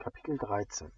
Kapitel 0.00 0.38
13 0.38 0.92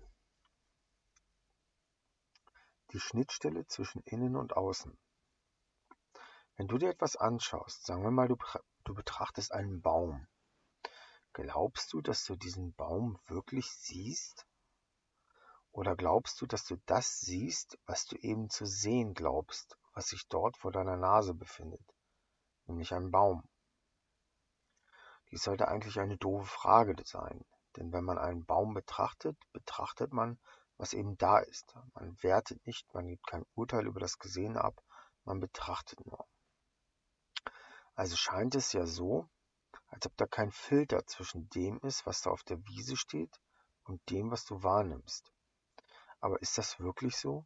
Die 2.93 3.01
Schnittstelle 3.01 3.67
zwischen 3.67 4.03
Innen 4.03 4.37
und 4.37 4.55
Außen. 4.59 4.99
Wenn 6.57 6.69
du 6.69 6.77
dir 6.77 6.91
etwas 6.91 7.17
anschaust, 7.17 7.87
sagen 7.87 8.03
wir 8.03 8.11
mal, 8.11 8.29
du, 8.29 8.37
du 8.85 8.95
betrachtest 8.95 9.53
einen 9.53 9.81
Baum, 9.81 10.29
glaubst 11.33 11.95
du, 11.95 12.03
dass 12.03 12.27
du 12.27 12.37
diesen 12.37 12.75
Baum 12.75 13.19
wirklich 13.25 13.71
siehst? 13.71 14.47
Oder 15.73 15.97
glaubst 15.97 16.39
du, 16.43 16.47
dass 16.47 16.67
du 16.67 16.77
das 16.85 17.21
siehst, 17.21 17.79
was 17.87 18.05
du 18.05 18.17
eben 18.17 18.51
zu 18.51 18.67
sehen 18.67 19.15
glaubst, 19.15 19.79
was 19.95 20.09
sich 20.09 20.29
dort 20.29 20.59
vor 20.59 20.73
deiner 20.73 20.99
Nase 20.99 21.33
befindet, 21.33 21.95
nämlich 22.67 22.93
ein 22.93 23.11
Baum? 23.11 23.49
Dies 25.31 25.43
sollte 25.43 25.69
eigentlich 25.69 25.99
eine 25.99 26.19
doofe 26.19 26.45
Frage 26.45 26.95
sein, 27.07 27.47
denn 27.77 27.93
wenn 27.93 28.05
man 28.05 28.19
einen 28.19 28.45
Baum 28.45 28.75
betrachtet, 28.75 29.37
betrachtet 29.53 30.13
man, 30.13 30.39
was 30.77 30.93
eben 30.93 31.19
da 31.19 31.39
ist. 31.39 31.75
Man 31.95 32.21
wertet 32.23 32.67
nicht, 32.67 32.93
man 32.95 33.07
gibt 33.07 33.27
kein 33.27 33.45
Urteil 33.55 33.87
über 33.87 34.01
das 34.01 34.19
Gesehene 34.19 34.63
ab, 34.63 34.83
man 35.25 35.41
betrachtet 35.41 36.05
nur. 36.07 36.27
Also 37.95 38.17
scheint 38.17 38.55
es 38.55 38.73
ja 38.73 38.87
so, 38.87 39.29
als 39.89 40.07
ob 40.07 40.17
da 40.17 40.27
kein 40.27 40.51
Filter 40.51 41.07
zwischen 41.07 41.49
dem 41.51 41.79
ist, 41.81 42.07
was 42.07 42.23
da 42.23 42.31
auf 42.31 42.43
der 42.45 42.65
Wiese 42.67 42.97
steht, 42.97 43.41
und 43.85 44.01
dem, 44.11 44.31
was 44.31 44.45
du 44.45 44.63
wahrnimmst. 44.63 45.33
Aber 46.21 46.41
ist 46.41 46.59
das 46.59 46.79
wirklich 46.81 47.17
so? 47.17 47.45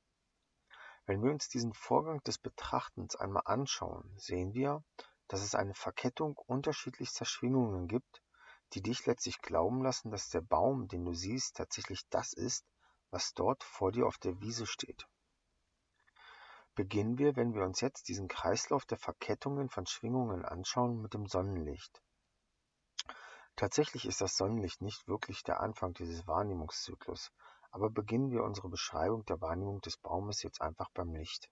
Wenn 1.06 1.22
wir 1.22 1.31
uns 1.31 1.48
diesen 1.48 1.75
Vorgang 1.75 2.22
des 2.25 2.38
Betrachtens 2.38 3.16
einmal 3.16 3.42
anschauen, 3.47 4.12
sehen 4.16 4.55
wir, 4.55 4.83
dass 5.28 5.42
es 5.42 5.55
eine 5.55 5.75
Verkettung 5.75 6.36
unterschiedlichster 6.47 7.25
Schwingungen 7.25 7.88
gibt, 7.88 8.22
die 8.75 8.83
dich 8.83 9.06
letztlich 9.06 9.41
glauben 9.41 9.83
lassen, 9.83 10.11
dass 10.11 10.30
der 10.30 10.41
Baum, 10.41 10.89
den 10.89 11.05
du 11.05 11.14
siehst, 11.14 11.56
tatsächlich 11.56 12.08
das 12.11 12.33
ist, 12.33 12.67
was 13.11 13.33
dort 13.34 13.62
vor 13.62 13.92
dir 13.92 14.06
auf 14.06 14.19
der 14.19 14.41
Wiese 14.41 14.66
steht. 14.66 15.06
Beginnen 16.75 17.19
wir, 17.19 17.36
wenn 17.36 17.55
wir 17.55 17.62
uns 17.62 17.81
jetzt 17.81 18.08
diesen 18.08 18.27
Kreislauf 18.27 18.84
der 18.84 18.98
Verkettungen 18.98 19.70
von 19.70 19.86
Schwingungen 19.86 20.44
anschauen, 20.44 21.00
mit 21.00 21.14
dem 21.14 21.27
Sonnenlicht. 21.27 22.03
Tatsächlich 23.55 24.06
ist 24.06 24.20
das 24.20 24.36
Sonnenlicht 24.36 24.83
nicht 24.83 25.06
wirklich 25.06 25.44
der 25.44 25.61
Anfang 25.61 25.94
dieses 25.94 26.27
Wahrnehmungszyklus, 26.27 27.31
aber 27.70 27.91
beginnen 27.91 28.33
wir 28.33 28.42
unsere 28.42 28.69
Beschreibung 28.69 29.25
der 29.27 29.41
Wahrnehmung 29.41 29.81
des 29.83 29.97
Baumes 29.97 30.42
jetzt 30.42 30.61
einfach 30.61 30.91
beim 30.91 31.14
Licht. 31.14 31.48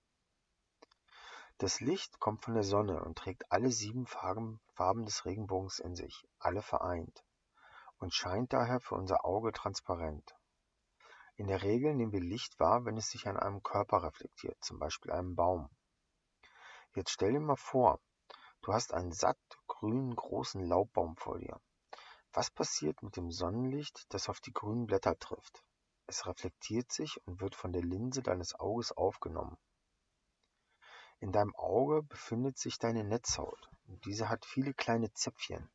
Das 1.59 1.81
Licht 1.81 2.19
kommt 2.19 2.45
von 2.45 2.55
der 2.55 2.65
Sonne 2.65 3.05
und 3.05 3.19
trägt 3.19 3.51
alle 3.51 3.71
sieben 3.71 4.07
Farben, 4.07 4.61
Farben 4.75 5.05
des 5.05 5.25
Regenbogens 5.25 5.79
in 5.79 5.95
sich, 5.95 6.27
alle 6.39 6.63
vereint, 6.63 7.25
und 7.99 8.13
scheint 8.13 8.53
daher 8.53 8.81
für 8.81 8.97
unser 8.97 9.25
Auge 9.25 9.53
transparent. 9.53 10.35
In 11.37 11.47
der 11.47 11.63
Regel 11.63 11.95
nehmen 11.95 12.13
wir 12.13 12.21
Licht 12.21 12.59
wahr, 12.61 12.85
wenn 12.85 12.97
es 12.97 13.09
sich 13.09 13.27
an 13.27 13.37
einem 13.37 13.63
Körper 13.63 14.03
reflektiert, 14.03 14.57
zum 14.63 14.79
Beispiel 14.79 15.13
einem 15.13 15.35
Baum. 15.35 15.71
Jetzt 16.95 17.11
stell 17.11 17.33
dir 17.33 17.41
mal 17.41 17.57
vor, 17.57 18.01
du 18.61 18.73
hast 18.73 18.93
einen 18.93 19.13
satt 19.13 19.39
grünen 19.67 20.15
großen 20.15 20.63
Laubbaum 20.63 21.17
vor 21.17 21.39
dir. 21.39 21.61
Was 22.33 22.51
passiert 22.51 23.03
mit 23.03 23.17
dem 23.17 23.31
Sonnenlicht, 23.31 24.05
das 24.11 24.29
auf 24.29 24.41
die 24.41 24.53
grünen 24.53 24.87
Blätter 24.87 25.19
trifft? 25.19 25.63
Es 26.07 26.27
reflektiert 26.27 26.93
sich 26.93 27.21
und 27.27 27.41
wird 27.41 27.55
von 27.55 27.73
der 27.73 27.83
Linse 27.83 28.23
deines 28.23 28.59
Auges 28.59 28.93
aufgenommen. 28.93 29.57
In 31.23 31.31
deinem 31.31 31.55
Auge 31.55 32.03
befindet 32.03 32.59
sich 32.59 32.81
deine 32.81 33.05
Netzhaut 33.05 33.71
und 33.87 34.05
diese 34.07 34.29
hat 34.29 34.45
viele 34.45 34.75
kleine 34.75 35.13
Zäpfchen, 35.13 35.71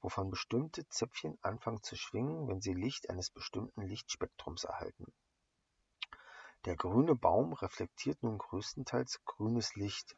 wovon 0.00 0.30
bestimmte 0.30 0.88
Zäpfchen 0.88 1.36
anfangen 1.42 1.82
zu 1.82 1.96
schwingen, 1.96 2.48
wenn 2.48 2.62
sie 2.62 2.72
Licht 2.72 3.10
eines 3.10 3.28
bestimmten 3.28 3.82
Lichtspektrums 3.82 4.64
erhalten. 4.64 5.12
Der 6.64 6.76
grüne 6.76 7.14
Baum 7.14 7.52
reflektiert 7.52 8.22
nun 8.22 8.38
größtenteils 8.38 9.22
grünes 9.26 9.74
Licht. 9.74 10.16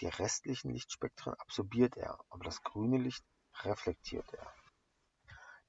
Die 0.00 0.08
restlichen 0.08 0.72
Lichtspektren 0.72 1.32
absorbiert 1.32 1.96
er, 1.96 2.20
aber 2.28 2.44
das 2.44 2.62
grüne 2.62 2.98
Licht 2.98 3.24
reflektiert 3.62 4.30
er. 4.34 4.54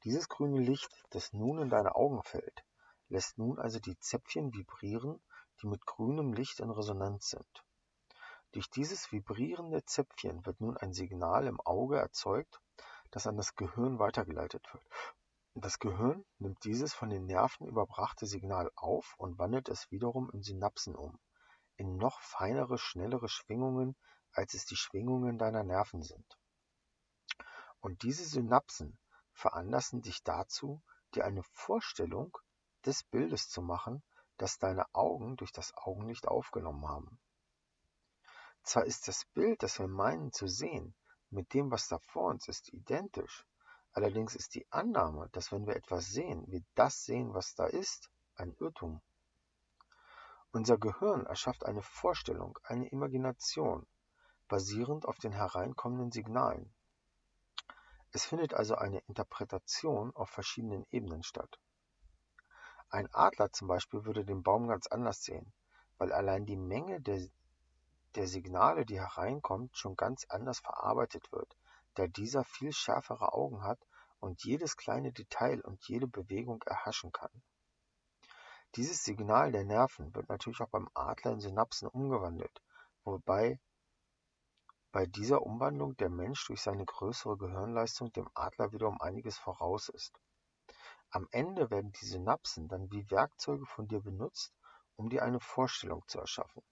Dieses 0.03 0.27
grüne 0.27 0.59
Licht, 0.59 0.91
das 1.11 1.31
nun 1.31 1.59
in 1.59 1.69
deine 1.69 1.95
Augen 1.95 2.21
fällt, 2.23 2.65
lässt 3.07 3.37
nun 3.37 3.57
also 3.57 3.79
die 3.79 3.97
Zäpfchen 3.99 4.53
vibrieren, 4.53 5.23
die 5.61 5.67
mit 5.67 5.85
grünem 5.85 6.33
Licht 6.33 6.59
in 6.59 6.71
Resonanz 6.71 7.29
sind. 7.29 7.63
Durch 8.53 8.69
dieses 8.69 9.11
vibrierende 9.11 9.83
Zäpfchen 9.83 10.45
wird 10.45 10.61
nun 10.61 10.77
ein 10.77 10.93
Signal 10.93 11.47
im 11.47 11.59
Auge 11.61 11.97
erzeugt, 11.97 12.61
das 13.09 13.25
an 13.25 13.35
das 13.35 13.55
Gehirn 13.55 13.97
weitergeleitet 13.97 14.71
wird. 14.71 14.85
Das 15.55 15.79
Gehirn 15.79 16.23
nimmt 16.37 16.63
dieses 16.63 16.93
von 16.93 17.09
den 17.09 17.25
Nerven 17.25 17.65
überbrachte 17.65 18.27
Signal 18.27 18.71
auf 18.75 19.15
und 19.17 19.39
wandelt 19.39 19.69
es 19.69 19.89
wiederum 19.89 20.29
in 20.29 20.43
Synapsen 20.43 20.95
um, 20.95 21.19
in 21.77 21.97
noch 21.97 22.21
feinere, 22.21 22.77
schnellere 22.77 23.27
Schwingungen, 23.27 23.95
als 24.33 24.53
es 24.53 24.65
die 24.65 24.75
Schwingungen 24.75 25.39
deiner 25.39 25.63
Nerven 25.63 26.03
sind. 26.03 26.37
Und 27.79 28.03
diese 28.03 28.23
Synapsen 28.23 28.99
veranlassen 29.31 30.03
dich 30.03 30.21
dazu, 30.21 30.83
dir 31.15 31.25
eine 31.25 31.41
Vorstellung 31.41 32.37
des 32.85 33.03
Bildes 33.03 33.49
zu 33.49 33.63
machen, 33.63 34.03
das 34.37 34.59
deine 34.59 34.85
Augen 34.93 35.37
durch 35.37 35.51
das 35.51 35.75
Augenlicht 35.75 36.27
aufgenommen 36.27 36.87
haben. 36.87 37.19
Zwar 38.63 38.85
ist 38.85 39.07
das 39.07 39.25
Bild, 39.33 39.61
das 39.61 39.77
wir 39.79 39.87
meinen 39.87 40.31
zu 40.31 40.47
sehen, 40.47 40.95
mit 41.29 41.53
dem, 41.53 41.69
was 41.69 41.89
da 41.89 41.99
vor 41.99 42.29
uns 42.29 42.47
ist, 42.47 42.71
identisch, 42.71 43.45
allerdings 43.91 44.35
ist 44.35 44.55
die 44.55 44.65
Annahme, 44.71 45.29
dass 45.33 45.51
wenn 45.51 45.67
wir 45.67 45.75
etwas 45.75 46.07
sehen, 46.07 46.45
wir 46.47 46.63
das 46.75 47.03
sehen, 47.03 47.33
was 47.33 47.55
da 47.55 47.65
ist, 47.65 48.09
ein 48.35 48.55
Irrtum. 48.59 49.01
Unser 50.51 50.77
Gehirn 50.77 51.25
erschafft 51.25 51.65
eine 51.65 51.81
Vorstellung, 51.81 52.57
eine 52.63 52.87
Imagination, 52.87 53.85
basierend 54.47 55.05
auf 55.05 55.17
den 55.17 55.33
hereinkommenden 55.33 56.11
Signalen. 56.11 56.73
Es 58.11 58.25
findet 58.25 58.53
also 58.53 58.75
eine 58.75 58.99
Interpretation 59.07 60.15
auf 60.15 60.29
verschiedenen 60.29 60.85
Ebenen 60.91 61.23
statt. 61.23 61.59
Ein 62.89 63.11
Adler 63.11 63.51
zum 63.51 63.67
Beispiel 63.67 64.05
würde 64.05 64.23
den 64.23 64.43
Baum 64.43 64.67
ganz 64.67 64.85
anders 64.87 65.23
sehen, 65.23 65.51
weil 65.97 66.13
allein 66.13 66.45
die 66.45 66.57
Menge 66.57 67.01
der 67.01 67.27
der 68.15 68.27
Signale, 68.27 68.85
die 68.85 68.99
hereinkommt, 68.99 69.77
schon 69.77 69.95
ganz 69.95 70.25
anders 70.29 70.59
verarbeitet 70.59 71.31
wird, 71.31 71.57
da 71.95 72.07
dieser 72.07 72.43
viel 72.43 72.71
schärfere 72.71 73.33
Augen 73.33 73.63
hat 73.63 73.79
und 74.19 74.43
jedes 74.43 74.77
kleine 74.77 75.11
Detail 75.11 75.61
und 75.61 75.83
jede 75.87 76.07
Bewegung 76.07 76.61
erhaschen 76.63 77.11
kann. 77.11 77.31
Dieses 78.75 79.03
Signal 79.03 79.51
der 79.51 79.65
Nerven 79.65 80.15
wird 80.15 80.29
natürlich 80.29 80.61
auch 80.61 80.69
beim 80.69 80.89
Adler 80.93 81.33
in 81.33 81.39
Synapsen 81.39 81.87
umgewandelt, 81.87 82.61
wobei 83.03 83.59
bei 84.91 85.05
dieser 85.05 85.41
Umwandlung 85.41 85.97
der 85.97 86.09
Mensch 86.09 86.45
durch 86.47 86.61
seine 86.61 86.85
größere 86.85 87.37
Gehirnleistung 87.37 88.11
dem 88.13 88.29
Adler 88.33 88.71
wieder 88.71 88.87
um 88.87 89.01
einiges 89.01 89.37
voraus 89.37 89.89
ist. 89.89 90.19
Am 91.09 91.27
Ende 91.31 91.69
werden 91.69 91.91
die 91.91 92.05
Synapsen 92.05 92.67
dann 92.67 92.89
wie 92.91 93.09
Werkzeuge 93.11 93.65
von 93.65 93.87
dir 93.87 94.01
benutzt, 94.01 94.53
um 94.95 95.09
dir 95.09 95.23
eine 95.23 95.39
Vorstellung 95.39 96.03
zu 96.07 96.19
erschaffen. 96.19 96.63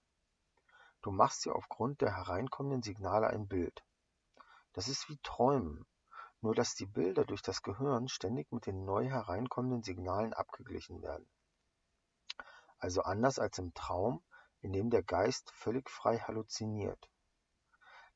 Du 1.02 1.10
machst 1.10 1.44
dir 1.44 1.56
aufgrund 1.56 2.00
der 2.00 2.16
hereinkommenden 2.16 2.82
Signale 2.82 3.26
ein 3.26 3.48
Bild. 3.48 3.84
Das 4.72 4.86
ist 4.86 5.08
wie 5.08 5.18
Träumen, 5.24 5.84
nur 6.40 6.54
dass 6.54 6.74
die 6.74 6.86
Bilder 6.86 7.24
durch 7.24 7.42
das 7.42 7.62
Gehirn 7.62 8.08
ständig 8.08 8.52
mit 8.52 8.66
den 8.66 8.84
neu 8.84 9.06
hereinkommenden 9.08 9.82
Signalen 9.82 10.32
abgeglichen 10.32 11.02
werden. 11.02 11.28
Also 12.78 13.02
anders 13.02 13.40
als 13.40 13.58
im 13.58 13.74
Traum, 13.74 14.22
in 14.60 14.72
dem 14.72 14.90
der 14.90 15.02
Geist 15.02 15.50
völlig 15.50 15.90
frei 15.90 16.18
halluziniert. 16.18 17.10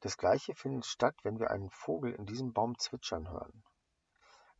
Das 0.01 0.17
gleiche 0.17 0.55
findet 0.55 0.87
statt, 0.87 1.17
wenn 1.25 1.41
wir 1.41 1.51
einen 1.51 1.71
Vogel 1.71 2.13
in 2.13 2.25
diesem 2.25 2.53
Baum 2.53 2.79
zwitschern 2.79 3.29
hören. 3.29 3.65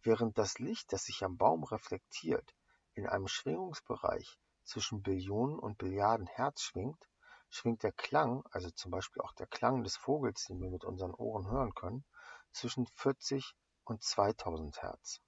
Während 0.03 0.37
das 0.37 0.59
Licht, 0.59 0.93
das 0.93 1.05
sich 1.05 1.23
am 1.25 1.37
Baum 1.37 1.63
reflektiert, 1.63 2.55
in 2.95 3.07
einem 3.07 3.29
Schwingungsbereich 3.29 4.39
zwischen 4.65 5.03
Billionen 5.03 5.59
und 5.59 5.79
Billiarden 5.79 6.27
Hertz 6.27 6.63
schwingt, 6.63 7.09
schwingt 7.57 7.83
der 7.83 7.93
Klang, 7.93 8.45
also 8.51 8.71
zum 8.71 8.91
Beispiel 8.91 9.23
auch 9.23 9.33
der 9.33 9.47
Klang 9.47 9.83
des 9.83 9.97
Vogels, 9.97 10.45
den 10.45 10.61
wir 10.61 10.71
mit 10.71 10.85
unseren 10.85 11.15
Ohren 11.15 11.51
hören 11.51 11.75
können, 11.75 12.05
zwischen 12.53 12.87
40 12.87 13.55
und 13.85 14.03
2000 14.03 14.83
Hertz. 14.83 15.21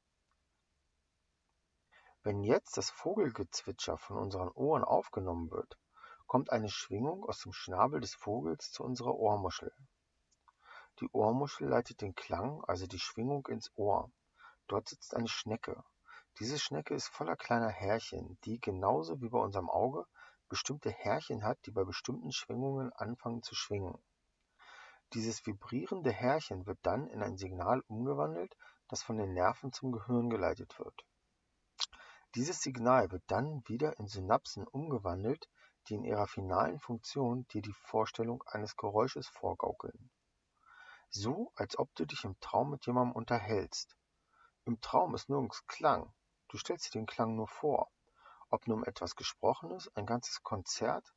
Wenn 2.22 2.42
jetzt 2.42 2.76
das 2.76 2.90
Vogelgezwitscher 2.90 3.96
von 3.96 4.18
unseren 4.18 4.50
Ohren 4.50 4.84
aufgenommen 4.84 5.50
wird, 5.50 5.78
kommt 6.26 6.50
eine 6.50 6.68
Schwingung 6.68 7.24
aus 7.24 7.40
dem 7.40 7.52
Schnabel 7.52 8.00
des 8.00 8.14
Vogels 8.14 8.70
zu 8.70 8.84
unserer 8.84 9.14
Ohrmuschel. 9.14 9.72
Die 11.00 11.08
Ohrmuschel 11.12 11.68
leitet 11.68 12.02
den 12.02 12.14
Klang, 12.14 12.62
also 12.64 12.86
die 12.86 12.98
Schwingung, 12.98 13.46
ins 13.46 13.72
Ohr. 13.76 14.10
Dort 14.66 14.88
sitzt 14.88 15.14
eine 15.14 15.28
Schnecke. 15.28 15.82
Diese 16.38 16.58
Schnecke 16.58 16.94
ist 16.94 17.08
voller 17.08 17.36
kleiner 17.36 17.70
Härchen, 17.70 18.38
die 18.44 18.60
genauso 18.60 19.20
wie 19.22 19.28
bei 19.30 19.38
unserem 19.38 19.70
Auge 19.70 20.06
bestimmte 20.48 20.90
Härchen 20.90 21.44
hat, 21.44 21.58
die 21.66 21.70
bei 21.70 21.84
bestimmten 21.84 22.32
Schwingungen 22.32 22.92
anfangen 22.92 23.42
zu 23.42 23.54
schwingen. 23.54 23.98
Dieses 25.14 25.46
vibrierende 25.46 26.12
Härchen 26.12 26.66
wird 26.66 26.78
dann 26.82 27.08
in 27.08 27.22
ein 27.22 27.38
Signal 27.38 27.82
umgewandelt, 27.88 28.56
das 28.88 29.02
von 29.02 29.16
den 29.16 29.32
Nerven 29.32 29.72
zum 29.72 29.92
Gehirn 29.92 30.28
geleitet 30.28 30.78
wird. 30.78 31.06
Dieses 32.34 32.60
Signal 32.60 33.10
wird 33.10 33.22
dann 33.26 33.62
wieder 33.66 33.98
in 33.98 34.06
Synapsen 34.06 34.66
umgewandelt, 34.66 35.48
die 35.88 35.94
in 35.94 36.04
ihrer 36.04 36.26
finalen 36.26 36.78
Funktion 36.78 37.46
dir 37.48 37.62
die 37.62 37.72
Vorstellung 37.72 38.42
eines 38.46 38.76
Geräusches 38.76 39.26
vorgaukeln. 39.28 40.10
So, 41.08 41.52
als 41.54 41.78
ob 41.78 41.94
du 41.94 42.04
dich 42.04 42.24
im 42.24 42.38
Traum 42.40 42.70
mit 42.70 42.84
jemandem 42.84 43.16
unterhältst. 43.16 43.96
Im 44.66 44.78
Traum 44.82 45.14
ist 45.14 45.30
nirgends 45.30 45.66
Klang, 45.66 46.12
du 46.48 46.58
stellst 46.58 46.86
dir 46.86 46.98
den 46.98 47.06
Klang 47.06 47.34
nur 47.34 47.48
vor. 47.48 47.90
Ob 48.50 48.66
nun 48.66 48.82
etwas 48.84 49.14
Gesprochenes, 49.14 49.94
ein 49.94 50.06
ganzes 50.06 50.42
Konzert, 50.42 51.12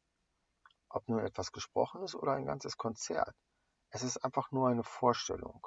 ob 0.89 1.07
nun 1.07 1.19
etwas 1.19 1.54
Gesprochenes 1.54 2.13
oder 2.13 2.33
ein 2.33 2.45
ganzes 2.45 2.78
Konzert. 2.78 3.33
Es 3.89 4.04
ist 4.04 4.18
einfach 4.18 4.51
nur 4.51 4.68
eine 4.68 4.83
Vorstellung. 4.83 5.66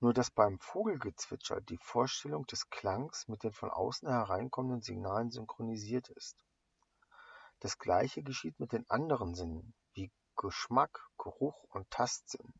Nur 0.00 0.14
dass 0.14 0.30
beim 0.30 0.58
Vogelgezwitscher 0.58 1.60
die 1.60 1.76
Vorstellung 1.76 2.46
des 2.46 2.70
Klangs 2.70 3.28
mit 3.28 3.42
den 3.42 3.52
von 3.52 3.70
außen 3.70 4.08
hereinkommenden 4.08 4.80
Signalen 4.80 5.30
synchronisiert 5.30 6.08
ist. 6.08 6.42
Das 7.60 7.78
gleiche 7.78 8.22
geschieht 8.22 8.58
mit 8.58 8.72
den 8.72 8.88
anderen 8.88 9.34
Sinnen, 9.34 9.74
wie 9.92 10.10
Geschmack, 10.36 11.06
Geruch 11.18 11.64
und 11.64 11.90
Tastsinn. 11.90 12.54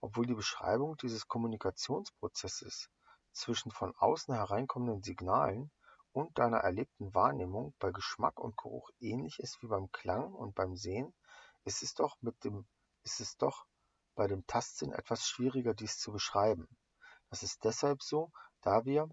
Obwohl 0.00 0.26
die 0.26 0.34
Beschreibung 0.34 0.96
dieses 0.96 1.28
Kommunikationsprozesses 1.28 2.90
zwischen 3.32 3.70
von 3.70 3.94
außen 3.96 4.34
hereinkommenden 4.34 5.02
Signalen 5.02 5.70
und 6.12 6.38
deiner 6.38 6.58
erlebten 6.58 7.14
Wahrnehmung 7.14 7.74
bei 7.78 7.90
Geschmack 7.90 8.38
und 8.38 8.56
Geruch 8.56 8.90
ähnlich 9.00 9.38
ist 9.38 9.62
wie 9.62 9.66
beim 9.66 9.90
Klang 9.92 10.32
und 10.32 10.54
beim 10.54 10.76
Sehen, 10.76 11.14
ist 11.64 11.82
es 11.82 11.94
doch 11.94 12.16
mit 12.20 12.44
dem 12.44 12.66
ist 13.04 13.20
es 13.20 13.36
doch 13.36 13.66
bei 14.14 14.26
dem 14.26 14.46
Tastsinn 14.46 14.92
etwas 14.92 15.26
schwieriger, 15.26 15.74
dies 15.74 15.98
zu 15.98 16.12
beschreiben. 16.12 16.68
Das 17.30 17.42
ist 17.42 17.64
deshalb 17.64 18.02
so, 18.02 18.30
da 18.60 18.84
wir, 18.84 19.08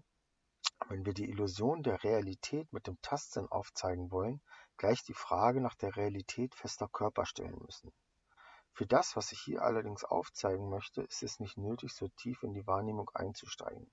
wenn 0.88 1.04
wir 1.04 1.14
die 1.14 1.28
Illusion 1.28 1.82
der 1.82 2.04
Realität 2.04 2.72
mit 2.72 2.86
dem 2.86 3.00
Tastsinn 3.00 3.48
aufzeigen 3.48 4.10
wollen, 4.10 4.42
gleich 4.76 5.02
die 5.02 5.14
Frage 5.14 5.60
nach 5.60 5.74
der 5.74 5.96
Realität 5.96 6.54
fester 6.54 6.88
Körper 6.88 7.24
stellen 7.26 7.58
müssen. 7.64 7.92
Für 8.72 8.86
das, 8.86 9.16
was 9.16 9.32
ich 9.32 9.40
hier 9.40 9.62
allerdings 9.62 10.04
aufzeigen 10.04 10.68
möchte, 10.68 11.02
ist 11.02 11.22
es 11.22 11.40
nicht 11.40 11.56
nötig, 11.56 11.92
so 11.92 12.08
tief 12.08 12.42
in 12.42 12.54
die 12.54 12.66
Wahrnehmung 12.66 13.10
einzusteigen. 13.14 13.90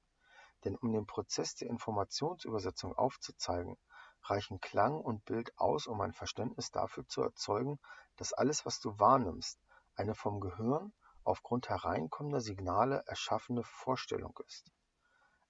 Denn 0.63 0.75
um 0.75 0.91
den 0.91 1.05
Prozess 1.05 1.55
der 1.55 1.69
Informationsübersetzung 1.69 2.93
aufzuzeigen, 2.93 3.77
reichen 4.23 4.59
Klang 4.59 4.99
und 4.99 5.25
Bild 5.25 5.57
aus, 5.57 5.87
um 5.87 6.01
ein 6.01 6.13
Verständnis 6.13 6.71
dafür 6.71 7.07
zu 7.07 7.21
erzeugen, 7.21 7.79
dass 8.15 8.33
alles, 8.33 8.65
was 8.65 8.79
du 8.79 8.97
wahrnimmst, 8.99 9.59
eine 9.95 10.15
vom 10.15 10.39
Gehirn 10.39 10.93
aufgrund 11.23 11.69
hereinkommender 11.69 12.41
Signale 12.41 13.03
erschaffene 13.05 13.63
Vorstellung 13.63 14.37
ist. 14.47 14.71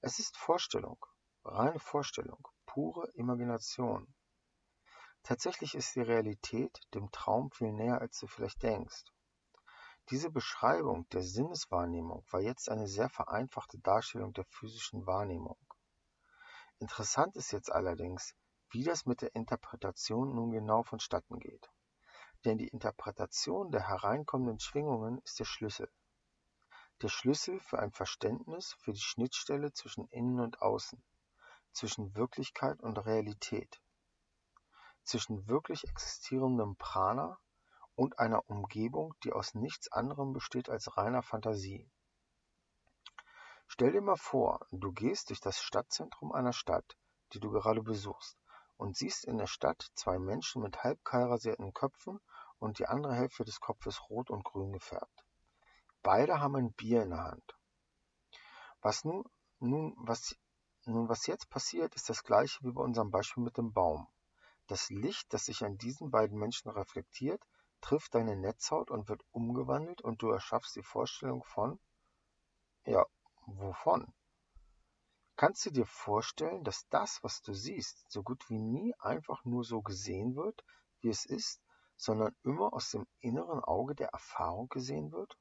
Es 0.02 0.20
ist 0.20 0.38
Vorstellung, 0.38 0.98
reine 1.44 1.80
Vorstellung, 1.80 2.48
pure 2.66 3.10
Imagination. 3.14 4.14
Tatsächlich 5.24 5.76
ist 5.76 5.96
die 5.96 6.02
Realität 6.02 6.80
dem 6.94 7.12
Traum 7.12 7.52
viel 7.52 7.74
näher, 7.74 8.00
als 8.00 8.20
du 8.20 8.28
vielleicht 8.28 8.64
denkst. 8.64 9.04
Diese 10.10 10.30
Beschreibung 10.30 11.06
der 11.10 11.22
Sinneswahrnehmung 11.22 12.24
war 12.32 12.40
jetzt 12.40 12.70
eine 12.70 12.88
sehr 12.88 13.10
vereinfachte 13.10 13.78
Darstellung 13.80 14.32
der 14.32 14.46
physischen 14.46 15.06
Wahrnehmung. 15.06 15.58
Interessant 16.80 17.36
ist 17.36 17.52
jetzt 17.52 17.70
allerdings, 17.70 18.34
wie 18.70 18.86
das 18.86 19.06
mit 19.06 19.22
der 19.22 19.36
Interpretation 19.36 20.34
nun 20.34 20.52
genau 20.52 20.84
vonstatten 20.84 21.40
geht. 21.40 21.70
Denn 22.46 22.58
die 22.58 22.70
Interpretation 22.70 23.70
der 23.70 23.86
hereinkommenden 23.90 24.62
Schwingungen 24.62 25.18
ist 25.26 25.40
der 25.40 25.46
Schlüssel. 25.46 25.92
Der 27.02 27.10
Schlüssel 27.10 27.60
für 27.60 27.80
ein 27.80 27.92
Verständnis 27.92 28.78
für 28.80 28.94
die 28.94 29.02
Schnittstelle 29.02 29.74
zwischen 29.74 30.08
Innen 30.08 30.40
und 30.40 30.62
Außen, 30.62 31.04
zwischen 31.74 32.16
Wirklichkeit 32.16 32.82
und 32.82 32.98
Realität, 32.98 33.82
zwischen 35.04 35.50
wirklich 35.50 35.86
existierendem 35.90 36.78
Prana 36.78 37.38
und 37.98 38.20
einer 38.20 38.48
Umgebung, 38.48 39.16
die 39.24 39.34
aus 39.34 39.56
nichts 39.56 39.92
anderem 39.92 40.32
besteht 40.32 40.70
als 40.70 40.98
reiner 40.98 41.24
Fantasie. 41.24 41.90
Stell 43.68 43.92
dir 43.92 44.02
mal 44.02 44.18
vor, 44.18 44.66
du 44.72 44.94
gehst 44.94 45.30
durch 45.30 45.42
das 45.42 45.60
Stadtzentrum 45.60 46.32
einer 46.32 46.54
Stadt, 46.54 46.96
die 47.34 47.40
du 47.40 47.50
gerade 47.50 47.82
besuchst, 47.82 48.38
und 48.78 48.96
siehst 48.96 49.26
in 49.26 49.40
der 49.40 49.48
Stadt 49.48 49.90
zwei 49.96 50.20
Menschen 50.20 50.62
mit 50.62 50.84
halb 50.84 51.04
kahl 51.04 51.26
rasierten 51.26 51.74
Köpfen 51.74 52.20
und 52.60 52.78
die 52.78 52.86
andere 52.86 53.16
Hälfte 53.16 53.44
des 53.44 53.60
Kopfes 53.60 54.00
rot 54.10 54.30
und 54.30 54.44
grün 54.44 54.72
gefärbt. 54.74 55.26
Beide 56.04 56.40
haben 56.40 56.56
ein 56.56 56.74
Bier 56.74 57.02
in 57.02 57.10
der 57.10 57.24
Hand. 57.24 57.58
Was 58.82 59.04
nun, 59.06 59.24
nun, 59.58 59.96
was, 59.98 60.36
nun, 60.86 61.10
was 61.10 61.26
jetzt 61.26 61.50
passiert, 61.50 61.96
ist 61.96 62.10
das 62.10 62.24
gleiche 62.24 62.64
wie 62.64 62.72
bei 62.72 62.84
unserem 62.84 63.10
Beispiel 63.10 63.44
mit 63.44 63.58
dem 63.58 63.74
Baum. 63.74 64.08
Das 64.68 64.92
Licht, 64.92 65.34
das 65.34 65.46
sich 65.46 65.66
an 65.66 65.80
diesen 65.80 66.12
beiden 66.12 66.38
Menschen 66.38 66.70
reflektiert, 66.70 67.42
trifft 67.82 68.16
deine 68.16 68.36
Netzhaut 68.36 68.92
und 68.92 69.10
wird 69.10 69.22
umgewandelt 69.32 70.02
und 70.02 70.22
du 70.22 70.30
erschaffst 70.30 70.76
die 70.76 70.84
Vorstellung 70.84 71.44
von, 71.44 71.80
ja, 72.86 73.06
wovon? 73.46 74.14
Kannst 75.36 75.66
du 75.66 75.70
dir 75.70 75.86
vorstellen, 75.86 76.64
dass 76.64 76.88
das, 76.90 77.24
was 77.24 77.42
du 77.42 77.54
siehst, 77.54 78.10
so 78.10 78.24
gut 78.24 78.50
wie 78.50 78.58
nie 78.58 78.96
einfach 78.98 79.46
nur 79.46 79.64
so 79.64 79.82
gesehen 79.82 80.36
wird, 80.36 80.66
wie 81.02 81.10
es 81.10 81.26
ist, 81.26 81.62
sondern 81.96 82.36
immer 82.44 82.74
aus 82.74 82.92
dem 82.92 83.06
inneren 83.20 83.64
Auge 83.64 83.94
der 83.94 84.10
Erfahrung 84.10 84.68
gesehen 84.70 85.12
wird? 85.12 85.38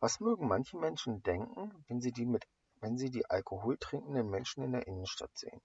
Was 0.00 0.18
mögen 0.18 0.48
manche 0.48 0.76
Menschen 0.76 1.22
denken, 1.22 1.84
wenn 1.86 2.00
sie 2.00 2.10
die, 2.10 2.26
mit, 2.26 2.48
wenn 2.76 2.98
sie 2.98 3.10
die 3.10 3.28
alkoholtrinkenden 3.28 4.28
Menschen 4.28 4.64
in 4.64 4.72
der 4.72 4.86
Innenstadt 4.86 5.36
sehen? 5.36 5.60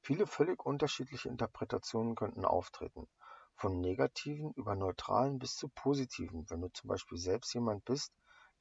Viele 0.00 0.26
völlig 0.26 0.64
unterschiedliche 0.64 1.28
Interpretationen 1.28 2.14
könnten 2.14 2.44
auftreten, 2.44 3.08
von 3.56 3.80
negativen 3.80 4.52
über 4.52 4.76
neutralen 4.76 5.38
bis 5.38 5.56
zu 5.56 5.68
positiven, 5.68 6.48
wenn 6.50 6.60
du 6.60 6.68
zum 6.68 6.88
Beispiel 6.88 7.18
selbst 7.18 7.54
jemand 7.54 7.84
bist, 7.84 8.12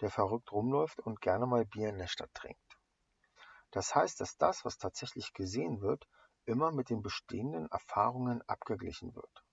der 0.01 0.09
verrückt 0.09 0.51
rumläuft 0.51 0.99
und 0.99 1.21
gerne 1.21 1.45
mal 1.45 1.65
Bier 1.65 1.89
in 1.89 1.97
der 1.97 2.07
Stadt 2.07 2.33
trinkt. 2.33 2.77
Das 3.71 3.93
heißt, 3.93 4.21
dass 4.21 4.37
das, 4.37 4.63
was 4.63 4.77
tatsächlich 4.77 5.33
gesehen 5.33 5.81
wird, 5.81 6.07
immer 6.45 6.71
mit 6.71 6.89
den 6.89 7.01
bestehenden 7.01 7.69
Erfahrungen 7.71 8.41
abgeglichen 8.43 9.15
wird. 9.15 9.45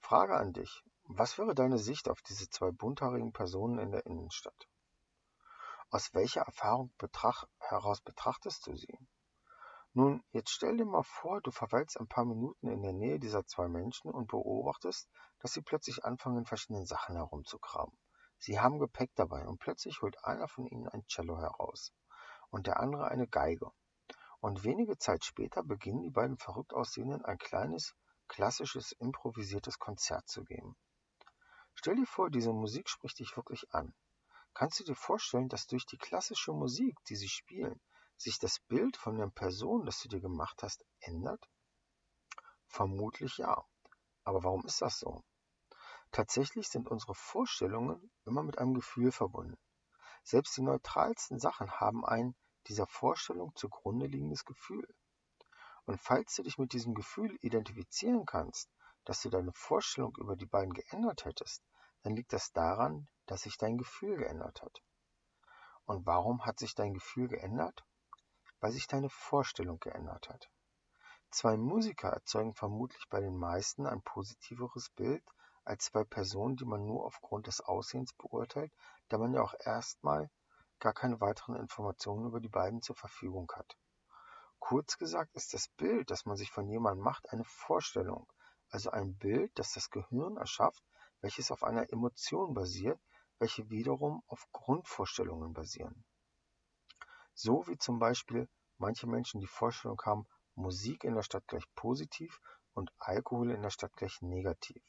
Frage 0.00 0.36
an 0.36 0.52
dich. 0.52 0.84
Was 1.04 1.38
wäre 1.38 1.54
deine 1.54 1.78
Sicht 1.78 2.08
auf 2.08 2.20
diese 2.22 2.48
zwei 2.48 2.70
bunthaarigen 2.70 3.32
Personen 3.32 3.78
in 3.78 3.90
der 3.90 4.04
Innenstadt? 4.06 4.68
Aus 5.90 6.12
welcher 6.14 6.42
Erfahrung 6.42 6.92
betracht, 6.98 7.48
heraus 7.58 8.00
betrachtest 8.00 8.66
du 8.66 8.76
sie? 8.76 8.98
Nun, 9.94 10.24
jetzt 10.32 10.50
stell 10.50 10.78
dir 10.78 10.86
mal 10.86 11.02
vor, 11.02 11.42
du 11.42 11.50
verweilst 11.50 12.00
ein 12.00 12.08
paar 12.08 12.24
Minuten 12.24 12.68
in 12.68 12.80
der 12.80 12.94
Nähe 12.94 13.18
dieser 13.18 13.44
zwei 13.44 13.68
Menschen 13.68 14.10
und 14.10 14.26
beobachtest, 14.28 15.10
dass 15.40 15.52
sie 15.52 15.60
plötzlich 15.60 16.02
anfangen, 16.02 16.38
in 16.38 16.46
verschiedenen 16.46 16.86
Sachen 16.86 17.14
herumzukramen. 17.14 17.94
Sie 18.38 18.58
haben 18.58 18.78
Gepäck 18.78 19.10
dabei 19.16 19.46
und 19.46 19.58
plötzlich 19.58 20.00
holt 20.00 20.24
einer 20.24 20.48
von 20.48 20.66
ihnen 20.66 20.88
ein 20.88 21.04
Cello 21.08 21.38
heraus 21.38 21.92
und 22.48 22.66
der 22.66 22.80
andere 22.80 23.08
eine 23.08 23.28
Geige. 23.28 23.70
Und 24.40 24.64
wenige 24.64 24.96
Zeit 24.96 25.26
später 25.26 25.62
beginnen 25.62 26.00
die 26.00 26.10
beiden 26.10 26.38
verrückt 26.38 26.72
aussehenden 26.72 27.22
ein 27.26 27.36
kleines, 27.36 27.94
klassisches, 28.28 28.92
improvisiertes 28.92 29.78
Konzert 29.78 30.26
zu 30.26 30.42
geben. 30.42 30.74
Stell 31.74 31.96
dir 31.96 32.06
vor, 32.06 32.30
diese 32.30 32.54
Musik 32.54 32.88
spricht 32.88 33.18
dich 33.18 33.36
wirklich 33.36 33.72
an. 33.74 33.94
Kannst 34.54 34.80
du 34.80 34.84
dir 34.84 34.94
vorstellen, 34.94 35.50
dass 35.50 35.66
durch 35.66 35.84
die 35.84 35.98
klassische 35.98 36.52
Musik, 36.52 36.96
die 37.10 37.16
sie 37.16 37.28
spielen, 37.28 37.78
sich 38.22 38.38
das 38.38 38.60
Bild 38.60 38.96
von 38.96 39.18
der 39.18 39.28
Person, 39.28 39.84
das 39.84 40.00
du 40.00 40.08
dir 40.08 40.20
gemacht 40.20 40.62
hast, 40.62 40.84
ändert? 41.00 41.48
Vermutlich 42.66 43.38
ja. 43.38 43.64
Aber 44.24 44.44
warum 44.44 44.64
ist 44.64 44.80
das 44.80 44.98
so? 44.98 45.24
Tatsächlich 46.12 46.68
sind 46.68 46.88
unsere 46.88 47.14
Vorstellungen 47.14 48.10
immer 48.24 48.42
mit 48.42 48.58
einem 48.58 48.74
Gefühl 48.74 49.12
verbunden. 49.12 49.58
Selbst 50.22 50.56
die 50.56 50.62
neutralsten 50.62 51.38
Sachen 51.38 51.70
haben 51.80 52.04
ein 52.04 52.34
dieser 52.68 52.86
Vorstellung 52.86 53.54
zugrunde 53.56 54.06
liegendes 54.06 54.44
Gefühl. 54.44 54.86
Und 55.84 56.00
falls 56.00 56.34
du 56.36 56.42
dich 56.42 56.58
mit 56.58 56.72
diesem 56.72 56.94
Gefühl 56.94 57.36
identifizieren 57.40 58.24
kannst, 58.24 58.70
dass 59.04 59.20
du 59.22 59.30
deine 59.30 59.52
Vorstellung 59.52 60.14
über 60.16 60.36
die 60.36 60.46
beiden 60.46 60.74
geändert 60.74 61.24
hättest, 61.24 61.64
dann 62.02 62.14
liegt 62.14 62.32
das 62.32 62.52
daran, 62.52 63.08
dass 63.26 63.42
sich 63.42 63.56
dein 63.56 63.78
Gefühl 63.78 64.16
geändert 64.16 64.62
hat. 64.62 64.82
Und 65.84 66.06
warum 66.06 66.44
hat 66.44 66.60
sich 66.60 66.74
dein 66.74 66.94
Gefühl 66.94 67.28
geändert? 67.28 67.84
Weil 68.62 68.70
sich 68.70 68.86
deine 68.86 69.10
Vorstellung 69.10 69.80
geändert 69.80 70.28
hat. 70.28 70.48
Zwei 71.32 71.56
Musiker 71.56 72.10
erzeugen 72.10 72.54
vermutlich 72.54 73.08
bei 73.10 73.20
den 73.20 73.36
meisten 73.36 73.86
ein 73.86 74.02
positiveres 74.02 74.88
Bild 74.90 75.24
als 75.64 75.86
zwei 75.86 76.04
Personen, 76.04 76.54
die 76.54 76.64
man 76.64 76.86
nur 76.86 77.04
aufgrund 77.04 77.48
des 77.48 77.60
Aussehens 77.60 78.12
beurteilt, 78.12 78.72
da 79.08 79.18
man 79.18 79.34
ja 79.34 79.42
auch 79.42 79.54
erstmal 79.58 80.30
gar 80.78 80.92
keine 80.92 81.20
weiteren 81.20 81.56
Informationen 81.56 82.26
über 82.26 82.38
die 82.38 82.48
beiden 82.48 82.82
zur 82.82 82.94
Verfügung 82.94 83.50
hat. 83.52 83.76
Kurz 84.60 84.96
gesagt 84.96 85.34
ist 85.34 85.54
das 85.54 85.66
Bild, 85.66 86.12
das 86.12 86.24
man 86.24 86.36
sich 86.36 86.52
von 86.52 86.68
jemandem 86.68 87.02
macht, 87.02 87.30
eine 87.30 87.44
Vorstellung, 87.44 88.32
also 88.68 88.90
ein 88.92 89.16
Bild, 89.16 89.50
das 89.58 89.72
das 89.72 89.90
Gehirn 89.90 90.36
erschafft, 90.36 90.84
welches 91.20 91.50
auf 91.50 91.64
einer 91.64 91.92
Emotion 91.92 92.54
basiert, 92.54 93.00
welche 93.40 93.70
wiederum 93.70 94.22
auf 94.28 94.46
Grundvorstellungen 94.52 95.52
basieren. 95.52 96.04
So 97.34 97.66
wie 97.66 97.78
zum 97.78 97.98
Beispiel 97.98 98.48
manche 98.78 99.06
Menschen 99.06 99.40
die 99.40 99.46
Vorstellung 99.46 100.00
haben, 100.04 100.26
Musik 100.54 101.04
in 101.04 101.14
der 101.14 101.22
Stadt 101.22 101.46
gleich 101.46 101.64
positiv 101.74 102.40
und 102.74 102.92
Alkohol 102.98 103.50
in 103.50 103.62
der 103.62 103.70
Stadt 103.70 103.92
gleich 103.96 104.20
negativ. 104.20 104.82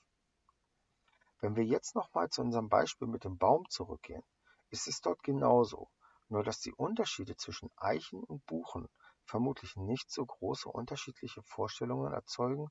Wenn 1.40 1.56
wir 1.56 1.64
jetzt 1.66 1.96
nochmal 1.96 2.30
zu 2.30 2.42
unserem 2.42 2.70
Beispiel 2.70 3.08
mit 3.08 3.24
dem 3.24 3.38
Baum 3.38 3.70
zurückgehen, 3.70 4.24
ist 4.70 4.88
es 4.88 5.02
dort 5.02 5.24
genauso, 5.24 5.90
nur 6.30 6.44
dass 6.44 6.60
die 6.60 6.74
Unterschiede 6.74 7.36
zwischen 7.36 7.70
Eichen 7.76 8.24
und 8.24 8.46
Buchen 8.46 8.90
vermutlich 9.26 9.76
nicht 9.76 10.12
so 10.12 10.26
große 10.26 10.70
unterschiedliche 10.70 11.44
Vorstellungen 11.44 12.14
erzeugen, 12.14 12.70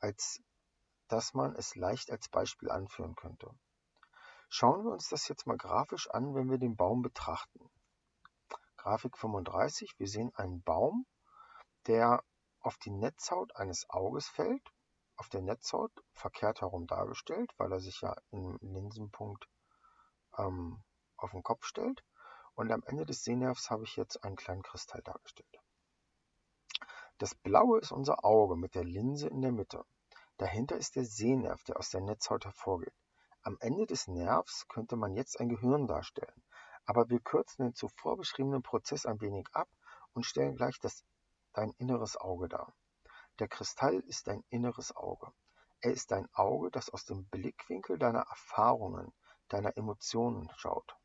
als 0.00 0.42
dass 1.08 1.34
man 1.34 1.54
es 1.54 1.76
leicht 1.76 2.10
als 2.10 2.28
Beispiel 2.28 2.70
anführen 2.70 3.14
könnte. 3.14 3.50
Schauen 4.48 4.84
wir 4.84 4.92
uns 4.92 5.08
das 5.08 5.28
jetzt 5.28 5.46
mal 5.46 5.56
grafisch 5.56 6.08
an, 6.10 6.34
wenn 6.34 6.50
wir 6.50 6.58
den 6.58 6.76
Baum 6.76 7.02
betrachten. 7.02 7.70
Grafik 8.84 9.16
35, 9.16 9.94
wir 9.96 10.06
sehen 10.06 10.30
einen 10.34 10.62
Baum, 10.62 11.06
der 11.86 12.22
auf 12.60 12.76
die 12.76 12.90
Netzhaut 12.90 13.56
eines 13.56 13.88
Auges 13.88 14.28
fällt, 14.28 14.60
auf 15.16 15.30
der 15.30 15.40
Netzhaut 15.40 15.90
verkehrt 16.12 16.60
herum 16.60 16.86
dargestellt, 16.86 17.50
weil 17.56 17.72
er 17.72 17.80
sich 17.80 18.02
ja 18.02 18.14
im 18.30 18.58
Linsenpunkt 18.60 19.48
ähm, 20.36 20.84
auf 21.16 21.30
den 21.30 21.42
Kopf 21.42 21.64
stellt. 21.64 22.04
Und 22.56 22.70
am 22.70 22.82
Ende 22.84 23.06
des 23.06 23.24
Sehnervs 23.24 23.70
habe 23.70 23.84
ich 23.84 23.96
jetzt 23.96 24.22
einen 24.22 24.36
kleinen 24.36 24.62
Kristall 24.62 25.00
dargestellt. 25.00 25.58
Das 27.16 27.34
Blaue 27.34 27.78
ist 27.78 27.90
unser 27.90 28.22
Auge 28.22 28.54
mit 28.54 28.74
der 28.74 28.84
Linse 28.84 29.28
in 29.28 29.40
der 29.40 29.52
Mitte. 29.52 29.86
Dahinter 30.36 30.76
ist 30.76 30.96
der 30.96 31.06
Sehnerv, 31.06 31.64
der 31.64 31.78
aus 31.78 31.88
der 31.88 32.02
Netzhaut 32.02 32.44
hervorgeht. 32.44 32.92
Am 33.40 33.56
Ende 33.60 33.86
des 33.86 34.08
Nervs 34.08 34.68
könnte 34.68 34.96
man 34.96 35.14
jetzt 35.14 35.40
ein 35.40 35.48
Gehirn 35.48 35.86
darstellen, 35.86 36.43
aber 36.86 37.08
wir 37.08 37.20
kürzen 37.20 37.64
den 37.64 37.74
zuvor 37.74 38.16
beschriebenen 38.16 38.62
Prozess 38.62 39.06
ein 39.06 39.20
wenig 39.20 39.46
ab 39.52 39.68
und 40.12 40.24
stellen 40.24 40.56
gleich 40.56 40.78
das 40.80 41.04
dein 41.52 41.70
inneres 41.78 42.16
Auge 42.16 42.48
dar. 42.48 42.74
Der 43.38 43.48
Kristall 43.48 44.00
ist 44.00 44.26
dein 44.26 44.44
inneres 44.48 44.94
Auge. 44.94 45.32
Er 45.80 45.92
ist 45.92 46.10
dein 46.10 46.28
Auge, 46.34 46.70
das 46.70 46.90
aus 46.90 47.04
dem 47.04 47.26
Blickwinkel 47.26 47.98
deiner 47.98 48.22
Erfahrungen, 48.22 49.12
deiner 49.48 49.76
Emotionen 49.76 50.50
schaut. 50.56 50.96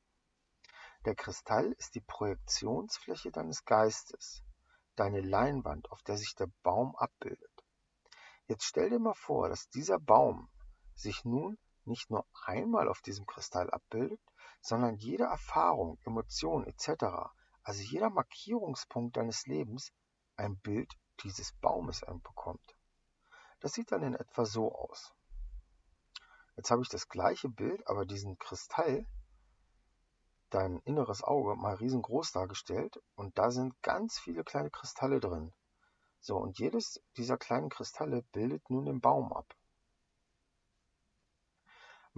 Der 1.05 1.15
Kristall 1.15 1.71
ist 1.73 1.95
die 1.95 2.01
Projektionsfläche 2.01 3.31
deines 3.31 3.65
Geistes, 3.65 4.43
deine 4.95 5.21
Leinwand, 5.21 5.91
auf 5.91 6.01
der 6.03 6.17
sich 6.17 6.35
der 6.35 6.49
Baum 6.61 6.95
abbildet. 6.95 7.63
Jetzt 8.47 8.65
stell 8.65 8.89
dir 8.89 8.99
mal 8.99 9.13
vor, 9.13 9.49
dass 9.49 9.69
dieser 9.69 9.99
Baum 9.99 10.49
sich 10.95 11.23
nun 11.23 11.57
nicht 11.89 12.09
nur 12.09 12.25
einmal 12.45 12.87
auf 12.87 13.01
diesem 13.01 13.25
Kristall 13.25 13.69
abbildet, 13.69 14.21
sondern 14.61 14.95
jede 14.95 15.25
Erfahrung, 15.25 15.97
Emotion 16.05 16.65
etc., 16.65 17.05
also 17.63 17.81
jeder 17.81 18.09
Markierungspunkt 18.09 19.17
deines 19.17 19.45
Lebens 19.45 19.91
ein 20.37 20.57
Bild 20.57 20.93
dieses 21.23 21.51
Baumes 21.53 22.01
bekommt. 22.23 22.75
Das 23.59 23.73
sieht 23.73 23.91
dann 23.91 24.03
in 24.03 24.15
etwa 24.15 24.45
so 24.45 24.73
aus. 24.73 25.13
Jetzt 26.55 26.71
habe 26.71 26.81
ich 26.81 26.89
das 26.89 27.09
gleiche 27.09 27.49
Bild, 27.49 27.85
aber 27.87 28.05
diesen 28.05 28.37
Kristall, 28.37 29.05
dein 30.49 30.79
inneres 30.79 31.23
Auge, 31.23 31.55
mal 31.55 31.75
riesengroß 31.75 32.31
dargestellt 32.31 33.01
und 33.15 33.37
da 33.37 33.51
sind 33.51 33.81
ganz 33.81 34.17
viele 34.19 34.43
kleine 34.43 34.69
Kristalle 34.69 35.19
drin. 35.19 35.53
So, 36.21 36.37
und 36.37 36.59
jedes 36.59 37.01
dieser 37.17 37.37
kleinen 37.37 37.69
Kristalle 37.69 38.23
bildet 38.33 38.69
nun 38.69 38.85
den 38.85 38.99
Baum 38.99 39.31
ab. 39.31 39.55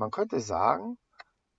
Man 0.02 0.10
könnte 0.10 0.40
sagen, 0.40 0.98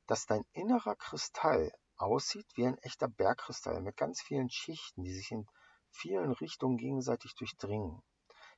dass 0.08 0.26
dein 0.26 0.44
innerer 0.50 0.96
Kristall 0.96 1.70
aussieht 1.94 2.48
wie 2.56 2.66
ein 2.66 2.76
echter 2.78 3.06
Bergkristall 3.06 3.80
mit 3.80 3.96
ganz 3.96 4.20
vielen 4.20 4.50
Schichten, 4.50 5.04
die 5.04 5.14
sich 5.14 5.30
in 5.30 5.46
vielen 5.90 6.32
Richtungen 6.32 6.76
gegenseitig 6.76 7.36
durchdringen. 7.36 8.02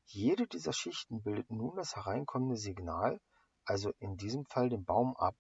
Jede 0.06 0.46
dieser 0.46 0.72
Schichten 0.72 1.22
bildet 1.22 1.50
nun 1.50 1.76
das 1.76 1.96
hereinkommende 1.96 2.56
Signal, 2.56 3.20
also 3.66 3.92
in 3.98 4.16
diesem 4.16 4.46
Fall 4.46 4.70
den 4.70 4.86
Baum 4.86 5.18
ab. 5.18 5.36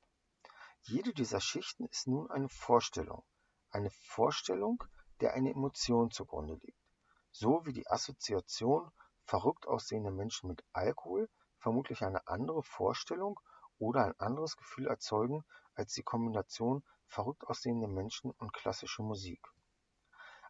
Jede 0.82 1.14
dieser 1.14 1.40
Schichten 1.40 1.86
ist 1.86 2.06
nun 2.06 2.30
eine 2.30 2.50
Vorstellung, 2.50 3.24
eine 3.70 3.88
Vorstellung, 3.88 4.84
der 5.22 5.32
eine 5.32 5.52
Emotion 5.52 6.10
zugrunde 6.10 6.58
liegt. 6.60 6.84
So 7.30 7.64
wie 7.64 7.72
die 7.72 7.88
Assoziation 7.88 8.92
verrückt 9.24 9.66
aussehende 9.66 10.10
Menschen 10.10 10.48
mit 10.48 10.62
Alkohol 10.74 11.30
vermutlich 11.56 12.04
eine 12.04 12.28
andere 12.28 12.62
Vorstellung 12.62 13.40
oder 13.78 14.04
ein 14.04 14.18
anderes 14.18 14.56
Gefühl 14.56 14.86
erzeugen 14.86 15.44
als 15.74 15.94
die 15.94 16.02
Kombination 16.02 16.84
verrückt 17.06 17.44
aussehende 17.46 17.88
Menschen 17.88 18.30
und 18.30 18.52
klassische 18.52 19.02
Musik. 19.02 19.40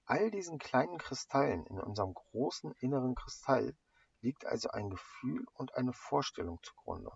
All 0.07 0.31
diesen 0.31 0.59
kleinen 0.59 0.99
Kristallen 0.99 1.67
in 1.67 1.81
unserem 1.81 2.13
großen 2.15 2.73
inneren 2.81 3.15
Kristall 3.15 3.75
liegt 4.21 4.45
also 4.45 4.71
ein 4.71 4.91
Gefühl 4.91 5.47
und 5.55 5.75
eine 5.75 5.93
Vorstellung 5.93 6.59
zugrunde. 6.63 7.11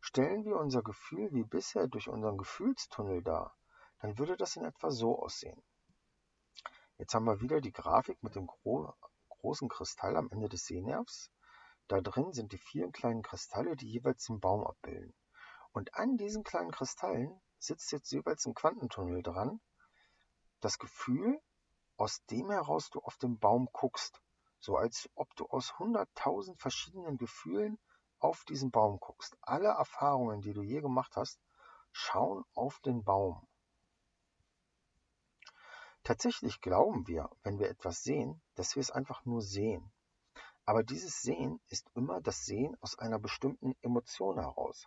Stellen 0.00 0.44
wir 0.44 0.56
unser 0.56 0.82
Gefühl 0.82 1.32
wie 1.32 1.44
bisher 1.44 1.86
durch 1.88 2.08
unseren 2.08 2.36
Gefühlstunnel 2.36 3.22
dar, 3.22 3.56
dann 4.00 4.18
würde 4.18 4.36
das 4.36 4.56
in 4.56 4.64
etwa 4.64 4.90
so 4.90 5.18
aussehen. 5.22 5.62
Jetzt 6.98 7.14
haben 7.14 7.24
wir 7.24 7.40
wieder 7.40 7.60
die 7.60 7.72
Grafik 7.72 8.22
mit 8.22 8.34
dem 8.34 8.46
gro 8.46 8.94
großen 9.28 9.68
Kristall 9.68 10.16
am 10.16 10.28
Ende 10.30 10.48
des 10.48 10.66
Sehnervs. 10.66 11.30
Da 11.92 12.00
drin 12.00 12.32
sind 12.32 12.52
die 12.52 12.58
vielen 12.58 12.90
kleinen 12.90 13.20
Kristalle, 13.20 13.76
die 13.76 13.86
jeweils 13.86 14.24
den 14.24 14.40
Baum 14.40 14.66
abbilden. 14.66 15.12
Und 15.72 15.94
an 15.94 16.16
diesen 16.16 16.42
kleinen 16.42 16.70
Kristallen 16.70 17.38
sitzt 17.58 17.92
jetzt 17.92 18.10
jeweils 18.12 18.46
ein 18.46 18.54
Quantentunnel 18.54 19.22
dran. 19.22 19.60
Das 20.60 20.78
Gefühl 20.78 21.38
aus 21.98 22.24
dem 22.30 22.50
heraus 22.50 22.88
du 22.88 23.00
auf 23.00 23.18
den 23.18 23.38
Baum 23.38 23.68
guckst, 23.72 24.22
so 24.58 24.78
als 24.78 25.10
ob 25.16 25.36
du 25.36 25.44
aus 25.44 25.78
hunderttausend 25.78 26.58
verschiedenen 26.58 27.18
Gefühlen 27.18 27.78
auf 28.20 28.46
diesen 28.46 28.70
Baum 28.70 28.98
guckst. 28.98 29.36
Alle 29.42 29.68
Erfahrungen, 29.68 30.40
die 30.40 30.54
du 30.54 30.62
je 30.62 30.80
gemacht 30.80 31.14
hast, 31.16 31.42
schauen 31.90 32.42
auf 32.54 32.80
den 32.80 33.04
Baum. 33.04 33.46
Tatsächlich 36.04 36.62
glauben 36.62 37.06
wir, 37.06 37.28
wenn 37.42 37.58
wir 37.58 37.68
etwas 37.68 38.02
sehen, 38.02 38.40
dass 38.54 38.76
wir 38.76 38.80
es 38.80 38.90
einfach 38.90 39.26
nur 39.26 39.42
sehen. 39.42 39.92
Aber 40.64 40.84
dieses 40.84 41.20
Sehen 41.22 41.60
ist 41.68 41.90
immer 41.94 42.20
das 42.20 42.44
Sehen 42.44 42.76
aus 42.80 42.98
einer 42.98 43.18
bestimmten 43.18 43.74
Emotion 43.82 44.38
heraus. 44.38 44.86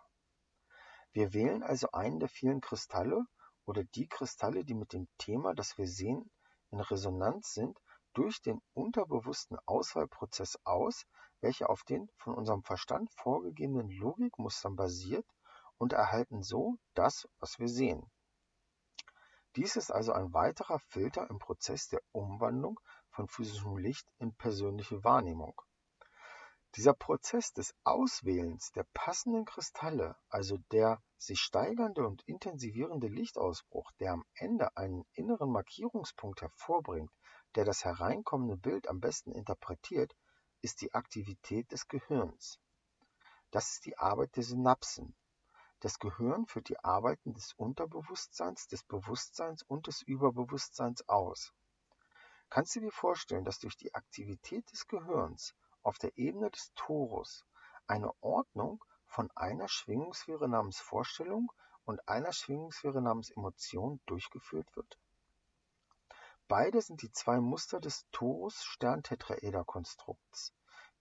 Wir 1.12 1.34
wählen 1.34 1.62
also 1.62 1.90
einen 1.92 2.18
der 2.18 2.28
vielen 2.28 2.60
Kristalle 2.60 3.24
oder 3.66 3.84
die 3.84 4.06
Kristalle, 4.06 4.64
die 4.64 4.74
mit 4.74 4.92
dem 4.92 5.08
Thema, 5.18 5.54
das 5.54 5.76
wir 5.76 5.86
sehen, 5.86 6.30
in 6.70 6.80
Resonanz 6.80 7.52
sind, 7.52 7.78
durch 8.14 8.40
den 8.40 8.60
unterbewussten 8.72 9.58
Auswahlprozess 9.66 10.58
aus, 10.64 11.04
welcher 11.40 11.68
auf 11.68 11.82
den 11.84 12.08
von 12.16 12.34
unserem 12.34 12.62
Verstand 12.62 13.10
vorgegebenen 13.12 13.90
Logikmustern 13.90 14.76
basiert 14.76 15.26
und 15.76 15.92
erhalten 15.92 16.42
so 16.42 16.78
das, 16.94 17.28
was 17.38 17.58
wir 17.58 17.68
sehen. 17.68 18.10
Dies 19.56 19.76
ist 19.76 19.90
also 19.90 20.12
ein 20.12 20.32
weiterer 20.32 20.78
Filter 20.78 21.28
im 21.30 21.38
Prozess 21.38 21.88
der 21.88 22.00
Umwandlung 22.12 22.80
von 23.16 23.28
physischem 23.28 23.78
Licht 23.78 24.06
in 24.18 24.34
persönliche 24.34 25.02
Wahrnehmung. 25.02 25.58
Dieser 26.74 26.92
Prozess 26.92 27.54
des 27.54 27.74
Auswählens 27.82 28.72
der 28.72 28.84
passenden 28.92 29.46
Kristalle, 29.46 30.16
also 30.28 30.58
der 30.70 31.02
sich 31.16 31.40
steigernde 31.40 32.06
und 32.06 32.20
intensivierende 32.28 33.06
Lichtausbruch, 33.06 33.90
der 34.00 34.12
am 34.12 34.26
Ende 34.34 34.76
einen 34.76 35.06
inneren 35.14 35.50
Markierungspunkt 35.50 36.42
hervorbringt, 36.42 37.10
der 37.54 37.64
das 37.64 37.86
hereinkommende 37.86 38.58
Bild 38.58 38.86
am 38.86 39.00
besten 39.00 39.32
interpretiert, 39.32 40.14
ist 40.60 40.82
die 40.82 40.92
Aktivität 40.92 41.72
des 41.72 41.88
Gehirns. 41.88 42.60
Das 43.50 43.70
ist 43.70 43.86
die 43.86 43.96
Arbeit 43.96 44.36
der 44.36 44.42
Synapsen. 44.42 45.16
Das 45.80 45.98
Gehirn 45.98 46.46
führt 46.46 46.68
die 46.68 46.84
Arbeiten 46.84 47.32
des 47.32 47.54
Unterbewusstseins, 47.54 48.68
des 48.68 48.82
Bewusstseins 48.82 49.62
und 49.62 49.86
des 49.86 50.02
Überbewusstseins 50.02 51.08
aus. 51.08 51.54
Kannst 52.48 52.76
du 52.76 52.80
dir 52.80 52.92
vorstellen, 52.92 53.44
dass 53.44 53.58
durch 53.58 53.76
die 53.76 53.94
Aktivität 53.94 54.70
des 54.72 54.86
Gehirns 54.86 55.54
auf 55.82 55.98
der 55.98 56.16
Ebene 56.16 56.50
des 56.50 56.72
Torus 56.74 57.44
eine 57.86 58.10
Ordnung 58.22 58.82
von 59.06 59.30
einer 59.34 59.68
Schwingungssphäre 59.68 60.48
namens 60.48 60.78
Vorstellung 60.78 61.52
und 61.84 62.08
einer 62.08 62.32
Schwingungssphäre 62.32 63.02
namens 63.02 63.30
Emotion 63.30 64.00
durchgeführt 64.06 64.74
wird? 64.76 64.98
Beide 66.48 66.80
sind 66.80 67.02
die 67.02 67.10
zwei 67.10 67.40
Muster 67.40 67.80
des 67.80 68.06
Torus-Sterntetraeder-Konstrukts, 68.12 70.54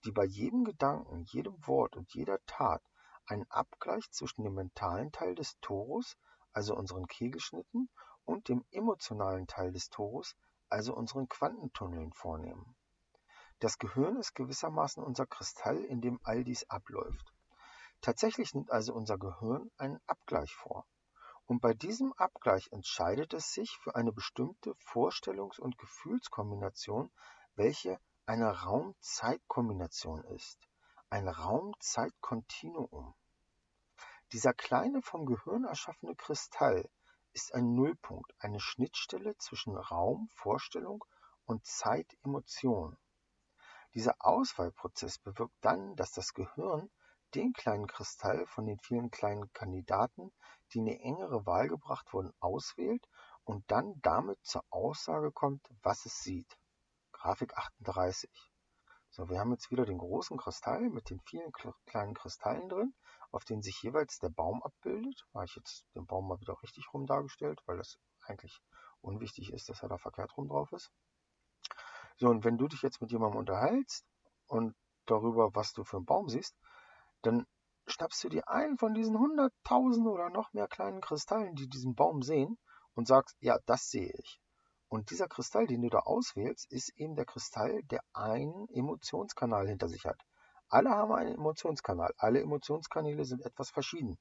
die 0.04 0.12
bei 0.12 0.26
jedem 0.26 0.64
Gedanken, 0.64 1.26
jedem 1.26 1.56
Wort 1.68 1.96
und 1.96 2.12
jeder 2.14 2.44
Tat 2.48 2.82
einen 3.28 3.46
Abgleich 3.52 4.10
zwischen 4.10 4.44
dem 4.44 4.56
mentalen 4.56 5.12
Teil 5.12 5.36
des 5.36 5.60
Torus, 5.60 6.18
also 6.54 6.76
unseren 6.76 7.06
Kegelschnitten, 7.06 7.92
und 8.24 8.50
dem 8.50 8.66
emotionalen 8.72 9.46
Teil 9.46 9.72
des 9.72 9.90
Torus, 9.90 10.36
also 10.70 10.96
unseren 10.96 11.28
Quantentunneln 11.30 12.14
vornehmen. 12.14 12.76
Das 13.60 13.78
Gehirn 13.78 14.18
ist 14.18 14.36
gewissermaßen 14.36 15.04
unser 15.04 15.26
Kristall, 15.26 15.84
in 15.86 16.02
dem 16.02 16.20
all 16.24 16.44
dies 16.44 16.70
abläuft. 16.70 17.34
Tatsächlich 18.02 18.54
nimmt 18.54 18.72
also 18.72 18.94
unser 18.94 19.18
Gehirn 19.18 19.72
einen 19.78 20.00
Abgleich 20.06 20.54
vor. 20.54 20.86
Und 21.46 21.62
bei 21.62 21.74
diesem 21.74 22.12
Abgleich 22.14 22.68
entscheidet 22.72 23.34
es 23.34 23.54
sich 23.54 23.78
für 23.78 23.96
eine 23.96 24.12
bestimmte 24.12 24.74
Vorstellungs- 24.76 25.60
und 25.60 25.78
Gefühlskombination, 25.78 27.12
welche 27.56 28.00
eine 28.26 28.64
Raum-Zeit-Kombination 28.64 30.24
ist, 30.26 30.58
ein 31.10 31.28
Raum-Zeit-Kontinuum. 31.28 33.14
Dieser 34.32 34.54
kleine 34.54 35.02
vom 35.04 35.26
Gehirn 35.28 35.66
erschaffene 35.66 36.16
Kristall 36.16 36.90
ist 37.36 37.54
ein 37.54 37.74
Nullpunkt, 37.74 38.34
eine 38.40 38.62
Schnittstelle 38.62 39.36
zwischen 39.38 39.76
Raum, 39.76 40.30
Vorstellung 40.32 41.04
und 41.44 41.66
Zeit, 41.66 42.18
Emotion. 42.24 42.98
Dieser 43.94 44.16
Auswahlprozess 44.20 45.20
bewirkt 45.20 45.58
dann, 45.60 45.98
dass 45.98 46.12
das 46.12 46.34
Gehirn 46.34 46.90
den 47.34 47.52
kleinen 47.52 47.88
Kristall 47.88 48.46
von 48.48 48.66
den 48.66 48.80
vielen 48.80 49.12
kleinen 49.12 49.52
Kandidaten, 49.52 50.32
die 50.72 50.80
in 50.80 50.86
die 50.86 51.00
engere 51.02 51.46
Wahl 51.46 51.68
gebracht 51.68 52.14
wurden, 52.14 52.32
auswählt 52.40 53.06
und 53.44 53.70
dann 53.70 54.00
damit 54.02 54.40
zur 54.42 54.64
Aussage 54.70 55.34
kommt, 55.34 55.68
was 55.84 56.06
es 56.06 56.18
sieht. 56.20 56.58
Grafik 57.12 57.54
38. 57.58 58.32
So, 59.10 59.30
wir 59.30 59.40
haben 59.40 59.52
jetzt 59.52 59.72
wieder 59.72 59.86
den 59.86 59.98
großen 59.98 60.38
Kristall 60.38 60.90
mit 60.90 61.10
den 61.10 61.20
vielen 61.20 61.52
kleinen 61.86 62.14
Kristallen 62.14 62.70
drin, 62.70 62.94
auf 63.32 63.46
denen 63.46 63.62
sich 63.62 63.82
jeweils 63.82 64.20
der 64.20 64.30
Baum 64.30 64.64
abbildet. 64.64 65.26
Da 65.32 65.40
habe 65.40 65.46
ich 65.46 65.56
jetzt 65.56 65.86
den 65.96 66.06
Baum 66.06 66.28
mal 66.28 66.40
wieder 66.40 66.62
richtig 66.62 66.94
rum 66.94 67.06
dargestellt, 67.06 67.62
weil 67.66 67.78
das 67.78 67.98
eigentlich 68.22 68.62
unwichtig 69.02 69.52
ist, 69.52 69.70
dass 69.70 69.84
er 69.84 69.90
da 69.90 69.98
verkehrt 69.98 70.36
rum 70.38 70.48
drauf 70.48 70.72
ist. 70.72 70.92
So, 72.18 72.28
und 72.28 72.44
wenn 72.44 72.58
du 72.58 72.68
dich 72.68 72.82
jetzt 72.82 73.02
mit 73.02 73.12
jemandem 73.12 73.40
unterhältst 73.40 74.06
und 74.48 74.76
darüber, 75.06 75.54
was 75.54 75.74
du 75.74 75.84
für 75.84 75.98
einen 75.98 76.06
Baum 76.06 76.30
siehst, 76.30 76.56
dann 77.22 77.46
schnappst 77.88 78.24
du 78.24 78.30
dir 78.30 78.48
einen 78.50 78.78
von 78.78 78.94
diesen 78.94 79.20
hunderttausend 79.20 80.08
oder 80.08 80.30
noch 80.30 80.54
mehr 80.54 80.68
kleinen 80.68 81.02
Kristallen, 81.02 81.56
die 81.56 81.68
diesen 81.68 81.96
Baum 81.96 82.22
sehen, 82.22 82.58
und 82.94 83.08
sagst, 83.08 83.36
ja, 83.42 83.60
das 83.66 83.90
sehe 83.90 84.14
ich. 84.18 84.40
Und 84.88 85.10
dieser 85.10 85.28
Kristall, 85.28 85.68
den 85.68 85.82
du 85.82 85.90
da 85.90 86.00
auswählst, 86.00 86.72
ist 86.72 86.90
eben 86.96 87.16
der 87.16 87.26
Kristall, 87.26 87.84
der 87.84 88.02
einen 88.14 88.70
Emotionskanal 88.70 89.68
hinter 89.68 89.90
sich 89.90 90.06
hat. 90.06 90.22
Alle 90.70 90.90
haben 90.90 91.14
einen 91.14 91.36
Emotionskanal. 91.36 92.14
Alle 92.18 92.42
Emotionskanäle 92.42 93.26
sind 93.26 93.42
etwas 93.46 93.70
verschieden. 93.70 94.18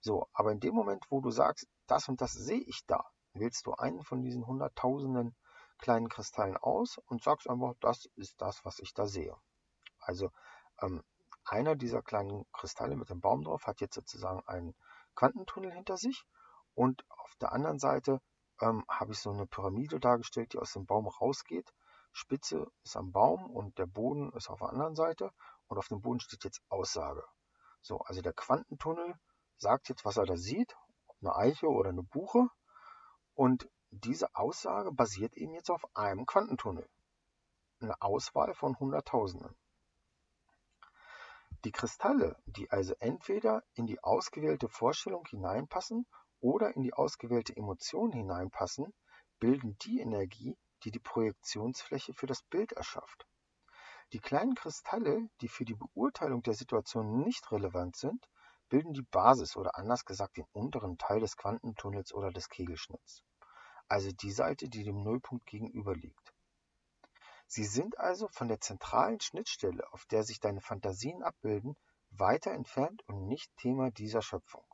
So, 0.00 0.26
aber 0.32 0.52
in 0.52 0.60
dem 0.60 0.74
Moment, 0.74 1.06
wo 1.10 1.20
du 1.20 1.30
sagst, 1.30 1.68
das 1.86 2.08
und 2.08 2.20
das 2.20 2.32
sehe 2.32 2.60
ich 2.60 2.84
da, 2.86 3.04
wählst 3.34 3.66
du 3.66 3.72
einen 3.74 4.02
von 4.02 4.22
diesen 4.22 4.46
hunderttausenden 4.46 5.36
kleinen 5.78 6.08
Kristallen 6.08 6.56
aus 6.56 6.98
und 7.06 7.22
sagst 7.22 7.48
einfach, 7.48 7.74
das 7.80 8.06
ist 8.16 8.40
das, 8.40 8.64
was 8.64 8.78
ich 8.78 8.94
da 8.94 9.06
sehe. 9.06 9.36
Also 9.98 10.30
ähm, 10.80 11.02
einer 11.44 11.76
dieser 11.76 12.02
kleinen 12.02 12.46
Kristalle 12.52 12.96
mit 12.96 13.10
dem 13.10 13.20
Baum 13.20 13.42
drauf 13.42 13.66
hat 13.66 13.80
jetzt 13.80 13.94
sozusagen 13.94 14.42
einen 14.46 14.74
Quantentunnel 15.14 15.72
hinter 15.72 15.96
sich 15.96 16.24
und 16.74 17.04
auf 17.10 17.34
der 17.40 17.52
anderen 17.52 17.78
Seite 17.78 18.20
ähm, 18.60 18.84
habe 18.88 19.12
ich 19.12 19.18
so 19.18 19.30
eine 19.30 19.46
Pyramide 19.46 20.00
dargestellt, 20.00 20.52
die 20.52 20.58
aus 20.58 20.72
dem 20.72 20.86
Baum 20.86 21.06
rausgeht. 21.08 21.72
Spitze 22.12 22.70
ist 22.84 22.96
am 22.96 23.10
Baum 23.10 23.50
und 23.50 23.78
der 23.78 23.86
Boden 23.86 24.32
ist 24.32 24.50
auf 24.50 24.60
der 24.60 24.68
anderen 24.68 24.94
Seite 24.94 25.32
und 25.72 25.78
auf 25.78 25.88
dem 25.88 26.02
Boden 26.02 26.20
steht 26.20 26.44
jetzt 26.44 26.60
Aussage. 26.68 27.24
So, 27.80 28.00
also 28.00 28.20
der 28.20 28.34
Quantentunnel 28.34 29.14
sagt 29.56 29.88
jetzt, 29.88 30.04
was 30.04 30.18
er 30.18 30.26
da 30.26 30.36
sieht, 30.36 30.76
ob 31.06 31.16
eine 31.22 31.34
Eiche 31.34 31.66
oder 31.66 31.88
eine 31.88 32.02
Buche 32.02 32.46
und 33.32 33.66
diese 33.88 34.34
Aussage 34.34 34.92
basiert 34.92 35.34
eben 35.34 35.54
jetzt 35.54 35.70
auf 35.70 35.82
einem 35.96 36.26
Quantentunnel. 36.26 36.86
Eine 37.80 38.02
Auswahl 38.02 38.52
von 38.52 38.78
Hunderttausenden. 38.78 39.56
Die 41.64 41.72
Kristalle, 41.72 42.36
die 42.44 42.70
also 42.70 42.94
entweder 42.98 43.62
in 43.72 43.86
die 43.86 44.02
ausgewählte 44.02 44.68
Vorstellung 44.68 45.24
hineinpassen 45.24 46.06
oder 46.40 46.76
in 46.76 46.82
die 46.82 46.92
ausgewählte 46.92 47.56
Emotion 47.56 48.12
hineinpassen, 48.12 48.92
bilden 49.38 49.78
die 49.78 50.00
Energie, 50.00 50.58
die 50.84 50.90
die 50.90 51.00
Projektionsfläche 51.00 52.12
für 52.12 52.26
das 52.26 52.42
Bild 52.42 52.72
erschafft. 52.72 53.26
Die 54.12 54.20
kleinen 54.20 54.54
Kristalle, 54.54 55.30
die 55.40 55.48
für 55.48 55.64
die 55.64 55.74
Beurteilung 55.74 56.42
der 56.42 56.52
Situation 56.52 57.22
nicht 57.22 57.50
relevant 57.50 57.96
sind, 57.96 58.28
bilden 58.68 58.92
die 58.92 59.06
Basis 59.10 59.56
oder 59.56 59.78
anders 59.78 60.04
gesagt 60.04 60.36
den 60.36 60.44
unteren 60.52 60.98
Teil 60.98 61.20
des 61.20 61.38
Quantentunnels 61.38 62.12
oder 62.12 62.30
des 62.30 62.50
Kegelschnitts, 62.50 63.22
also 63.88 64.10
die 64.12 64.32
Seite, 64.32 64.68
die 64.68 64.84
dem 64.84 65.02
Nullpunkt 65.02 65.46
gegenüber 65.46 65.94
liegt. 65.94 66.34
Sie 67.46 67.64
sind 67.64 67.98
also 67.98 68.28
von 68.28 68.48
der 68.48 68.60
zentralen 68.60 69.20
Schnittstelle, 69.20 69.90
auf 69.92 70.04
der 70.06 70.24
sich 70.24 70.40
deine 70.40 70.60
Fantasien 70.60 71.22
abbilden, 71.22 71.74
weiter 72.10 72.50
entfernt 72.52 73.02
und 73.08 73.26
nicht 73.26 73.50
Thema 73.56 73.90
dieser 73.90 74.20
Schöpfung. 74.20 74.64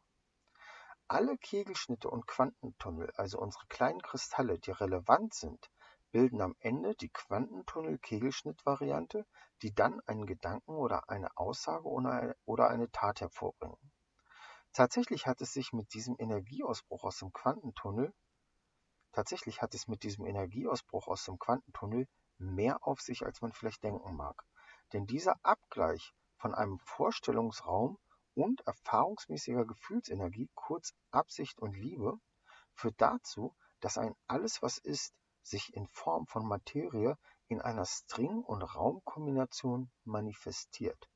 Alle 1.07 1.38
Kegelschnitte 1.38 2.11
und 2.11 2.27
Quantentunnel, 2.27 3.12
also 3.14 3.38
unsere 3.38 3.66
kleinen 3.68 4.03
Kristalle, 4.03 4.59
die 4.59 4.72
relevant 4.72 5.33
sind, 5.33 5.70
bilden 6.11 6.40
am 6.40 6.57
Ende 6.61 6.94
die 6.94 7.11
Quantentunnel-Kegelschnitt-Variante, 7.11 9.27
die 9.62 9.75
dann 9.75 10.01
einen 10.07 10.27
Gedanken 10.27 10.73
oder 10.73 11.09
eine 11.09 11.37
Aussage 11.37 11.88
oder 12.44 12.71
eine 12.71 12.90
Tat 12.90 13.21
hervorbringen. 13.21 13.77
Tatsächlich 14.73 15.27
hat 15.27 15.40
es 15.40 15.53
sich 15.53 15.73
mit 15.73 15.94
diesem 15.94 16.16
Energieausbruch 16.18 17.05
aus 17.05 17.18
dem 17.18 17.33
Quantentunnel 17.33 18.12
Tatsächlich 19.12 19.62
hat 19.62 19.75
es 19.75 19.88
mit 19.88 20.03
diesem 20.03 20.27
Energieausbruch 20.27 21.09
aus 21.09 21.25
dem 21.25 21.38
Quantentunnel 21.38 22.07
mehr 22.37 22.87
auf 22.87 23.01
sich, 23.01 23.25
als 23.25 23.40
man 23.40 23.53
vielleicht 23.53 23.83
denken 23.83 24.14
mag. 24.14 24.44
Denn 24.92 25.07
dieser 25.07 25.37
Abgleich 25.42 26.14
von 26.37 26.55
einem 26.55 26.79
Vorstellungsraum 26.79 27.99
und 28.35 28.61
erfahrungsmäßiger 28.66 29.66
Gefühlsenergie, 29.66 30.49
kurz 30.55 30.94
Absicht 31.11 31.59
und 31.59 31.75
Liebe, 31.75 32.18
führt 32.75 33.01
dazu, 33.01 33.57
dass 33.81 33.99
ein 33.99 34.14
Alles, 34.29 34.62
was 34.62 34.79
ist, 34.79 35.14
sich 35.48 35.74
in 35.74 35.88
Form 35.88 36.26
von 36.26 36.46
Materie 36.46 37.16
in 37.48 37.61
einer 37.61 37.87
String- 37.87 38.42
und 38.42 38.62
Raumkombination 38.62 39.90
manifestiert. 40.04 41.08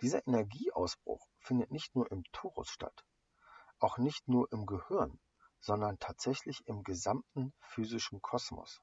Dieser 0.00 0.26
Energieausbruch 0.26 1.28
findet 1.38 1.70
nicht 1.70 1.94
nur 1.94 2.10
im 2.10 2.24
Torus 2.32 2.70
statt, 2.70 3.04
auch 3.78 3.98
nicht 3.98 4.28
nur 4.28 4.50
im 4.52 4.64
Gehirn, 4.64 5.20
sondern 5.60 5.98
tatsächlich 5.98 6.66
im 6.66 6.82
gesamten 6.82 7.52
physischen 7.60 8.22
Kosmos. 8.22 8.80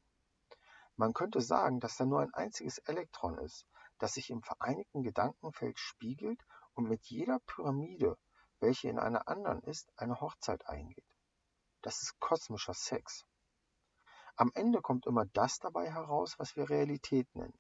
Man 0.97 1.13
könnte 1.13 1.41
sagen, 1.41 1.81
dass 1.81 1.97
da 1.97 2.05
nur 2.05 2.21
ein 2.21 2.33
einziges 2.35 2.79
Elektron 2.79 3.39
ist, 3.39 3.67
das 3.99 4.15
sich 4.15 4.31
im 4.31 4.43
vereinigten 4.43 5.03
Gedankenfeld 5.03 5.79
spiegelt 5.79 6.41
und 6.75 6.89
mit 6.89 7.05
jeder 7.07 7.41
Pyramide, 7.41 8.17
welche 8.61 8.89
in 8.89 8.99
einer 8.99 9.29
anderen 9.29 9.63
ist, 9.63 9.93
eine 9.97 10.21
Hochzeit 10.21 10.67
eingeht. 10.67 11.07
Das 11.83 12.01
ist 12.03 12.19
kosmischer 12.21 12.75
Sex. 12.75 13.27
Am 14.37 14.51
Ende 14.55 14.81
kommt 14.81 15.07
immer 15.07 15.27
das 15.27 15.59
dabei 15.59 15.91
heraus, 15.93 16.39
was 16.39 16.57
wir 16.57 16.69
Realität 16.71 17.33
nennen. 17.35 17.59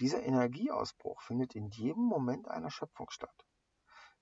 Dieser 0.00 0.22
Energieausbruch 0.22 1.20
findet 1.22 1.54
in 1.54 1.70
jedem 1.70 2.04
Moment 2.04 2.46
einer 2.46 2.70
Schöpfung 2.70 3.10
statt. 3.10 3.46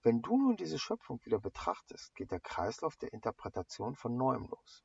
Wenn 0.02 0.22
du 0.22 0.38
nun 0.38 0.56
diese 0.56 0.78
Schöpfung 0.78 1.20
wieder 1.24 1.38
betrachtest, 1.38 2.14
geht 2.14 2.30
der 2.30 2.40
Kreislauf 2.40 2.96
der 2.96 3.12
Interpretation 3.12 3.94
von 3.94 4.16
neuem 4.16 4.46
los. 4.46 4.84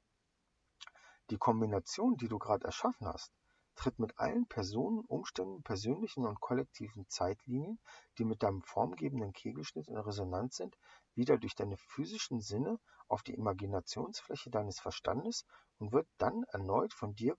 Die 1.32 1.38
Kombination, 1.38 2.18
die 2.18 2.28
du 2.28 2.38
gerade 2.40 2.66
erschaffen 2.66 3.08
hast, 3.08 3.32
tritt 3.76 4.00
mit 4.00 4.20
allen 4.20 4.48
Personen, 4.48 5.06
Umständen, 5.06 5.64
persönlichen 5.64 6.26
und 6.26 6.42
kollektiven 6.42 7.08
Zeitlinien, 7.08 7.80
die 8.18 8.26
mit 8.26 8.44
deinem 8.44 8.62
formgebenden 8.64 9.32
Kegelschnitt 9.32 9.88
in 9.88 9.96
Resonanz 9.96 10.58
sind, 10.58 10.78
wieder 11.16 11.38
durch 11.38 11.56
deine 11.56 11.78
physischen 11.78 12.42
Sinne 12.42 12.82
auf 13.08 13.24
die 13.24 13.34
Imaginationsfläche 13.34 14.50
deines 14.50 14.82
Verstandes 14.82 15.46
und 15.78 15.94
wird 15.94 16.06
dann 16.18 16.44
erneut 16.50 16.94
von 16.94 17.16
dir 17.16 17.38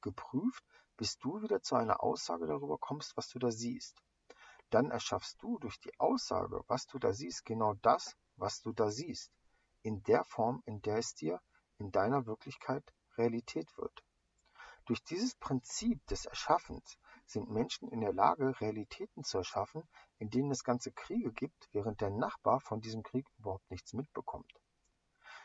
geprüft, 0.00 0.64
bis 0.96 1.18
du 1.18 1.42
wieder 1.42 1.60
zu 1.60 1.76
einer 1.76 2.02
Aussage 2.02 2.46
darüber 2.46 2.78
kommst, 2.78 3.14
was 3.14 3.28
du 3.28 3.38
da 3.38 3.50
siehst. 3.50 4.00
Dann 4.70 4.90
erschaffst 4.90 5.42
du 5.42 5.58
durch 5.58 5.78
die 5.80 5.92
Aussage, 6.00 6.64
was 6.66 6.86
du 6.86 6.98
da 6.98 7.12
siehst, 7.12 7.44
genau 7.44 7.74
das, 7.82 8.16
was 8.36 8.62
du 8.62 8.72
da 8.72 8.90
siehst, 8.90 9.30
in 9.82 10.02
der 10.04 10.24
Form, 10.24 10.62
in 10.64 10.80
der 10.80 10.96
es 10.96 11.14
dir 11.14 11.42
in 11.76 11.92
deiner 11.92 12.24
Wirklichkeit 12.24 12.90
Realität 13.18 13.76
wird. 13.76 14.02
Durch 14.86 15.02
dieses 15.02 15.34
Prinzip 15.36 16.06
des 16.08 16.26
Erschaffens 16.26 16.98
sind 17.26 17.50
Menschen 17.50 17.88
in 17.88 18.00
der 18.00 18.12
Lage, 18.12 18.60
Realitäten 18.60 19.24
zu 19.24 19.38
erschaffen, 19.38 19.82
in 20.18 20.28
denen 20.28 20.50
es 20.50 20.62
ganze 20.62 20.92
Kriege 20.92 21.32
gibt, 21.32 21.68
während 21.72 22.00
der 22.00 22.10
Nachbar 22.10 22.60
von 22.60 22.80
diesem 22.80 23.02
Krieg 23.02 23.26
überhaupt 23.38 23.70
nichts 23.70 23.94
mitbekommt. 23.94 24.52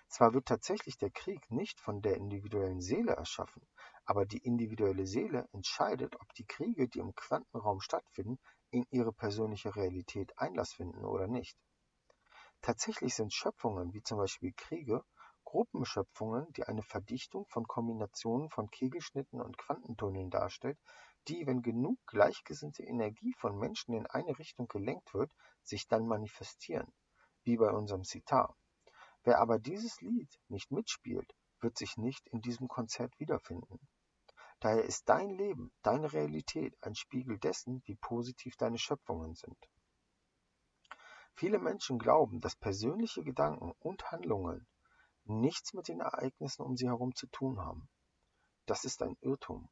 Zwar 0.10 0.34
wird 0.34 0.48
tatsächlich 0.48 0.98
der 0.98 1.12
Krieg 1.12 1.50
nicht 1.52 1.80
von 1.80 2.02
der 2.02 2.18
individuellen 2.18 2.82
Seele 2.82 3.14
erschaffen, 3.14 3.62
aber 4.06 4.26
die 4.26 4.40
individuelle 4.40 5.06
Seele 5.06 5.48
entscheidet, 5.54 6.20
ob 6.20 6.34
die 6.34 6.46
Kriege, 6.46 6.90
die 6.90 7.00
im 7.00 7.14
Quantenraum 7.14 7.80
stattfinden, 7.80 8.40
in 8.72 8.86
ihre 8.90 9.14
persönliche 9.14 9.76
Realität 9.76 10.38
Einlass 10.38 10.74
finden 10.74 11.06
oder 11.06 11.28
nicht. 11.28 11.58
Tatsächlich 12.62 13.16
sind 13.16 13.34
Schöpfungen 13.34 13.94
wie 13.94 14.02
zum 14.02 14.18
Beispiel 14.18 14.52
Kriege 14.54 15.06
Gruppenschöpfungen, 15.50 16.54
die 16.54 16.66
eine 16.66 16.84
Verdichtung 16.84 17.48
von 17.48 17.66
Kombinationen 17.66 18.52
von 18.52 18.70
Kegelschnitten 18.70 19.42
und 19.42 19.58
Quantentunneln 19.58 20.30
darstellt, 20.30 20.78
die, 21.28 21.48
wenn 21.48 21.64
genug 21.64 21.98
gleichgesinnte 22.06 22.84
Energie 22.84 23.34
von 23.34 23.58
Menschen 23.58 23.96
in 23.96 24.06
eine 24.06 24.38
Richtung 24.38 24.68
gelenkt 24.68 25.12
wird, 25.16 25.32
sich 25.64 25.88
dann 25.88 26.06
manifestieren, 26.06 26.94
wie 27.46 27.58
bei 27.58 27.72
unserem 27.72 28.04
Sitar. 28.04 28.56
Wer 29.24 29.40
aber 29.40 29.58
dieses 29.58 30.00
Lied 30.02 30.30
nicht 30.50 30.70
mitspielt, 30.70 31.34
wird 31.62 31.80
sich 31.80 31.98
nicht 31.98 32.28
in 32.28 32.42
diesem 32.42 32.68
Konzert 32.68 33.20
wiederfinden. 33.20 33.80
Daher 34.60 34.84
ist 34.84 35.10
dein 35.10 35.32
Leben, 35.32 35.72
deine 35.82 36.14
Realität 36.14 36.78
ein 36.82 36.94
Spiegel 36.94 37.40
dessen, 37.40 37.82
wie 37.86 37.96
positiv 37.96 38.56
deine 38.56 38.78
Schöpfungen 38.78 39.34
sind. 39.34 39.58
Viele 41.34 41.58
Menschen 41.58 41.98
glauben, 41.98 42.40
dass 42.40 42.56
persönliche 42.56 43.24
Gedanken 43.24 43.74
und 43.80 44.12
Handlungen 44.12 44.68
nichts 45.30 45.74
mit 45.74 45.88
den 45.88 46.00
Ereignissen 46.00 46.64
um 46.64 46.76
sie 46.76 46.88
herum 46.88 47.14
zu 47.16 47.28
tun 47.28 47.60
haben. 47.60 47.88
Das 48.66 48.84
ist 48.84 49.02
ein 49.02 49.16
Irrtum. 49.22 49.70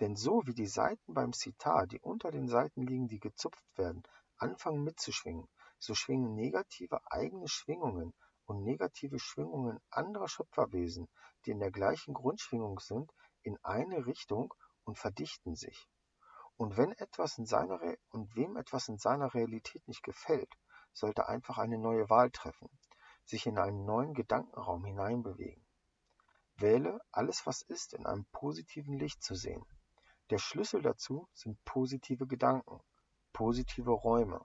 Denn 0.00 0.16
so 0.16 0.42
wie 0.46 0.54
die 0.54 0.66
Saiten 0.66 1.14
beim 1.14 1.32
Sitar, 1.32 1.86
die 1.86 2.00
unter 2.00 2.30
den 2.30 2.48
Saiten 2.48 2.82
liegen, 2.82 3.08
die 3.08 3.20
gezupft 3.20 3.64
werden, 3.76 4.02
anfangen 4.36 4.82
mitzuschwingen, 4.82 5.48
so 5.78 5.94
schwingen 5.94 6.34
negative 6.34 7.00
eigene 7.10 7.48
Schwingungen 7.48 8.12
und 8.46 8.64
negative 8.64 9.18
Schwingungen 9.18 9.78
anderer 9.90 10.28
Schöpferwesen, 10.28 11.08
die 11.44 11.52
in 11.52 11.60
der 11.60 11.70
gleichen 11.70 12.14
Grundschwingung 12.14 12.80
sind, 12.80 13.12
in 13.42 13.56
eine 13.62 14.06
Richtung 14.06 14.52
und 14.84 14.98
verdichten 14.98 15.54
sich. 15.54 15.88
Und 16.56 16.76
wenn 16.76 16.92
etwas 16.92 17.38
in 17.38 17.46
seiner 17.46 17.80
Re 17.80 17.98
und 18.10 18.34
wem 18.34 18.56
etwas 18.56 18.88
in 18.88 18.98
seiner 18.98 19.34
Realität 19.34 19.86
nicht 19.86 20.02
gefällt, 20.02 20.52
sollte 20.92 21.28
einfach 21.28 21.58
eine 21.58 21.78
neue 21.78 22.10
Wahl 22.10 22.30
treffen 22.30 22.68
sich 23.24 23.46
in 23.46 23.58
einen 23.58 23.84
neuen 23.84 24.14
Gedankenraum 24.14 24.84
hineinbewegen. 24.84 25.64
Wähle, 26.56 27.00
alles 27.10 27.46
was 27.46 27.62
ist, 27.62 27.94
in 27.94 28.06
einem 28.06 28.24
positiven 28.26 28.98
Licht 28.98 29.22
zu 29.22 29.34
sehen. 29.34 29.64
Der 30.30 30.38
Schlüssel 30.38 30.82
dazu 30.82 31.28
sind 31.32 31.62
positive 31.64 32.26
Gedanken, 32.26 32.80
positive 33.32 33.90
Räume. 33.90 34.44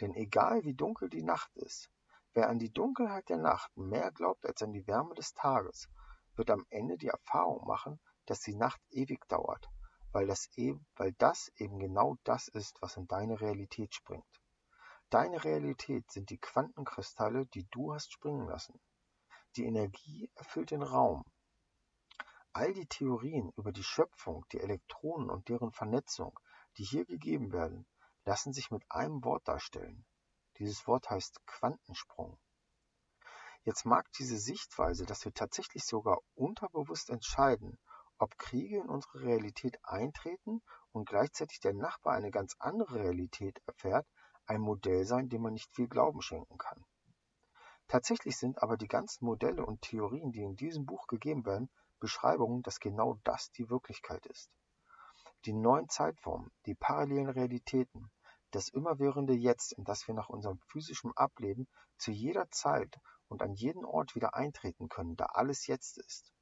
Denn 0.00 0.14
egal 0.14 0.64
wie 0.64 0.74
dunkel 0.74 1.10
die 1.10 1.22
Nacht 1.22 1.54
ist, 1.56 1.90
wer 2.32 2.48
an 2.48 2.58
die 2.58 2.72
Dunkelheit 2.72 3.28
der 3.28 3.38
Nacht 3.38 3.76
mehr 3.76 4.12
glaubt 4.12 4.46
als 4.46 4.62
an 4.62 4.72
die 4.72 4.86
Wärme 4.86 5.14
des 5.14 5.34
Tages, 5.34 5.88
wird 6.36 6.50
am 6.50 6.64
Ende 6.70 6.96
die 6.96 7.08
Erfahrung 7.08 7.66
machen, 7.66 8.00
dass 8.26 8.40
die 8.40 8.54
Nacht 8.54 8.80
ewig 8.90 9.26
dauert, 9.28 9.68
weil 10.12 10.26
das, 10.26 10.48
eben, 10.56 10.86
weil 10.96 11.12
das 11.18 11.50
eben 11.56 11.78
genau 11.78 12.16
das 12.24 12.48
ist, 12.48 12.80
was 12.80 12.96
in 12.96 13.06
deine 13.08 13.40
Realität 13.40 13.94
springt. 13.94 14.39
Deine 15.10 15.42
Realität 15.42 16.08
sind 16.12 16.30
die 16.30 16.38
Quantenkristalle, 16.38 17.46
die 17.46 17.66
du 17.72 17.92
hast 17.92 18.12
springen 18.12 18.46
lassen. 18.46 18.80
Die 19.56 19.64
Energie 19.64 20.30
erfüllt 20.36 20.70
den 20.70 20.84
Raum. 20.84 21.24
All 22.52 22.72
die 22.72 22.86
Theorien 22.86 23.50
über 23.56 23.72
die 23.72 23.82
Schöpfung, 23.82 24.46
die 24.52 24.60
Elektronen 24.60 25.28
und 25.28 25.48
deren 25.48 25.72
Vernetzung, 25.72 26.38
die 26.78 26.84
hier 26.84 27.06
gegeben 27.06 27.50
werden, 27.50 27.86
lassen 28.24 28.52
sich 28.52 28.70
mit 28.70 28.84
einem 28.88 29.24
Wort 29.24 29.48
darstellen. 29.48 30.06
Dieses 30.58 30.86
Wort 30.86 31.10
heißt 31.10 31.44
Quantensprung. 31.44 32.38
Jetzt 33.64 33.84
mag 33.84 34.12
diese 34.12 34.38
Sichtweise, 34.38 35.06
dass 35.06 35.24
wir 35.24 35.34
tatsächlich 35.34 35.84
sogar 35.84 36.20
unterbewusst 36.36 37.10
entscheiden, 37.10 37.80
ob 38.18 38.38
Kriege 38.38 38.78
in 38.78 38.88
unsere 38.88 39.22
Realität 39.22 39.76
eintreten 39.82 40.62
und 40.92 41.08
gleichzeitig 41.08 41.58
der 41.58 41.74
Nachbar 41.74 42.14
eine 42.14 42.30
ganz 42.30 42.54
andere 42.60 43.00
Realität 43.00 43.60
erfährt, 43.66 44.06
ein 44.50 44.60
Modell 44.60 45.04
sein, 45.04 45.28
dem 45.28 45.42
man 45.42 45.52
nicht 45.52 45.72
viel 45.72 45.86
Glauben 45.86 46.20
schenken 46.22 46.58
kann. 46.58 46.84
Tatsächlich 47.86 48.36
sind 48.36 48.60
aber 48.60 48.76
die 48.76 48.88
ganzen 48.88 49.24
Modelle 49.24 49.64
und 49.64 49.82
Theorien, 49.82 50.32
die 50.32 50.42
in 50.42 50.56
diesem 50.56 50.86
Buch 50.86 51.06
gegeben 51.06 51.46
werden, 51.46 51.70
Beschreibungen, 52.00 52.62
dass 52.62 52.80
genau 52.80 53.16
das 53.22 53.52
die 53.52 53.70
Wirklichkeit 53.70 54.26
ist. 54.26 54.50
Die 55.44 55.52
neuen 55.52 55.88
Zeitformen, 55.88 56.50
die 56.66 56.74
parallelen 56.74 57.28
Realitäten, 57.28 58.10
das 58.50 58.68
immerwährende 58.68 59.34
Jetzt, 59.34 59.72
in 59.72 59.84
das 59.84 60.08
wir 60.08 60.16
nach 60.16 60.28
unserem 60.28 60.58
physischen 60.66 61.16
Ableben 61.16 61.68
zu 61.96 62.10
jeder 62.10 62.50
Zeit 62.50 62.98
und 63.28 63.42
an 63.42 63.54
jeden 63.54 63.84
Ort 63.84 64.16
wieder 64.16 64.34
eintreten 64.34 64.88
können, 64.88 65.14
da 65.14 65.26
alles 65.26 65.68
jetzt 65.68 65.98
ist. 65.98 66.32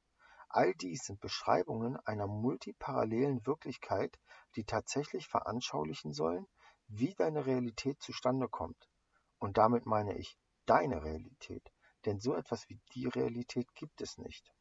All 0.47 0.73
dies 0.73 1.03
sind 1.03 1.19
Beschreibungen 1.19 1.97
einer 2.05 2.25
multiparallelen 2.25 3.45
Wirklichkeit, 3.45 4.17
die 4.55 4.63
tatsächlich 4.63 5.27
veranschaulichen 5.27 6.11
sollen, 6.11 6.47
wie 6.89 7.13
deine 7.13 7.45
Realität 7.45 8.01
zustande 8.01 8.49
kommt. 8.49 8.89
Und 9.37 9.57
damit 9.57 9.85
meine 9.85 10.17
ich 10.17 10.37
deine 10.65 11.03
Realität, 11.03 11.71
denn 12.05 12.19
so 12.19 12.35
etwas 12.35 12.67
wie 12.67 12.79
die 12.93 13.07
Realität 13.07 13.73
gibt 13.75 14.01
es 14.01 14.17
nicht. 14.17 14.51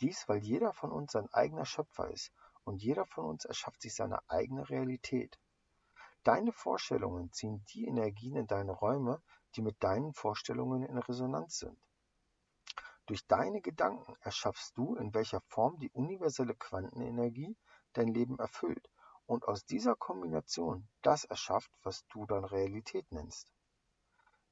Dies, 0.00 0.28
weil 0.28 0.38
jeder 0.38 0.72
von 0.72 0.90
uns 0.90 1.12
sein 1.12 1.28
eigener 1.32 1.66
Schöpfer 1.66 2.10
ist 2.10 2.32
und 2.64 2.82
jeder 2.82 3.04
von 3.06 3.26
uns 3.26 3.44
erschafft 3.44 3.82
sich 3.82 3.94
seine 3.94 4.18
eigene 4.30 4.68
Realität. 4.68 5.38
Deine 6.24 6.52
Vorstellungen 6.52 7.32
ziehen 7.32 7.64
die 7.72 7.86
Energien 7.86 8.36
in 8.36 8.46
deine 8.46 8.72
Räume, 8.72 9.22
die 9.54 9.62
mit 9.62 9.82
deinen 9.82 10.14
Vorstellungen 10.14 10.82
in 10.82 10.98
Resonanz 10.98 11.58
sind. 11.58 11.78
Durch 13.06 13.26
deine 13.26 13.60
Gedanken 13.60 14.16
erschaffst 14.20 14.76
du, 14.76 14.94
in 14.96 15.14
welcher 15.14 15.40
Form 15.48 15.78
die 15.78 15.90
universelle 15.90 16.54
Quantenenergie 16.54 17.56
dein 17.92 18.08
Leben 18.08 18.38
erfüllt 18.38 18.88
und 19.28 19.46
aus 19.46 19.66
dieser 19.66 19.94
Kombination 19.94 20.88
das 21.02 21.24
erschafft, 21.24 21.70
was 21.82 22.06
du 22.08 22.24
dann 22.24 22.46
Realität 22.46 23.12
nennst. 23.12 23.52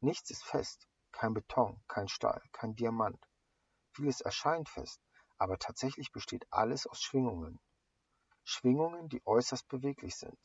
Nichts 0.01 0.31
ist 0.31 0.45
fest, 0.45 0.87
kein 1.13 1.33
Beton, 1.33 1.83
kein 1.89 2.09
Stahl, 2.09 2.43
kein 2.53 2.77
Diamant. 2.77 3.19
Vieles 3.93 4.21
erscheint 4.21 4.69
fest, 4.69 5.01
aber 5.39 5.59
tatsächlich 5.59 6.13
besteht 6.13 6.47
alles 6.51 6.87
aus 6.87 7.01
Schwingungen. 7.01 7.59
Schwingungen, 8.45 9.09
die 9.09 9.27
äußerst 9.27 9.67
beweglich 9.67 10.15
sind. 10.15 10.39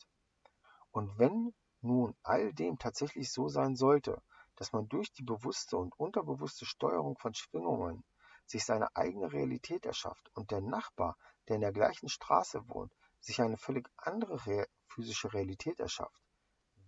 Und 0.92 1.18
wenn 1.18 1.54
nun 1.82 2.16
all 2.22 2.54
dem 2.54 2.78
tatsächlich 2.78 3.30
so 3.30 3.48
sein 3.48 3.76
sollte, 3.76 4.22
dass 4.56 4.72
man 4.72 4.88
durch 4.88 5.12
die 5.12 5.24
bewusste 5.24 5.76
und 5.76 5.94
unterbewusste 5.98 6.64
Steuerung 6.64 7.18
von 7.18 7.34
Schwingungen 7.34 8.02
sich 8.46 8.64
seine 8.64 8.96
eigene 8.96 9.30
Realität 9.30 9.84
erschafft 9.84 10.30
und 10.34 10.50
der 10.50 10.62
Nachbar, 10.62 11.18
der 11.48 11.56
in 11.56 11.60
der 11.60 11.72
gleichen 11.72 12.08
Straße 12.08 12.66
wohnt, 12.68 12.94
sich 13.24 13.40
eine 13.40 13.56
völlig 13.56 13.88
andere 13.96 14.46
Re 14.46 14.66
physische 14.88 15.32
Realität 15.32 15.80
erschafft. 15.80 16.22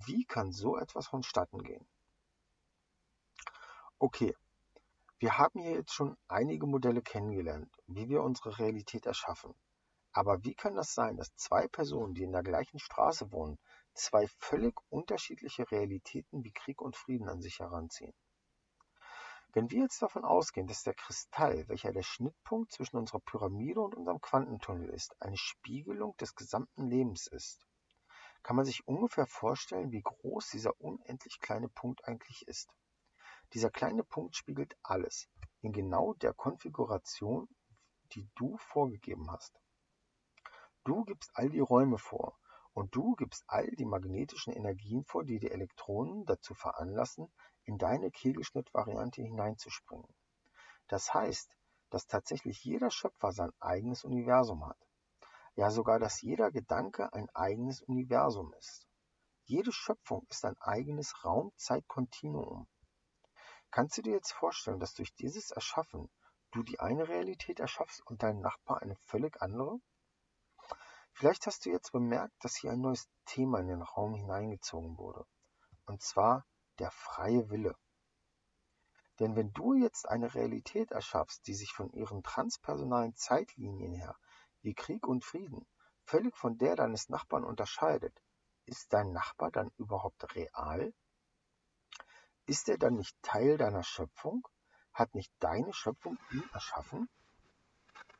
Wie 0.05 0.25
kann 0.25 0.53
so 0.53 0.77
etwas 0.77 1.07
vonstatten 1.07 1.63
gehen? 1.63 1.87
Okay, 3.99 4.37
wir 5.19 5.39
haben 5.39 5.61
hier 5.63 5.73
jetzt 5.73 5.95
schon 5.95 6.17
einige 6.29 6.67
Modelle 6.67 7.01
kennengelernt, 7.01 7.75
wie 7.87 8.09
wir 8.09 8.23
unsere 8.23 8.59
Realität 8.59 9.07
erschaffen. 9.07 9.55
Aber 10.13 10.45
wie 10.45 10.55
kann 10.55 10.75
das 10.75 10.93
sein, 10.95 11.17
dass 11.17 11.35
zwei 11.37 11.67
Personen, 11.69 12.15
die 12.15 12.25
in 12.25 12.33
der 12.33 12.43
gleichen 12.43 12.79
Straße 12.79 13.33
wohnen, 13.33 13.59
zwei 13.95 14.27
völlig 14.39 14.75
unterschiedliche 14.91 15.71
Realitäten 15.71 16.45
wie 16.45 16.53
Krieg 16.53 16.83
und 16.83 16.97
Frieden 16.97 17.29
an 17.29 17.41
sich 17.41 17.61
heranziehen? 17.61 18.13
Wenn 19.55 19.71
wir 19.71 19.83
jetzt 19.83 20.03
davon 20.03 20.25
ausgehen, 20.25 20.67
dass 20.67 20.83
der 20.83 20.95
Kristall, 20.95 21.69
welcher 21.69 21.93
der 21.93 22.03
Schnittpunkt 22.03 22.73
zwischen 22.73 22.97
unserer 22.97 23.21
Pyramide 23.21 23.81
und 23.81 23.95
unserem 23.95 24.21
Quantentunnel 24.21 24.89
ist, 24.91 25.15
eine 25.23 25.37
Spiegelung 25.37 26.17
des 26.17 26.35
gesamten 26.35 26.89
Lebens 26.89 27.29
ist, 27.29 27.65
kann 28.43 28.57
man 28.57 28.65
sich 28.65 28.89
ungefähr 28.89 29.27
vorstellen, 29.27 29.93
wie 29.93 30.03
groß 30.03 30.51
dieser 30.51 30.81
unendlich 30.81 31.39
kleine 31.39 31.69
Punkt 31.69 32.05
eigentlich 32.05 32.49
ist. 32.49 32.69
Dieser 33.53 33.71
kleine 33.71 34.03
Punkt 34.03 34.35
spiegelt 34.35 34.77
alles 34.83 35.29
in 35.61 35.73
genau 35.73 36.15
der 36.15 36.35
Konfiguration, 36.35 37.49
die 38.11 38.29
du 38.35 38.57
vorgegeben 38.57 39.31
hast. 39.31 39.57
Du 40.83 41.05
gibst 41.05 41.31
all 41.35 41.49
die 41.49 41.61
Räume 41.61 41.99
vor 41.99 42.37
und 42.73 42.93
du 42.97 43.15
gibst 43.15 43.45
all 43.47 43.71
die 43.71 43.87
magnetischen 43.87 44.53
Energien 44.53 45.05
vor, 45.05 45.23
die 45.23 45.39
die 45.39 45.53
Elektronen 45.53 46.25
dazu 46.27 46.55
veranlassen, 46.55 47.33
in 47.65 47.79
deine 47.79 48.11
Kegelschnittvariante 48.11 49.23
hineinzuspringen. 49.23 50.09
Das 50.89 51.13
heißt, 51.13 51.51
dass 51.91 52.07
tatsächlich 52.07 52.65
jeder 52.65 52.91
Schöpfer 52.91 53.33
sein 53.33 53.53
eigenes 53.61 54.05
Universum 54.05 54.67
hat. 54.67 54.79
Ja, 55.57 55.71
sogar, 55.71 55.99
dass 55.99 56.21
jeder 56.23 56.51
Gedanke 56.51 57.13
ein 57.13 57.31
eigenes 57.31 57.83
Universum 57.83 58.53
ist. 58.55 58.89
Jede 59.45 59.73
Schöpfung 59.73 60.27
ist 60.29 60.45
ein 60.45 60.57
eigenes 60.59 61.25
Raum-Zeit-Kontinuum. 61.25 62.67
Kannst 63.71 63.99
du 63.99 64.03
dir 64.03 64.15
jetzt 64.15 64.33
vorstellen, 64.33 64.81
dass 64.81 64.95
durch 64.95 65.15
dieses 65.15 65.51
Erschaffen 65.51 66.11
du 66.51 66.63
die 66.63 66.81
eine 66.81 67.09
Realität 67.09 67.61
erschaffst 67.61 68.05
und 68.07 68.23
dein 68.23 68.41
Nachbar 68.41 68.83
eine 68.83 68.97
völlig 68.97 69.41
andere? 69.43 69.81
Vielleicht 71.13 71.47
hast 71.47 71.65
du 71.65 71.71
jetzt 71.71 71.93
bemerkt, 71.93 72.35
dass 72.43 72.57
hier 72.57 72.73
ein 72.73 72.81
neues 72.81 73.09
Thema 73.25 73.61
in 73.61 73.69
den 73.69 73.83
Raum 73.83 74.15
hineingezogen 74.15 74.99
wurde. 74.99 75.25
Und 75.87 76.03
zwar 76.03 76.45
der 76.79 76.91
freie 76.91 77.51
Wille. 77.51 77.77
Denn 79.21 79.37
wenn 79.37 79.53
du 79.53 79.75
jetzt 79.75 80.09
eine 80.09 80.35
Realität 80.35 80.91
erschaffst, 80.91 81.47
die 81.47 81.55
sich 81.55 81.73
von 81.73 81.91
ihren 81.93 82.23
transpersonalen 82.23 83.15
Zeitlinien 83.15 83.93
her, 83.93 84.17
wie 84.63 84.75
Krieg 84.75 85.07
und 85.07 85.25
Frieden, 85.25 85.67
völlig 86.05 86.37
von 86.37 86.59
der 86.59 86.75
deines 86.75 87.09
Nachbarn 87.09 87.45
unterscheidet, 87.45 88.21
ist 88.67 88.93
dein 88.93 89.13
Nachbar 89.13 89.51
dann 89.51 89.71
überhaupt 89.77 90.35
real? 90.35 90.93
Ist 92.47 92.69
er 92.69 92.79
dann 92.79 92.95
nicht 92.95 93.17
Teil 93.23 93.57
deiner 93.57 93.83
Schöpfung? 93.83 94.47
Hat 94.93 95.15
nicht 95.15 95.33
deine 95.39 95.73
Schöpfung 95.73 96.19
ihn 96.33 96.49
erschaffen? 96.53 97.09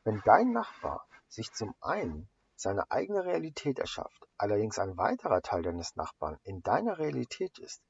Wenn 0.03 0.21
dein 0.23 0.51
Nachbar 0.51 1.07
sich 1.27 1.51
zum 1.51 1.75
einen 1.81 2.29
seine 2.55 2.89
eigene 2.89 3.25
Realität 3.25 3.79
erschafft, 3.79 4.27
allerdings 4.37 4.79
ein 4.79 4.97
weiterer 4.97 5.41
Teil 5.41 5.63
deines 5.63 5.95
Nachbarn 5.95 6.39
in 6.43 6.61
deiner 6.61 6.99
Realität 6.99 7.59
ist, 7.59 7.83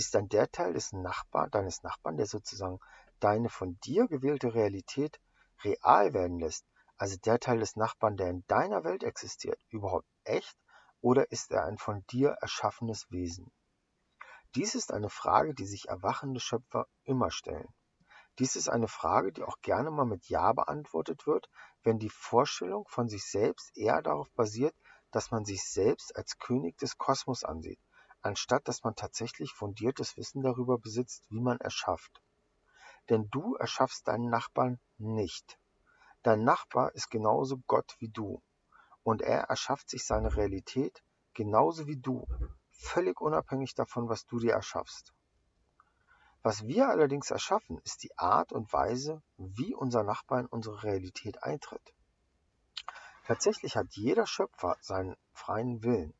ist 0.00 0.14
dann 0.14 0.28
der 0.30 0.50
Teil 0.50 0.72
des 0.72 0.92
Nachbarn, 0.92 1.50
deines 1.50 1.82
Nachbarn, 1.82 2.16
der 2.16 2.26
sozusagen 2.26 2.80
deine 3.20 3.50
von 3.50 3.78
dir 3.80 4.08
gewählte 4.08 4.54
Realität 4.54 5.20
real 5.62 6.14
werden 6.14 6.38
lässt, 6.38 6.64
also 6.96 7.18
der 7.18 7.38
Teil 7.38 7.58
des 7.58 7.76
Nachbarn, 7.76 8.16
der 8.16 8.30
in 8.30 8.42
deiner 8.46 8.82
Welt 8.82 9.02
existiert, 9.02 9.60
überhaupt 9.68 10.08
echt 10.24 10.56
oder 11.02 11.30
ist 11.30 11.50
er 11.50 11.64
ein 11.64 11.76
von 11.76 12.02
dir 12.10 12.30
erschaffenes 12.40 13.10
Wesen? 13.10 13.52
Dies 14.54 14.74
ist 14.74 14.90
eine 14.90 15.10
Frage, 15.10 15.54
die 15.54 15.66
sich 15.66 15.88
erwachende 15.88 16.40
Schöpfer 16.40 16.86
immer 17.04 17.30
stellen. 17.30 17.68
Dies 18.38 18.56
ist 18.56 18.70
eine 18.70 18.88
Frage, 18.88 19.32
die 19.32 19.42
auch 19.42 19.60
gerne 19.60 19.90
mal 19.90 20.06
mit 20.06 20.30
Ja 20.30 20.54
beantwortet 20.54 21.26
wird, 21.26 21.50
wenn 21.82 21.98
die 21.98 22.08
Vorstellung 22.08 22.86
von 22.88 23.06
sich 23.06 23.24
selbst 23.24 23.76
eher 23.76 24.00
darauf 24.00 24.30
basiert, 24.32 24.74
dass 25.10 25.30
man 25.30 25.44
sich 25.44 25.62
selbst 25.62 26.16
als 26.16 26.38
König 26.38 26.78
des 26.78 26.96
Kosmos 26.96 27.44
ansieht, 27.44 27.80
anstatt 28.22 28.68
dass 28.68 28.82
man 28.84 28.94
tatsächlich 28.94 29.52
fundiertes 29.52 30.16
Wissen 30.16 30.42
darüber 30.42 30.78
besitzt, 30.78 31.24
wie 31.30 31.40
man 31.40 31.58
erschafft. 31.58 32.22
Denn 33.08 33.28
du 33.30 33.54
erschaffst 33.56 34.06
deinen 34.08 34.30
Nachbarn 34.30 34.78
nicht. 34.98 35.58
Dein 36.22 36.44
Nachbar 36.44 36.94
ist 36.94 37.10
genauso 37.10 37.58
Gott 37.66 37.96
wie 37.98 38.08
du. 38.08 38.42
Und 39.02 39.22
er 39.22 39.44
erschafft 39.44 39.88
sich 39.88 40.04
seine 40.04 40.36
Realität 40.36 41.02
genauso 41.32 41.86
wie 41.86 41.96
du, 41.96 42.26
völlig 42.70 43.20
unabhängig 43.20 43.74
davon, 43.74 44.08
was 44.08 44.26
du 44.26 44.38
dir 44.38 44.52
erschaffst. 44.52 45.14
Was 46.42 46.66
wir 46.66 46.88
allerdings 46.88 47.30
erschaffen, 47.30 47.78
ist 47.84 48.02
die 48.02 48.16
Art 48.18 48.52
und 48.52 48.72
Weise, 48.72 49.22
wie 49.36 49.74
unser 49.74 50.02
Nachbar 50.02 50.40
in 50.40 50.46
unsere 50.46 50.82
Realität 50.82 51.42
eintritt. 51.42 51.94
Tatsächlich 53.26 53.76
hat 53.76 53.94
jeder 53.94 54.26
Schöpfer 54.26 54.76
seinen 54.80 55.16
freien 55.32 55.82
Willen 55.82 56.14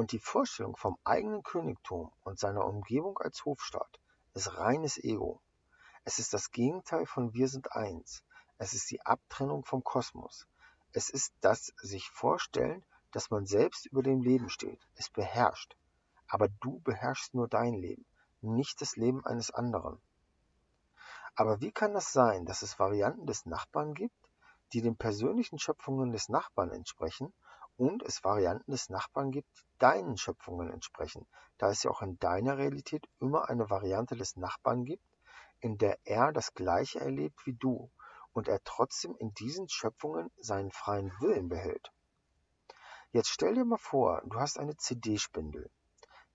und 0.00 0.12
die 0.12 0.18
Vorstellung 0.18 0.76
vom 0.76 0.96
eigenen 1.04 1.42
Königtum 1.42 2.10
und 2.24 2.38
seiner 2.38 2.64
Umgebung 2.64 3.18
als 3.18 3.44
Hofstaat 3.44 4.00
ist 4.32 4.56
reines 4.56 4.96
Ego. 4.96 5.42
Es 6.04 6.18
ist 6.18 6.32
das 6.32 6.52
Gegenteil 6.52 7.04
von 7.04 7.34
Wir 7.34 7.48
sind 7.48 7.72
eins. 7.72 8.24
Es 8.56 8.72
ist 8.72 8.90
die 8.90 9.02
Abtrennung 9.02 9.62
vom 9.62 9.84
Kosmos. 9.84 10.48
Es 10.94 11.10
ist 11.10 11.34
das 11.42 11.74
sich 11.82 12.08
vorstellen, 12.08 12.82
dass 13.12 13.30
man 13.30 13.44
selbst 13.44 13.84
über 13.84 14.02
dem 14.02 14.22
Leben 14.22 14.48
steht, 14.48 14.80
es 14.94 15.10
beherrscht. 15.10 15.76
Aber 16.28 16.48
du 16.48 16.80
beherrschst 16.80 17.34
nur 17.34 17.46
dein 17.46 17.74
Leben 17.74 18.06
nicht 18.40 18.80
das 18.80 18.96
Leben 18.96 19.26
eines 19.26 19.50
anderen. 19.50 20.00
Aber 21.34 21.60
wie 21.60 21.72
kann 21.72 21.92
das 21.92 22.10
sein, 22.10 22.46
dass 22.46 22.62
es 22.62 22.78
Varianten 22.78 23.26
des 23.26 23.44
Nachbarn 23.44 23.92
gibt, 23.92 24.30
die 24.72 24.80
den 24.80 24.96
persönlichen 24.96 25.58
Schöpfungen 25.58 26.10
des 26.10 26.30
Nachbarn 26.30 26.70
entsprechen 26.70 27.34
und 27.80 28.02
es 28.02 28.22
Varianten 28.24 28.72
des 28.72 28.90
Nachbarn 28.90 29.30
gibt, 29.30 29.48
die 29.56 29.64
deinen 29.78 30.18
Schöpfungen 30.18 30.70
entsprechen, 30.70 31.26
da 31.56 31.70
es 31.70 31.82
ja 31.82 31.90
auch 31.90 32.02
in 32.02 32.18
deiner 32.18 32.58
Realität 32.58 33.08
immer 33.20 33.48
eine 33.48 33.70
Variante 33.70 34.16
des 34.16 34.36
Nachbarn 34.36 34.84
gibt, 34.84 35.02
in 35.60 35.78
der 35.78 35.98
er 36.04 36.30
das 36.30 36.52
Gleiche 36.52 37.00
erlebt 37.00 37.46
wie 37.46 37.54
du 37.54 37.90
und 38.32 38.48
er 38.48 38.62
trotzdem 38.64 39.16
in 39.16 39.32
diesen 39.32 39.66
Schöpfungen 39.70 40.30
seinen 40.36 40.70
freien 40.70 41.10
Willen 41.20 41.48
behält. 41.48 41.90
Jetzt 43.12 43.30
stell 43.30 43.54
dir 43.54 43.64
mal 43.64 43.78
vor, 43.78 44.20
du 44.26 44.38
hast 44.38 44.58
eine 44.58 44.76
CD-Spindel. 44.76 45.70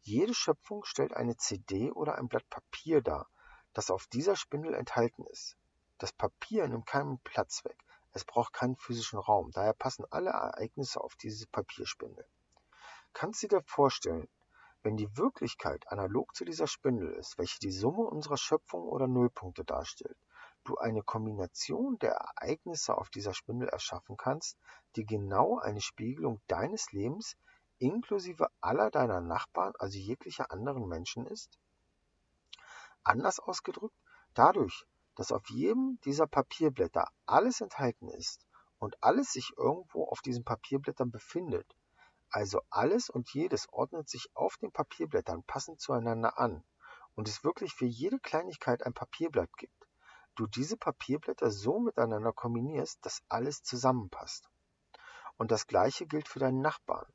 Jede 0.01 0.33
Schöpfung 0.33 0.83
stellt 0.83 1.13
eine 1.13 1.37
CD 1.37 1.91
oder 1.91 2.15
ein 2.15 2.27
Blatt 2.27 2.49
Papier 2.49 3.03
dar, 3.03 3.29
das 3.73 3.91
auf 3.91 4.07
dieser 4.07 4.35
Spindel 4.35 4.73
enthalten 4.73 5.27
ist. 5.27 5.57
Das 5.99 6.11
Papier 6.11 6.67
nimmt 6.67 6.87
keinen 6.87 7.19
Platz 7.19 7.63
weg, 7.65 7.77
es 8.15 8.23
braucht 8.23 8.53
keinen 8.53 8.77
physischen 8.77 9.19
Raum, 9.19 9.51
daher 9.51 9.73
passen 9.73 10.05
alle 10.09 10.29
Ereignisse 10.29 11.01
auf 11.01 11.17
diese 11.17 11.47
Papierspindel. 11.47 12.25
Kannst 13.11 13.43
du 13.43 13.49
dir 13.49 13.61
vorstellen, 13.65 14.29
wenn 14.83 14.95
die 14.95 15.17
Wirklichkeit 15.17 15.85
analog 15.91 16.33
zu 16.33 16.45
dieser 16.45 16.65
Spindel 16.65 17.11
ist, 17.11 17.37
welche 17.37 17.59
die 17.59 17.73
Summe 17.73 18.03
unserer 18.03 18.37
Schöpfung 18.37 18.83
oder 18.83 19.07
Nullpunkte 19.07 19.65
darstellt, 19.65 20.17
du 20.63 20.77
eine 20.77 21.03
Kombination 21.03 21.99
der 21.99 22.13
Ereignisse 22.13 22.97
auf 22.97 23.09
dieser 23.09 23.33
Spindel 23.33 23.67
erschaffen 23.67 24.15
kannst, 24.15 24.57
die 24.95 25.05
genau 25.05 25.59
eine 25.59 25.81
Spiegelung 25.81 26.39
deines 26.47 26.93
Lebens 26.93 27.35
inklusive 27.79 28.47
aller 28.61 28.91
deiner 28.91 29.19
Nachbarn, 29.19 29.73
also 29.77 29.97
jeglicher 29.97 30.51
anderen 30.51 30.87
Menschen 30.87 31.27
ist? 31.27 31.59
Anders 33.03 33.41
ausgedrückt, 33.41 33.97
dadurch, 34.33 34.85
dass 35.15 35.31
auf 35.31 35.49
jedem 35.49 35.99
dieser 36.05 36.27
Papierblätter 36.27 37.09
alles 37.25 37.61
enthalten 37.61 38.09
ist 38.09 38.45
und 38.79 39.01
alles 39.01 39.31
sich 39.31 39.53
irgendwo 39.57 40.05
auf 40.05 40.21
diesen 40.21 40.43
Papierblättern 40.43 41.11
befindet, 41.11 41.75
also 42.29 42.61
alles 42.69 43.09
und 43.09 43.33
jedes 43.33 43.71
ordnet 43.71 44.09
sich 44.09 44.29
auf 44.35 44.57
den 44.57 44.71
Papierblättern 44.71 45.43
passend 45.43 45.79
zueinander 45.79 46.37
an 46.37 46.63
und 47.15 47.27
es 47.29 47.43
wirklich 47.43 47.73
für 47.73 47.85
jede 47.85 48.19
Kleinigkeit 48.19 48.83
ein 48.83 48.93
Papierblatt 48.93 49.55
gibt, 49.57 49.87
du 50.35 50.47
diese 50.47 50.75
Papierblätter 50.77 51.49
so 51.49 51.79
miteinander 51.79 52.33
kombinierst, 52.33 53.05
dass 53.05 53.23
alles 53.29 53.63
zusammenpasst. 53.63 54.49
Und 55.37 55.51
das 55.51 55.67
gleiche 55.67 56.05
gilt 56.05 56.27
für 56.27 56.39
deinen 56.39 56.61
Nachbarn. 56.61 57.07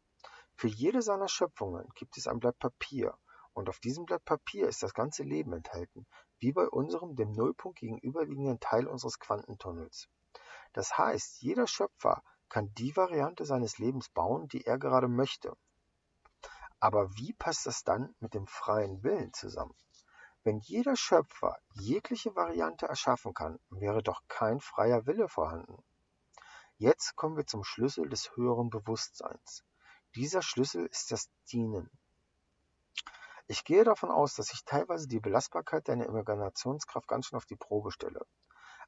Für 0.54 0.68
jede 0.68 1.02
seiner 1.02 1.28
Schöpfungen 1.28 1.88
gibt 1.94 2.16
es 2.16 2.26
ein 2.26 2.38
Blatt 2.38 2.58
Papier, 2.58 3.16
und 3.52 3.68
auf 3.68 3.78
diesem 3.80 4.04
Blatt 4.04 4.24
Papier 4.24 4.68
ist 4.68 4.82
das 4.82 4.94
ganze 4.94 5.22
Leben 5.22 5.52
enthalten, 5.52 6.06
wie 6.38 6.52
bei 6.52 6.68
unserem 6.68 7.16
dem 7.16 7.32
Nullpunkt 7.32 7.78
gegenüberliegenden 7.78 8.60
Teil 8.60 8.86
unseres 8.86 9.18
Quantentunnels. 9.18 10.08
Das 10.72 10.96
heißt, 10.96 11.42
jeder 11.42 11.66
Schöpfer 11.66 12.22
kann 12.48 12.72
die 12.74 12.96
Variante 12.96 13.44
seines 13.44 13.78
Lebens 13.78 14.08
bauen, 14.08 14.48
die 14.48 14.66
er 14.66 14.78
gerade 14.78 15.08
möchte. 15.08 15.56
Aber 16.78 17.14
wie 17.16 17.32
passt 17.34 17.66
das 17.66 17.84
dann 17.84 18.14
mit 18.20 18.34
dem 18.34 18.46
freien 18.46 19.02
Willen 19.02 19.32
zusammen? 19.32 19.74
Wenn 20.42 20.60
jeder 20.60 20.96
Schöpfer 20.96 21.58
jegliche 21.74 22.34
Variante 22.34 22.86
erschaffen 22.86 23.34
kann, 23.34 23.58
wäre 23.68 24.02
doch 24.02 24.22
kein 24.28 24.60
freier 24.60 25.06
Wille 25.06 25.28
vorhanden. 25.28 25.84
Jetzt 26.78 27.14
kommen 27.14 27.36
wir 27.36 27.46
zum 27.46 27.62
Schlüssel 27.62 28.08
des 28.08 28.34
höheren 28.36 28.70
Bewusstseins. 28.70 29.64
Dieser 30.14 30.40
Schlüssel 30.40 30.86
ist 30.86 31.12
das 31.12 31.28
Dienen. 31.52 31.90
Ich 33.50 33.64
gehe 33.64 33.82
davon 33.82 34.12
aus, 34.12 34.36
dass 34.36 34.52
ich 34.52 34.64
teilweise 34.64 35.08
die 35.08 35.18
Belastbarkeit 35.18 35.88
deiner 35.88 36.06
Imaginationskraft 36.06 37.08
ganz 37.08 37.26
schön 37.26 37.36
auf 37.36 37.46
die 37.46 37.56
Probe 37.56 37.90
stelle. 37.90 38.24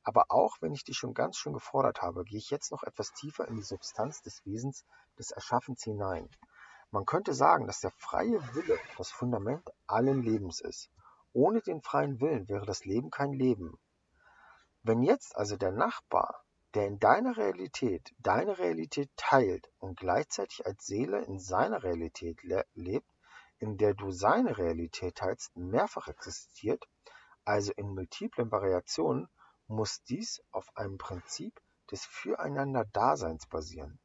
Aber 0.05 0.27
auch 0.29 0.59
wenn 0.61 0.73
ich 0.73 0.85
dich 0.85 0.97
schon 0.97 1.15
ganz 1.15 1.37
schön 1.37 1.53
gefordert 1.53 2.01
habe, 2.01 2.23
gehe 2.23 2.39
ich 2.39 2.51
jetzt 2.51 2.71
noch 2.71 2.85
etwas 2.85 3.13
tiefer 3.13 3.49
in 3.49 3.57
die 3.57 3.65
Substanz 3.65 4.23
des 4.23 4.47
Wesens 4.47 4.85
des 5.19 5.33
Erschaffens 5.33 5.83
hinein. 5.83 6.29
Man 6.93 7.07
könnte 7.07 7.35
sagen, 7.35 7.67
dass 7.67 7.81
der 7.81 7.91
freie 7.91 8.41
Wille 8.55 8.79
das 8.99 9.11
Fundament 9.11 9.69
allen 9.89 10.23
Lebens 10.23 10.61
ist. 10.61 10.91
Ohne 11.33 11.61
den 11.61 11.83
freien 11.83 12.21
Willen 12.21 12.49
wäre 12.49 12.65
das 12.65 12.85
Leben 12.85 13.11
kein 13.11 13.33
Leben. 13.33 13.81
Wenn 14.85 15.03
jetzt 15.03 15.35
also 15.35 15.57
der 15.57 15.73
Nachbar, 15.73 16.45
der 16.75 16.87
in 16.87 17.01
deiner 17.01 17.37
Realität 17.37 18.15
deine 18.21 18.59
Realität 18.59 19.11
teilt 19.17 19.73
und 19.81 19.99
gleichzeitig 19.99 20.65
als 20.65 20.87
Seele 20.87 21.25
in 21.25 21.41
seiner 21.41 21.83
Realität 21.83 22.45
le 22.45 22.65
lebt, 22.75 23.12
in 23.63 23.79
der 23.79 23.95
du 23.95 24.11
seine 24.11 24.59
Realität 24.59 25.15
teilst, 25.19 25.57
mehrfach 25.57 26.09
existiert, 26.09 26.85
also 27.45 27.71
in 27.77 27.95
multiplen 27.95 28.51
Variationen, 28.51 29.29
muss 29.69 30.03
dies 30.03 30.43
auf 30.51 30.77
einem 30.77 30.99
Prinzip 30.99 31.63
des 31.89 32.05
Füreinander-Daseins 32.05 33.47
basieren. 33.47 34.01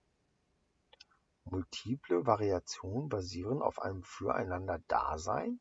Multiple 1.43 2.27
Variationen 2.27 3.09
basieren 3.09 3.63
auf 3.63 3.81
einem 3.81 4.03
Füreinander-Dasein? 4.03 5.59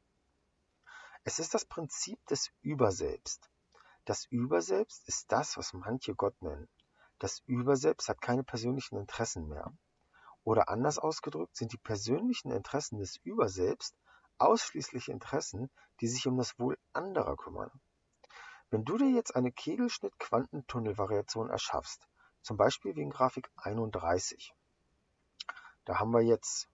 Es 1.25 1.39
ist 1.39 1.55
das 1.55 1.65
Prinzip 1.65 2.19
des 2.27 2.53
Überselbst. 2.61 3.49
Das 4.05 4.27
Überselbst 4.27 5.09
ist 5.09 5.33
das, 5.33 5.57
was 5.57 5.73
manche 5.73 6.15
Gott 6.15 6.41
nennen. 6.43 6.69
Das 7.19 7.39
Überselbst 7.47 8.11
hat 8.11 8.21
keine 8.21 8.45
persönlichen 8.45 8.99
Interessen 8.99 9.49
mehr. 9.49 9.73
Oder 10.47 10.69
anders 10.69 11.01
ausgedrückt 11.01 11.57
sind 11.57 11.73
die 11.73 11.77
persönlichen 11.77 12.53
Interessen 12.53 13.01
des 13.01 13.17
Überselbst 13.25 13.97
ausschließlich 14.39 15.09
Interessen, 15.09 15.69
die 16.01 16.07
sich 16.07 16.29
um 16.29 16.37
das 16.37 16.57
Wohl 16.61 16.79
anderer 16.93 17.37
kümmern. 17.37 17.73
Wenn 18.71 18.85
du 18.85 18.97
dir 18.97 19.11
jetzt 19.11 19.35
eine 19.35 19.51
Kegelschnitt-Quantentunnel-Variation 19.51 21.51
erschaffst, 21.51 22.07
zum 22.43 22.57
Beispiel 22.57 22.97
in 22.97 23.11
Grafik 23.11 23.51
31, 23.57 24.55
da 25.85 25.99
haben 25.99 26.13
wir 26.13 26.23
jetzt 26.23 26.69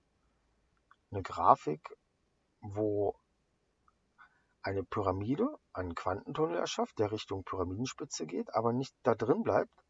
eine 1.11 1.22
Grafik, 1.22 1.96
wo 2.61 3.16
eine 4.61 4.85
Pyramide 4.85 5.48
einen 5.72 5.94
Quantentunnel 5.94 6.58
erschafft, 6.58 6.98
der 6.98 7.11
Richtung 7.11 7.42
Pyramidenspitze 7.42 8.26
geht, 8.26 8.54
aber 8.54 8.74
nicht 8.74 8.94
da 9.02 9.14
drin 9.14 9.42
bleibt, 9.42 9.81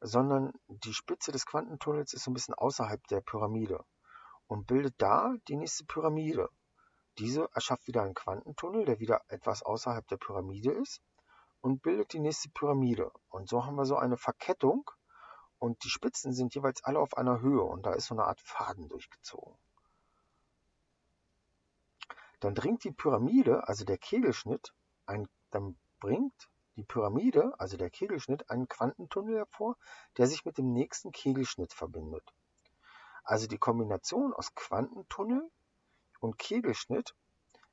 sondern 0.00 0.52
die 0.68 0.94
Spitze 0.94 1.32
des 1.32 1.46
Quantentunnels 1.46 2.12
ist 2.12 2.24
so 2.24 2.30
ein 2.30 2.34
bisschen 2.34 2.54
außerhalb 2.54 3.06
der 3.08 3.20
Pyramide 3.20 3.84
und 4.46 4.66
bildet 4.66 4.94
da 4.98 5.34
die 5.48 5.56
nächste 5.56 5.84
Pyramide. 5.84 6.48
Diese 7.18 7.48
erschafft 7.54 7.86
wieder 7.86 8.02
einen 8.02 8.14
Quantentunnel, 8.14 8.84
der 8.84 9.00
wieder 9.00 9.22
etwas 9.28 9.62
außerhalb 9.62 10.06
der 10.08 10.18
Pyramide 10.18 10.72
ist 10.72 11.00
und 11.62 11.82
bildet 11.82 12.12
die 12.12 12.20
nächste 12.20 12.50
Pyramide. 12.50 13.10
Und 13.30 13.48
so 13.48 13.64
haben 13.64 13.76
wir 13.76 13.86
so 13.86 13.96
eine 13.96 14.16
Verkettung 14.16 14.90
und 15.58 15.82
die 15.84 15.88
Spitzen 15.88 16.32
sind 16.32 16.54
jeweils 16.54 16.84
alle 16.84 17.00
auf 17.00 17.16
einer 17.16 17.40
Höhe 17.40 17.62
und 17.62 17.84
da 17.86 17.94
ist 17.94 18.06
so 18.06 18.14
eine 18.14 18.24
Art 18.24 18.40
Faden 18.40 18.88
durchgezogen. 18.88 19.56
Dann 22.40 22.54
dringt 22.54 22.84
die 22.84 22.92
Pyramide, 22.92 23.66
also 23.66 23.84
der 23.84 23.96
Kegelschnitt, 23.96 24.74
ein, 25.06 25.26
dann 25.50 25.78
bringt 26.00 26.48
die 26.76 26.84
Pyramide, 26.84 27.58
also 27.58 27.76
der 27.76 27.90
Kegelschnitt, 27.90 28.50
einen 28.50 28.68
Quantentunnel 28.68 29.36
hervor, 29.36 29.76
der 30.18 30.26
sich 30.26 30.44
mit 30.44 30.58
dem 30.58 30.72
nächsten 30.72 31.10
Kegelschnitt 31.10 31.72
verbindet. 31.72 32.34
Also 33.24 33.46
die 33.46 33.58
Kombination 33.58 34.32
aus 34.34 34.54
Quantentunnel 34.54 35.50
und 36.20 36.38
Kegelschnitt 36.38 37.14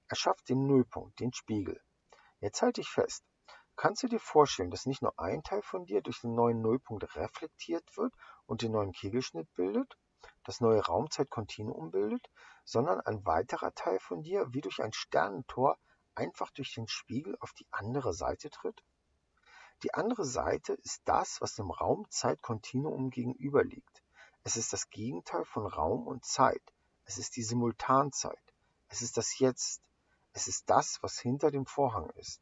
erschafft 0.08 0.50
den 0.50 0.66
Nullpunkt, 0.68 1.20
den 1.20 1.34
Spiegel. 1.34 1.80
Jetzt 2.39 2.62
halte 2.62 2.82
ich 2.82 2.89
fest. 2.89 3.24
Kannst 3.76 4.04
du 4.04 4.08
dir 4.08 4.20
vorstellen, 4.20 4.72
dass 4.72 4.86
nicht 4.86 5.02
nur 5.02 5.20
ein 5.20 5.44
Teil 5.44 5.62
von 5.62 5.86
dir 5.86 6.02
durch 6.02 6.22
den 6.22 6.36
neuen 6.36 6.62
Nullpunkt 6.62 7.16
reflektiert 7.16 7.98
wird 7.98 8.13
und 8.46 8.62
den 8.62 8.72
neuen 8.72 8.92
Kegelschnitt 8.92 9.54
bildet, 9.56 9.98
das 10.44 10.62
neue 10.62 10.80
Raumzeitkontinuum 10.80 11.92
bildet, 11.92 12.30
sondern 12.63 13.02
ein 13.02 13.26
weiterer 13.26 13.74
Teil 13.74 14.00
von 14.00 14.24
dir 14.24 14.46
wie 14.54 14.62
durch 14.62 14.82
ein 14.82 14.94
Sternentor 14.94 15.78
einfach 16.16 16.52
durch 16.52 16.74
den 16.74 16.88
Spiegel 16.88 17.36
auf 17.39 17.54
die 17.54 17.68
andere 17.72 18.13
Seite 18.13 18.50
tritt? 18.50 18.84
Die 19.84 19.93
andere 19.93 20.24
Seite 20.24 20.76
ist 20.76 21.02
das, 21.04 21.41
was 21.41 21.56
dem 21.56 21.69
Raumzeitkontinuum 21.69 23.10
gegenüberliegt. 23.10 24.02
Es 24.46 24.56
ist 24.56 24.72
das 24.72 24.89
Gegenteil 24.89 25.43
von 25.43 25.65
Raum 25.65 26.08
und 26.08 26.24
Zeit. 26.24 26.63
Es 27.04 27.17
ist 27.17 27.36
die 27.36 27.43
Simultanzeit. 27.43 28.39
Es 28.88 29.02
ist 29.02 29.17
das 29.17 29.38
Jetzt. 29.39 29.82
Es 30.32 30.48
ist 30.48 30.69
das, 30.69 31.04
was 31.04 31.19
hinter 31.19 31.52
dem 31.52 31.65
Vorhang 31.65 32.10
ist. 32.12 32.41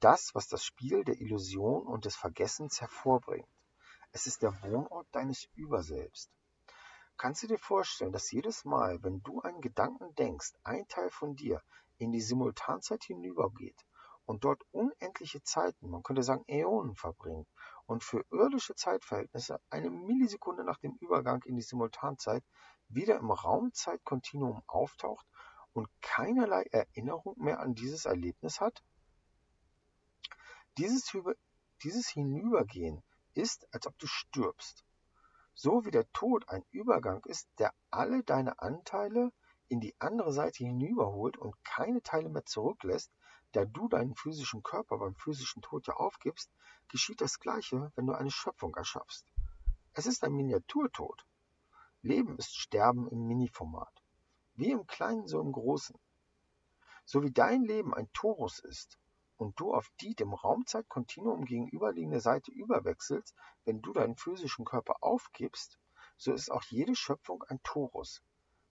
Das, 0.00 0.34
was 0.34 0.48
das 0.48 0.64
Spiel 0.64 1.04
der 1.04 1.20
Illusion 1.20 1.86
und 1.86 2.06
des 2.06 2.16
Vergessens 2.16 2.80
hervorbringt. 2.80 3.46
Es 4.12 4.26
ist 4.26 4.40
der 4.40 4.62
Wohnort 4.62 5.08
deines 5.12 5.46
Überselbst. 5.56 6.30
Kannst 7.18 7.42
du 7.42 7.48
dir 7.48 7.58
vorstellen, 7.58 8.12
dass 8.12 8.32
jedes 8.32 8.64
Mal, 8.64 9.02
wenn 9.02 9.22
du 9.24 9.42
einen 9.42 9.60
Gedanken 9.60 10.14
denkst, 10.14 10.54
ein 10.64 10.88
Teil 10.88 11.10
von 11.10 11.36
dir 11.36 11.62
in 11.98 12.12
die 12.12 12.22
Simultanzeit 12.22 13.04
hinübergeht 13.04 13.84
und 14.28 14.44
dort 14.44 14.62
unendliche 14.72 15.42
Zeiten, 15.42 15.88
man 15.88 16.02
könnte 16.02 16.22
sagen 16.22 16.44
Äonen 16.48 16.94
verbringt 16.94 17.48
und 17.86 18.04
für 18.04 18.26
irdische 18.30 18.74
Zeitverhältnisse 18.74 19.58
eine 19.70 19.88
Millisekunde 19.88 20.64
nach 20.64 20.76
dem 20.76 20.96
Übergang 21.00 21.42
in 21.44 21.56
die 21.56 21.62
Simultanzeit 21.62 22.44
wieder 22.88 23.16
im 23.16 23.30
Raumzeitkontinuum 23.30 24.62
auftaucht 24.66 25.26
und 25.72 25.88
keinerlei 26.02 26.64
Erinnerung 26.70 27.36
mehr 27.38 27.60
an 27.60 27.74
dieses 27.74 28.04
Erlebnis 28.04 28.60
hat? 28.60 28.82
Dieses, 30.76 31.10
dieses 31.82 32.08
Hinübergehen 32.08 33.02
ist, 33.32 33.66
als 33.72 33.86
ob 33.86 33.98
du 33.98 34.06
stirbst. 34.06 34.84
So 35.54 35.86
wie 35.86 35.90
der 35.90 36.04
Tod 36.12 36.46
ein 36.50 36.66
Übergang 36.70 37.24
ist, 37.24 37.48
der 37.58 37.72
alle 37.90 38.22
deine 38.24 38.58
Anteile 38.58 39.32
in 39.68 39.80
die 39.80 39.94
andere 39.98 40.34
Seite 40.34 40.64
hinüberholt 40.64 41.38
und 41.38 41.54
keine 41.64 42.02
Teile 42.02 42.28
mehr 42.28 42.44
zurücklässt, 42.44 43.10
da 43.52 43.64
du 43.64 43.88
deinen 43.88 44.14
physischen 44.14 44.62
Körper 44.62 44.98
beim 44.98 45.14
physischen 45.14 45.62
Tod 45.62 45.86
ja 45.86 45.94
aufgibst, 45.94 46.50
geschieht 46.88 47.20
das 47.20 47.38
Gleiche, 47.38 47.92
wenn 47.94 48.06
du 48.06 48.12
eine 48.12 48.30
Schöpfung 48.30 48.74
erschaffst. 48.74 49.26
Es 49.94 50.06
ist 50.06 50.22
ein 50.24 50.32
Miniaturtod. 50.32 51.26
Leben 52.02 52.36
ist 52.38 52.56
Sterben 52.56 53.08
im 53.08 53.26
Miniformat. 53.26 54.02
Wie 54.54 54.70
im 54.70 54.86
Kleinen, 54.86 55.26
so 55.26 55.40
im 55.40 55.52
Großen. 55.52 55.98
So 57.04 57.22
wie 57.22 57.32
dein 57.32 57.62
Leben 57.62 57.94
ein 57.94 58.12
Torus 58.12 58.58
ist, 58.58 58.98
und 59.38 59.58
du 59.60 59.72
auf 59.72 59.88
die 60.00 60.14
dem 60.14 60.34
Raumzeitkontinuum 60.34 61.44
gegenüberliegende 61.44 62.20
Seite 62.20 62.50
überwechselst, 62.50 63.34
wenn 63.64 63.80
du 63.80 63.92
deinen 63.92 64.16
physischen 64.16 64.64
Körper 64.64 64.96
aufgibst, 65.00 65.78
so 66.16 66.32
ist 66.32 66.50
auch 66.50 66.64
jede 66.64 66.96
Schöpfung 66.96 67.44
ein 67.44 67.62
Torus 67.62 68.22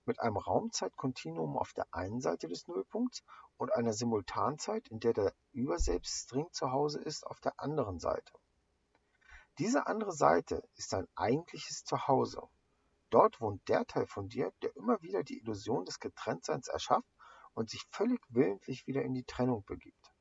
mit 0.06 0.20
einem 0.20 0.38
Raumzeitkontinuum 0.38 1.58
auf 1.58 1.74
der 1.74 1.88
einen 1.94 2.22
Seite 2.22 2.48
des 2.48 2.68
Nullpunkts 2.68 3.24
und 3.58 3.74
einer 3.74 3.94
Simultanzeit, 3.94 4.88
in 4.88 5.00
der 5.00 5.14
der 5.14 5.34
Überselbststring 5.52 6.48
zu 6.52 6.72
Hause 6.72 7.00
ist, 7.02 7.26
auf 7.26 7.40
der 7.40 7.60
anderen 7.60 8.00
Seite. 8.00 8.34
Diese 9.60 9.88
andere 9.88 10.12
Seite 10.12 10.64
ist 10.76 10.94
dein 10.94 11.08
eigentliches 11.16 11.84
Zuhause. 11.84 12.42
Dort 13.10 13.42
wohnt 13.42 13.68
der 13.68 13.86
Teil 13.86 14.06
von 14.06 14.30
dir, 14.30 14.52
der 14.62 14.76
immer 14.76 15.02
wieder 15.02 15.24
die 15.24 15.40
Illusion 15.40 15.86
des 15.86 16.00
Getrenntseins 16.00 16.68
erschafft 16.68 17.10
und 17.54 17.70
sich 17.70 17.84
völlig 17.90 18.22
willentlich 18.30 18.86
wieder 18.86 19.02
in 19.02 19.14
die 19.14 19.24
Trennung 19.24 19.64
begibt. 19.66 20.12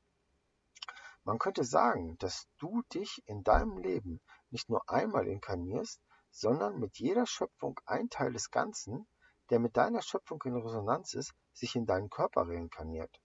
Man 1.23 1.37
könnte 1.37 1.65
sagen, 1.65 2.17
dass 2.19 2.47
du 2.57 2.81
dich 2.93 3.21
in 3.25 3.43
deinem 3.43 3.77
Leben 3.77 4.21
nicht 4.49 4.69
nur 4.69 4.89
einmal 4.89 5.27
inkarnierst, 5.27 6.01
sondern 6.31 6.79
mit 6.79 6.97
jeder 6.97 7.27
Schöpfung 7.27 7.79
ein 7.85 8.09
Teil 8.09 8.31
des 8.31 8.49
Ganzen, 8.49 9.05
der 9.49 9.59
mit 9.59 9.75
deiner 9.77 10.01
Schöpfung 10.01 10.41
in 10.45 10.55
Resonanz 10.55 11.13
ist, 11.13 11.33
sich 11.53 11.75
in 11.75 11.85
deinen 11.85 12.09
Körper 12.09 12.47
reinkarniert. 12.47 13.21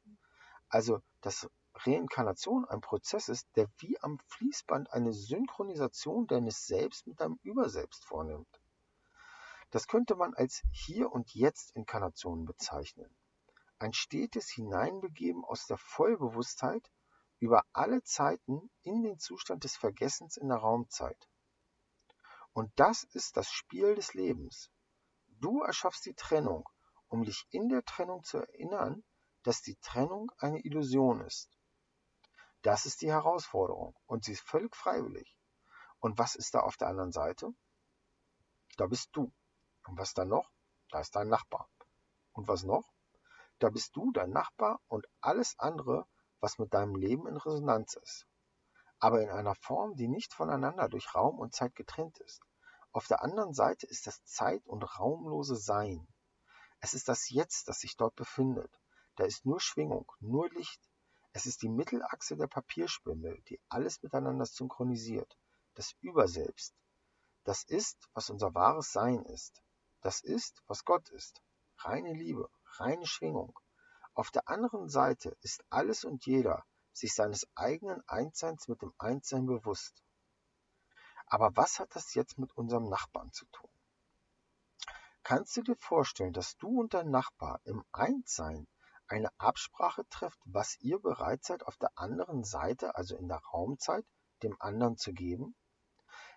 Also, 0.73 1.03
dass 1.21 1.51
Reinkarnation 1.75 2.65
ein 2.65 2.81
Prozess 2.81 3.29
ist, 3.29 3.47
der 3.57 3.69
wie 3.77 4.01
am 4.01 4.19
Fließband 4.29 4.91
eine 4.91 5.13
Synchronisation 5.13 6.27
deines 6.27 6.67
Selbst 6.67 7.07
mit 7.07 7.21
deinem 7.21 7.39
Überselbst 7.43 8.07
vornimmt. 8.07 8.49
Das 9.71 9.87
könnte 9.87 10.17
man 10.17 10.33
als 10.33 10.63
Hier 10.71 11.13
und 11.13 11.35
Jetzt 11.35 11.77
Inkarnation 11.77 12.47
bezeichnen. 12.47 13.15
Ein 13.79 13.93
stetes 13.93 14.51
Hineinbegeben 14.51 15.45
aus 15.45 15.67
der 15.67 15.77
Vollbewusstheit 15.77 16.91
über 17.39 17.65
alle 17.75 18.03
Zeiten 18.03 18.71
in 18.83 19.03
den 19.03 19.19
Zustand 19.19 19.65
des 19.65 19.77
Vergessens 19.77 20.39
in 20.39 20.49
der 20.49 20.59
Raumzeit. 20.59 21.29
Und 22.55 22.73
das 22.77 23.05
ist 23.05 23.37
das 23.37 23.51
Spiel 23.51 23.95
des 23.95 24.15
Lebens. 24.15 24.71
Du 25.27 25.61
erschaffst 25.61 26.07
die 26.07 26.15
Trennung, 26.15 26.67
um 27.09 27.25
dich 27.25 27.47
in 27.51 27.69
der 27.69 27.85
Trennung 27.85 28.25
zu 28.25 28.39
erinnern, 28.39 29.05
dass 29.43 29.63
die 29.63 29.77
Trennung 29.77 30.31
eine 30.39 30.61
Illusion 30.61 31.21
ist. 31.21 31.51
Das 32.63 32.87
ist 32.87 33.03
die 33.03 33.11
Herausforderung 33.11 33.97
und 34.07 34.25
sie 34.25 34.33
ist 34.33 34.49
völlig 34.49 34.77
freiwillig. 34.77 35.37
Und 35.99 36.19
was 36.19 36.35
ist 36.37 36.55
da 36.55 36.61
auf 36.61 36.77
der 36.77 36.89
anderen 36.89 37.13
Seite? 37.13 37.53
Da 38.77 38.87
bist 38.87 39.11
du. 39.13 39.33
Und 39.87 39.99
was 39.99 40.15
dann 40.15 40.29
noch? 40.29 40.51
Da 40.91 41.01
ist 41.01 41.15
dein 41.17 41.29
Nachbar. 41.29 41.69
Und 42.33 42.49
was 42.49 42.63
noch? 42.63 42.93
Da 43.59 43.71
bist 43.71 43.95
du 43.97 44.13
dein 44.13 44.31
Nachbar 44.31 44.81
und 44.89 45.07
alles 45.21 45.59
andere, 45.59 46.07
was 46.41 46.59
mit 46.59 46.75
deinem 46.75 46.97
Leben 46.97 47.27
in 47.27 47.37
Resonanz 47.37 47.95
ist. 47.95 48.27
Aber 48.99 49.23
in 49.23 49.31
einer 49.31 49.55
Form, 49.55 49.95
die 49.95 50.09
nicht 50.09 50.33
voneinander 50.33 50.89
durch 50.89 51.15
Raum 51.15 51.39
und 51.39 51.55
Zeit 51.55 51.75
getrennt 51.75 52.19
ist. 52.19 52.41
Auf 52.93 53.07
der 53.07 53.23
anderen 53.23 53.55
Seite 53.55 53.87
ist 53.87 54.07
das 54.07 54.25
Zeit- 54.25 54.67
und 54.67 54.83
raumlose 54.83 55.57
Sein. 55.57 56.07
Es 56.81 56.95
ist 56.95 57.09
das 57.09 57.31
Jetzt, 57.31 57.69
das 57.69 57.79
sich 57.79 57.97
dort 57.97 58.15
befindet. 58.17 58.82
Da 59.17 59.25
ist 59.25 59.45
nur 59.45 59.61
Schwingung, 59.61 60.11
nur 60.21 60.49
Licht. 60.51 60.81
Es 61.33 61.47
ist 61.47 61.63
die 61.63 61.69
Mittelachse 61.69 62.37
der 62.37 62.47
Papierspindel, 62.47 63.43
die 63.49 63.61
alles 63.69 64.03
miteinander 64.03 64.47
synchronisiert. 64.47 65.37
Das 65.75 65.95
Überselbst. 66.01 66.75
Das 67.45 67.65
ist, 67.65 68.09
was 68.15 68.31
unser 68.31 68.55
wahres 68.55 68.93
Sein 68.93 69.25
ist. 69.25 69.63
Das 70.01 70.21
ist, 70.21 70.63
was 70.67 70.85
Gott 70.85 71.09
ist. 71.11 71.43
Reine 71.79 72.13
Liebe, 72.13 72.49
reine 72.79 73.07
Schwingung. 73.07 73.59
Auf 74.15 74.31
der 74.31 74.49
anderen 74.49 74.89
Seite 74.89 75.37
ist 75.41 75.65
alles 75.71 76.05
und 76.05 76.27
jeder 76.27 76.65
sich 76.93 77.15
seines 77.15 77.49
eigenen 77.55 78.07
Einsseins 78.09 78.69
mit 78.69 78.83
dem 78.83 78.93
Einssein 78.99 79.47
bewusst. 79.47 80.03
Aber 81.27 81.57
was 81.57 81.79
hat 81.79 81.97
das 81.97 82.15
jetzt 82.15 82.39
mit 82.39 82.53
unserem 82.53 82.89
Nachbarn 82.89 83.33
zu 83.33 83.47
tun? 83.47 83.71
Kannst 85.23 85.57
du 85.57 85.63
dir 85.63 85.77
vorstellen, 85.77 86.33
dass 86.33 86.57
du 86.59 86.81
und 86.81 86.95
dein 86.95 87.11
Nachbar 87.11 87.61
im 87.65 87.85
Einssein 87.93 88.67
eine 89.13 89.29
Absprache 89.37 90.09
trefft, 90.09 90.41
was 90.47 90.79
ihr 90.81 90.99
bereit 90.99 91.45
seid, 91.45 91.67
auf 91.67 91.77
der 91.77 91.91
anderen 91.97 92.45
Seite, 92.45 92.97
also 92.97 93.15
in 93.15 93.29
der 93.29 93.43
Raumzeit, 93.53 94.07
dem 94.43 94.57
anderen 94.59 94.97
zu 94.97 95.13
geben? 95.13 95.55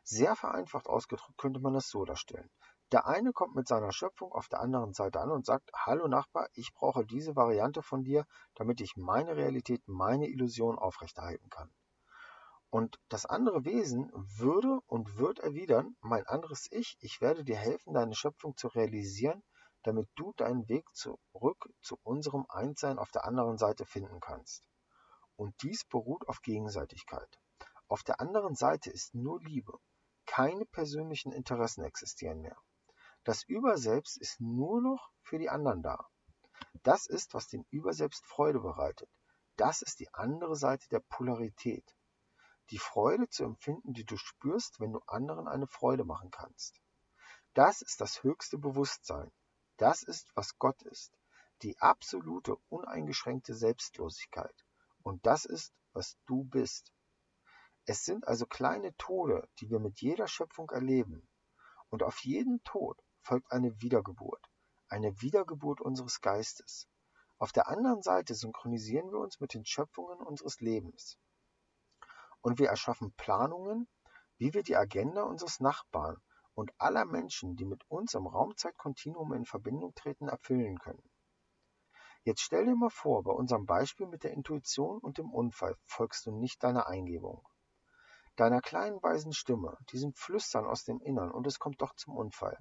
Sehr 0.03 0.36
vereinfacht 0.36 0.88
ausgedrückt 0.88 1.38
könnte 1.38 1.61
man 1.61 1.73
das 1.73 1.88
so 1.88 2.03
darstellen. 2.03 2.51
Der 2.91 3.07
eine 3.07 3.32
kommt 3.32 3.55
mit 3.55 3.67
seiner 3.67 3.93
Schöpfung 3.93 4.32
auf 4.34 4.49
der 4.49 4.59
anderen 4.59 4.93
Seite 4.93 5.21
an 5.21 5.32
und 5.32 5.45
sagt, 5.45 5.71
hallo 5.73 6.07
Nachbar, 6.07 6.49
ich 6.53 6.73
brauche 6.73 7.05
diese 7.05 7.36
Variante 7.36 7.82
von 7.82 8.03
dir, 8.03 8.26
damit 8.55 8.82
ich 8.82 8.97
meine 8.97 9.38
Realität, 9.38 9.82
meine 9.88 10.28
Illusion 10.28 10.78
aufrechterhalten 10.78 11.49
kann. 11.49 11.73
Und 12.69 12.99
das 13.07 13.26
andere 13.26 13.63
Wesen 13.63 14.11
würde 14.13 14.80
und 14.86 15.17
wird 15.17 15.39
erwidern, 15.39 15.95
mein 16.01 16.28
anderes 16.28 16.67
Ich, 16.71 16.97
ich 16.99 17.21
werde 17.21 17.45
dir 17.45 17.55
helfen, 17.55 17.93
deine 17.93 18.15
Schöpfung 18.15 18.57
zu 18.57 18.67
realisieren, 18.67 19.43
damit 19.86 20.10
du 20.16 20.34
deinen 20.34 20.68
Weg 20.68 20.84
zurück 20.96 21.70
zu 21.82 22.00
unserem 22.02 22.46
Einssein 22.50 22.98
auf 22.98 23.12
der 23.12 23.26
anderen 23.26 23.60
Seite 23.60 23.86
finden 23.86 24.20
kannst. 24.20 24.68
Und 25.36 25.62
dies 25.62 25.86
beruht 25.86 26.28
auf 26.28 26.42
Gegenseitigkeit. 26.42 27.30
Auf 27.88 28.02
der 28.02 28.20
anderen 28.20 28.56
Seite 28.56 28.90
ist 28.90 29.14
nur 29.14 29.40
Liebe. 29.42 29.78
Keine 30.26 30.66
persönlichen 30.66 31.32
Interessen 31.32 31.84
existieren 31.84 32.42
mehr. 32.42 32.58
Das 33.24 33.44
Überselbst 33.44 34.18
ist 34.18 34.42
nur 34.42 34.82
noch 34.82 35.12
für 35.22 35.38
die 35.38 35.50
anderen 35.50 35.84
da. 35.84 36.10
Das 36.82 37.06
ist, 37.06 37.36
was 37.36 37.48
dem 37.48 37.66
Überselbst 37.70 38.26
Freude 38.26 38.60
bereitet. 38.60 39.10
Das 39.56 39.84
ist 39.84 40.00
die 40.00 40.12
andere 40.14 40.56
Seite 40.56 40.88
der 40.90 41.00
Polarität. 41.00 41.96
Die 42.72 42.80
Freude 42.80 43.30
zu 43.30 43.44
empfinden, 43.44 43.94
die 43.94 44.06
du 44.06 44.18
spürst, 44.18 44.80
wenn 44.80 44.94
du 44.94 45.00
anderen 45.06 45.48
eine 45.48 45.68
Freude 45.68 46.06
machen 46.06 46.32
kannst. 46.32 46.82
Das 47.54 47.84
ist 47.84 48.02
das 48.02 48.24
höchste 48.24 48.58
Bewusstsein. 48.58 49.32
Das 49.78 50.03
ist, 50.03 50.30
was 50.36 50.57
Gott 50.57 50.82
ist. 50.84 51.17
Die 51.61 51.78
absolute, 51.80 52.55
uneingeschränkte 52.69 53.53
Selbstlosigkeit. 53.53 54.65
Und 55.03 55.26
das 55.26 55.45
ist, 55.45 55.73
was 55.93 56.17
du 56.26 56.43
bist. 56.43 56.93
Es 57.86 58.03
sind 58.03 58.28
also 58.28 58.45
kleine 58.45 58.95
Tode, 58.97 59.47
die 59.59 59.69
wir 59.69 59.80
mit 59.80 60.01
jeder 60.01 60.28
Schöpfung 60.28 60.69
erleben. 60.71 61.28
Und 61.89 62.03
auf 62.03 62.23
jeden 62.23 62.63
Tod 62.63 62.99
folgt 63.21 63.51
eine 63.51 63.82
Wiedergeburt, 63.82 64.43
eine 64.88 65.21
Wiedergeburt 65.21 65.82
unseres 65.82 66.21
Geistes. 66.21 66.88
Auf 67.38 67.51
der 67.51 67.67
anderen 67.67 68.01
Seite 68.01 68.34
synchronisieren 68.34 69.11
wir 69.11 69.19
uns 69.19 69.39
mit 69.39 69.53
den 69.53 69.65
Schöpfungen 69.65 70.19
unseres 70.19 70.61
Lebens. 70.61 71.17
Und 72.41 72.59
wir 72.59 72.69
erschaffen 72.69 73.13
Planungen, 73.13 73.88
wie 74.38 74.53
wir 74.53 74.63
die 74.63 74.76
Agenda 74.76 75.23
unseres 75.23 75.59
Nachbarn 75.59 76.21
und 76.56 76.72
aller 76.78 77.06
Menschen, 77.06 77.56
die 77.56 77.66
mit 77.66 77.84
uns 77.89 78.14
im 78.14 78.26
Raumzeitkontinuum 78.26 79.34
in 79.34 79.45
Verbindung 79.45 79.93
treten, 79.93 80.28
erfüllen 80.30 80.80
können. 80.80 81.10
Jetzt 82.24 82.41
stell 82.41 82.66
dir 82.66 82.76
mal 82.76 82.89
vor, 82.89 83.22
bei 83.24 83.32
unserem 83.32 83.68
Beispiel 83.68 84.08
mit 84.08 84.24
der 84.24 84.32
Intuition 84.32 84.97
und 84.97 85.20
dem 85.20 85.32
Unfall 85.32 85.78
folgst 85.86 86.26
du 86.26 86.32
nicht 86.32 86.64
deiner 86.64 86.88
Eingebung. 86.88 87.47
Deiner 88.36 88.62
kleinen 88.62 89.01
weisen 89.03 89.32
Stimme, 89.32 89.78
diesem 89.91 90.14
Flüstern 90.14 90.66
aus 90.66 90.84
dem 90.84 90.99
Innern 91.01 91.30
und 91.30 91.45
es 91.45 91.60
kommt 91.60 91.82
doch 91.82 91.93
zum 91.95 92.18
Unfall. 92.18 92.58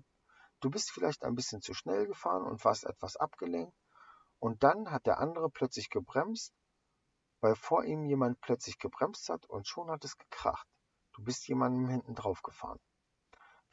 Du 0.61 0.71
bist 0.71 0.91
vielleicht 0.91 1.23
ein 1.23 1.35
bisschen 1.35 1.63
zu 1.63 1.73
schnell 1.73 2.07
gefahren 2.07 2.45
und 2.45 2.65
warst 2.65 2.85
etwas 2.85 3.17
abgelenkt 3.17 3.75
und 4.39 4.63
dann 4.63 4.91
hat 4.91 5.07
der 5.07 5.19
andere 5.19 5.49
plötzlich 5.49 5.89
gebremst, 5.89 6.53
weil 7.41 7.55
vor 7.55 7.85
ihm 7.85 8.05
jemand 8.05 8.41
plötzlich 8.41 8.79
gebremst 8.79 9.29
hat 9.29 9.47
und 9.47 9.67
schon 9.67 9.91
hat 9.91 10.05
es 10.05 10.17
gekracht. 10.17 10.67
Du 11.15 11.23
bist 11.23 11.49
jemandem 11.49 11.89
hinten 11.89 12.15
drauf 12.15 12.43
gefahren. 12.43 12.81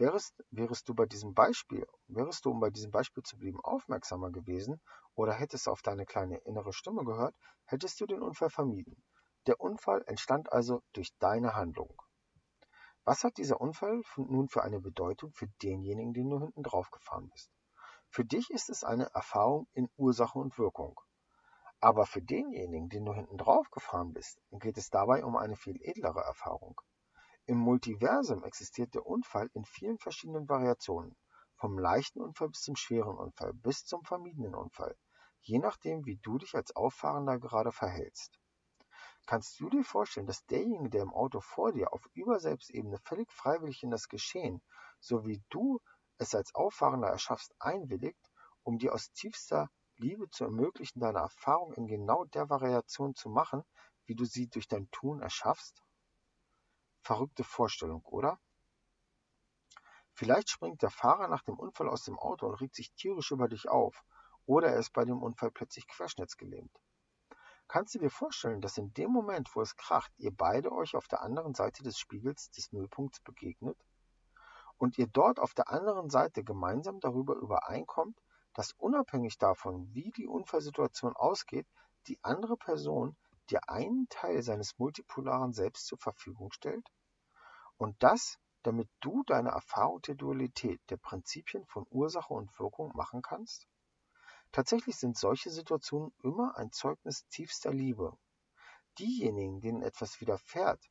Wärest, 0.02 0.34
wärest 0.50 0.90
du 0.90 0.96
bei 0.96 1.06
diesem 1.06 1.36
Beispiel, 1.36 1.86
wärest 2.08 2.44
du, 2.44 2.50
um 2.50 2.60
bei 2.60 2.72
diesem 2.72 2.90
Beispiel 2.90 3.22
zu 3.22 3.38
bleiben, 3.38 3.60
aufmerksamer 3.62 4.32
gewesen 4.32 4.82
oder 5.14 5.32
hättest 5.32 5.70
auf 5.70 5.84
deine 5.84 6.08
kleine 6.08 6.38
innere 6.40 6.74
Stimme 6.74 7.06
gehört, 7.06 7.36
hättest 7.66 8.02
du 8.02 8.08
den 8.08 8.24
Unfall 8.24 8.50
vermieden. 8.50 9.04
Der 9.46 9.62
Unfall 9.62 10.04
entstand 10.08 10.52
also 10.52 10.82
durch 10.94 11.16
deine 11.20 11.54
Handlung. 11.54 12.02
Was 13.04 13.24
hat 13.24 13.38
dieser 13.38 13.62
Unfall 13.62 14.02
nun 14.18 14.50
für 14.50 14.64
eine 14.64 14.80
Bedeutung 14.80 15.34
für 15.34 15.48
denjenigen, 15.62 16.14
den 16.14 16.32
du 16.32 16.40
hinten 16.40 16.64
drauf 16.64 16.90
gefahren 16.90 17.30
bist? 17.32 17.52
Für 18.10 18.26
dich 18.26 18.50
ist 18.50 18.72
es 18.72 18.84
eine 18.84 19.06
Erfahrung 19.14 19.68
in 19.74 19.88
Ursache 19.98 20.40
und 20.40 20.58
Wirkung. 20.58 21.00
Aber 21.80 22.08
für 22.08 22.24
denjenigen, 22.24 22.90
den 22.90 23.06
du 23.06 23.14
hinten 23.14 23.38
drauf 23.38 23.70
gefahren 23.70 24.14
bist, 24.14 24.42
geht 24.50 24.80
es 24.80 24.90
dabei 24.90 25.24
um 25.24 25.38
eine 25.38 25.56
viel 25.56 25.80
edlere 25.80 26.22
Erfahrung. 26.22 26.82
Im 27.48 27.58
Multiversum 27.58 28.44
existiert 28.44 28.94
der 28.94 29.06
Unfall 29.06 29.50
in 29.54 29.66
vielen 29.66 29.98
verschiedenen 29.98 30.48
Variationen, 30.48 31.18
vom 31.56 31.80
leichten 31.80 32.22
Unfall 32.22 32.50
bis 32.50 32.62
zum 32.62 32.76
schweren 32.76 33.18
Unfall, 33.18 33.54
bis 33.54 33.84
zum 33.84 34.04
vermiedenen 34.04 34.54
Unfall, 34.54 34.96
je 35.42 35.58
nachdem, 35.58 36.06
wie 36.06 36.18
du 36.18 36.38
dich 36.38 36.56
als 36.56 36.76
Auffahrender 36.76 37.40
gerade 37.40 37.72
verhältst. 37.72 38.40
Kannst 39.26 39.60
du 39.60 39.70
dir 39.70 39.84
vorstellen, 39.84 40.28
dass 40.28 40.46
derjenige, 40.46 40.90
der 40.90 41.04
im 41.04 41.14
Auto 41.14 41.42
vor 41.42 41.72
dir 41.72 41.94
auf 41.94 42.06
Überselbstebene 42.14 43.00
völlig 43.00 43.32
freiwillig 43.32 43.82
in 43.82 43.90
das 43.90 44.08
Geschehen, 44.08 44.62
so 45.00 45.26
wie 45.26 45.42
du 45.50 45.80
es 46.18 46.36
als 46.36 46.54
Auffahrender 46.54 47.08
erschaffst, 47.08 47.56
einwilligt, 47.60 48.32
um 48.64 48.78
dir 48.78 48.94
aus 48.94 49.12
tiefster 49.14 49.70
Liebe 49.98 50.30
zu 50.30 50.44
ermöglichen, 50.44 51.00
deine 51.00 51.20
Erfahrung 51.20 51.74
in 51.74 51.88
genau 51.88 52.26
der 52.26 52.50
Variation 52.50 53.16
zu 53.16 53.30
machen, 53.30 53.64
wie 54.06 54.16
du 54.16 54.26
sie 54.26 54.48
durch 54.48 54.68
dein 54.68 54.90
Tun 54.92 55.22
erschaffst? 55.22 55.84
Verrückte 57.02 57.44
Vorstellung, 57.44 58.04
oder? 58.06 58.40
Vielleicht 60.14 60.50
springt 60.50 60.82
der 60.82 60.92
Fahrer 60.92 61.28
nach 61.28 61.42
dem 61.42 61.58
Unfall 61.58 61.90
aus 61.90 62.04
dem 62.04 62.20
Auto 62.20 62.48
und 62.48 62.56
regt 62.62 62.76
sich 62.76 62.94
tierisch 62.94 63.32
über 63.32 63.48
dich 63.48 63.70
auf, 63.70 64.04
oder 64.46 64.70
er 64.70 64.78
ist 64.78 64.94
bei 64.94 65.06
dem 65.06 65.24
Unfall 65.24 65.52
plötzlich 65.52 65.88
querschnittsgelähmt. 65.88 66.80
Kannst 67.68 67.96
du 67.96 68.00
dir 68.00 68.10
vorstellen, 68.10 68.62
dass 68.62 68.78
in 68.78 68.94
dem 68.94 69.12
Moment, 69.12 69.56
wo 69.56 69.62
es 69.62 69.78
kracht, 69.78 70.12
ihr 70.18 70.36
beide 70.36 70.72
euch 70.74 70.96
auf 70.96 71.08
der 71.08 71.22
anderen 71.22 71.54
Seite 71.54 71.84
des 71.84 71.98
Spiegels 71.98 72.52
des 72.52 72.72
Nullpunkts 72.74 73.22
begegnet? 73.22 73.78
Und 74.78 74.98
ihr 74.98 75.08
dort 75.08 75.40
auf 75.40 75.54
der 75.54 75.70
anderen 75.70 76.10
Seite 76.10 76.44
gemeinsam 76.44 77.00
darüber 77.00 77.36
übereinkommt, 77.36 78.22
dass 78.54 78.74
unabhängig 78.74 79.38
davon, 79.38 79.88
wie 79.94 80.12
die 80.12 80.28
Unfallsituation 80.28 81.16
ausgeht, 81.16 81.68
die 82.08 82.20
andere 82.24 82.58
Person 82.58 83.16
dir 83.52 83.70
einen 83.70 84.08
Teil 84.10 84.42
seines 84.42 84.78
multipolaren 84.80 85.54
Selbst 85.54 85.86
zur 85.88 85.98
Verfügung 85.98 86.52
stellt? 86.52 86.88
Und 87.78 88.02
das, 88.02 88.40
damit 88.64 88.90
du 89.02 89.24
deine 89.24 89.50
Erfahrung 89.50 90.02
der 90.02 90.16
Dualität, 90.16 90.80
der 90.90 90.98
Prinzipien 90.98 91.66
von 91.66 91.86
Ursache 91.90 92.34
und 92.34 92.58
Wirkung 92.60 92.92
machen 92.96 93.22
kannst? 93.22 93.68
Tatsächlich 94.52 94.98
sind 94.98 95.18
solche 95.18 95.50
Situationen 95.50 96.14
immer 96.24 96.58
ein 96.58 96.72
Zeugnis 96.72 97.26
tiefster 97.28 97.74
Liebe. 97.74 98.18
Diejenigen, 99.00 99.62
denen 99.62 99.82
etwas 99.82 100.20
widerfährt, 100.20 100.84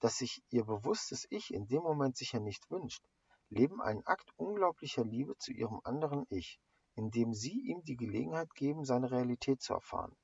das 0.00 0.18
sich 0.18 0.42
ihr 0.50 0.64
bewusstes 0.64 1.26
Ich 1.30 1.54
in 1.54 1.66
dem 1.68 1.82
Moment 1.82 2.16
sicher 2.16 2.40
nicht 2.40 2.70
wünscht, 2.70 3.02
leben 3.48 3.80
einen 3.80 4.04
Akt 4.06 4.30
unglaublicher 4.36 5.04
Liebe 5.04 5.36
zu 5.38 5.52
ihrem 5.52 5.80
anderen 5.84 6.26
Ich, 6.28 6.60
indem 6.94 7.32
sie 7.32 7.60
ihm 7.60 7.82
die 7.84 7.96
Gelegenheit 7.96 8.54
geben, 8.54 8.84
seine 8.84 9.10
Realität 9.10 9.62
zu 9.62 9.74
erfahren. 9.74 10.16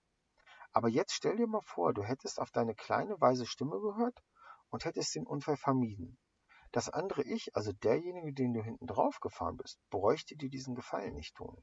Aber 0.78 0.88
jetzt 0.88 1.12
stell 1.12 1.34
dir 1.34 1.48
mal 1.48 1.60
vor, 1.62 1.92
du 1.92 2.04
hättest 2.04 2.38
auf 2.38 2.52
deine 2.52 2.72
kleine 2.72 3.20
weise 3.20 3.46
Stimme 3.46 3.80
gehört 3.80 4.22
und 4.70 4.84
hättest 4.84 5.12
den 5.16 5.26
Unfall 5.26 5.56
vermieden. 5.56 6.16
Das 6.70 6.88
andere 6.88 7.24
Ich, 7.24 7.56
also 7.56 7.72
derjenige, 7.72 8.32
den 8.32 8.54
du 8.54 8.62
hinten 8.62 8.86
drauf 8.86 9.18
gefahren 9.18 9.56
bist, 9.56 9.80
bräuchte 9.90 10.36
dir 10.36 10.48
diesen 10.48 10.76
Gefallen 10.76 11.14
nicht 11.14 11.34
tun. 11.34 11.60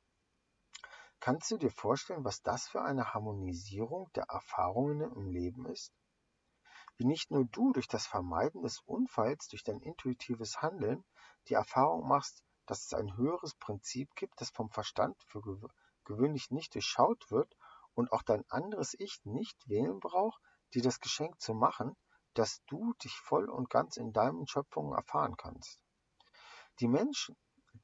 Kannst 1.22 1.49
du 1.49 1.57
dir 1.57 1.72
vorstellen, 1.72 2.26
was 2.26 2.41
das 2.41 2.68
für 2.68 2.82
eine 2.82 3.13
Harmonisierung 3.13 4.11
der 4.16 4.26
Erfahrungen 4.26 5.09
im 5.13 5.30
Leben 5.30 5.66
ist? 5.66 5.93
Wie 6.97 7.05
nicht 7.05 7.32
nur 7.32 7.45
du 7.45 7.72
durch 7.72 7.88
das 7.88 8.05
Vermeiden 8.05 8.63
des 8.63 8.82
Unfalls, 8.82 9.47
durch 9.47 9.63
dein 9.63 9.80
intuitives 9.80 10.61
Handeln 10.61 11.05
die 11.47 11.53
Erfahrung 11.53 12.05
machst, 12.05 12.43
dass 12.66 12.84
es 12.84 12.93
ein 12.93 13.16
höheres 13.16 13.55
Prinzip 13.55 14.13
gibt, 14.16 14.41
das 14.41 14.49
vom 14.49 14.70
Verstand 14.72 15.16
für 15.24 15.41
gewöhnlich 16.03 16.51
nicht 16.51 16.76
durchschaut 16.76 17.32
wird 17.32 17.55
und 17.95 18.11
auch 18.11 18.21
dein 18.21 18.43
anderes 18.49 18.93
Ich 18.99 19.19
nicht 19.23 19.57
wählen 19.67 19.99
braucht, 19.99 20.41
dir 20.73 20.83
das 20.83 20.99
Geschenk 20.99 21.39
zu 21.41 21.53
machen, 21.53 21.95
dass 22.33 22.61
du 22.67 22.93
dich 23.03 23.13
voll 23.13 23.49
und 23.49 23.69
ganz 23.69 23.97
in 23.97 24.11
deinen 24.11 24.47
Schöpfungen 24.47 24.93
erfahren 24.93 25.37
kannst. 25.37 25.79
Die 26.79 26.87
Menschen, 26.87 27.37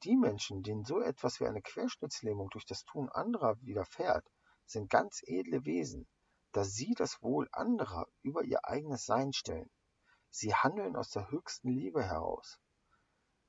die 0.04 0.16
Menschen, 0.16 0.62
denen 0.62 0.84
so 0.84 1.00
etwas 1.00 1.40
wie 1.40 1.46
eine 1.46 1.62
Querschnittslähmung 1.62 2.50
durch 2.50 2.66
das 2.66 2.84
Tun 2.84 3.08
anderer 3.08 3.60
widerfährt, 3.62 4.26
sind 4.66 4.90
ganz 4.90 5.22
edle 5.24 5.64
Wesen, 5.64 6.06
da 6.52 6.64
sie 6.64 6.94
das 6.94 7.22
Wohl 7.22 7.48
anderer 7.52 8.06
über 8.22 8.42
ihr 8.42 8.66
eigenes 8.66 9.06
Sein 9.06 9.32
stellen. 9.32 9.70
Sie 10.28 10.54
handeln 10.54 10.96
aus 10.96 11.10
der 11.10 11.30
höchsten 11.30 11.68
Liebe 11.68 12.02
heraus. 12.02 12.58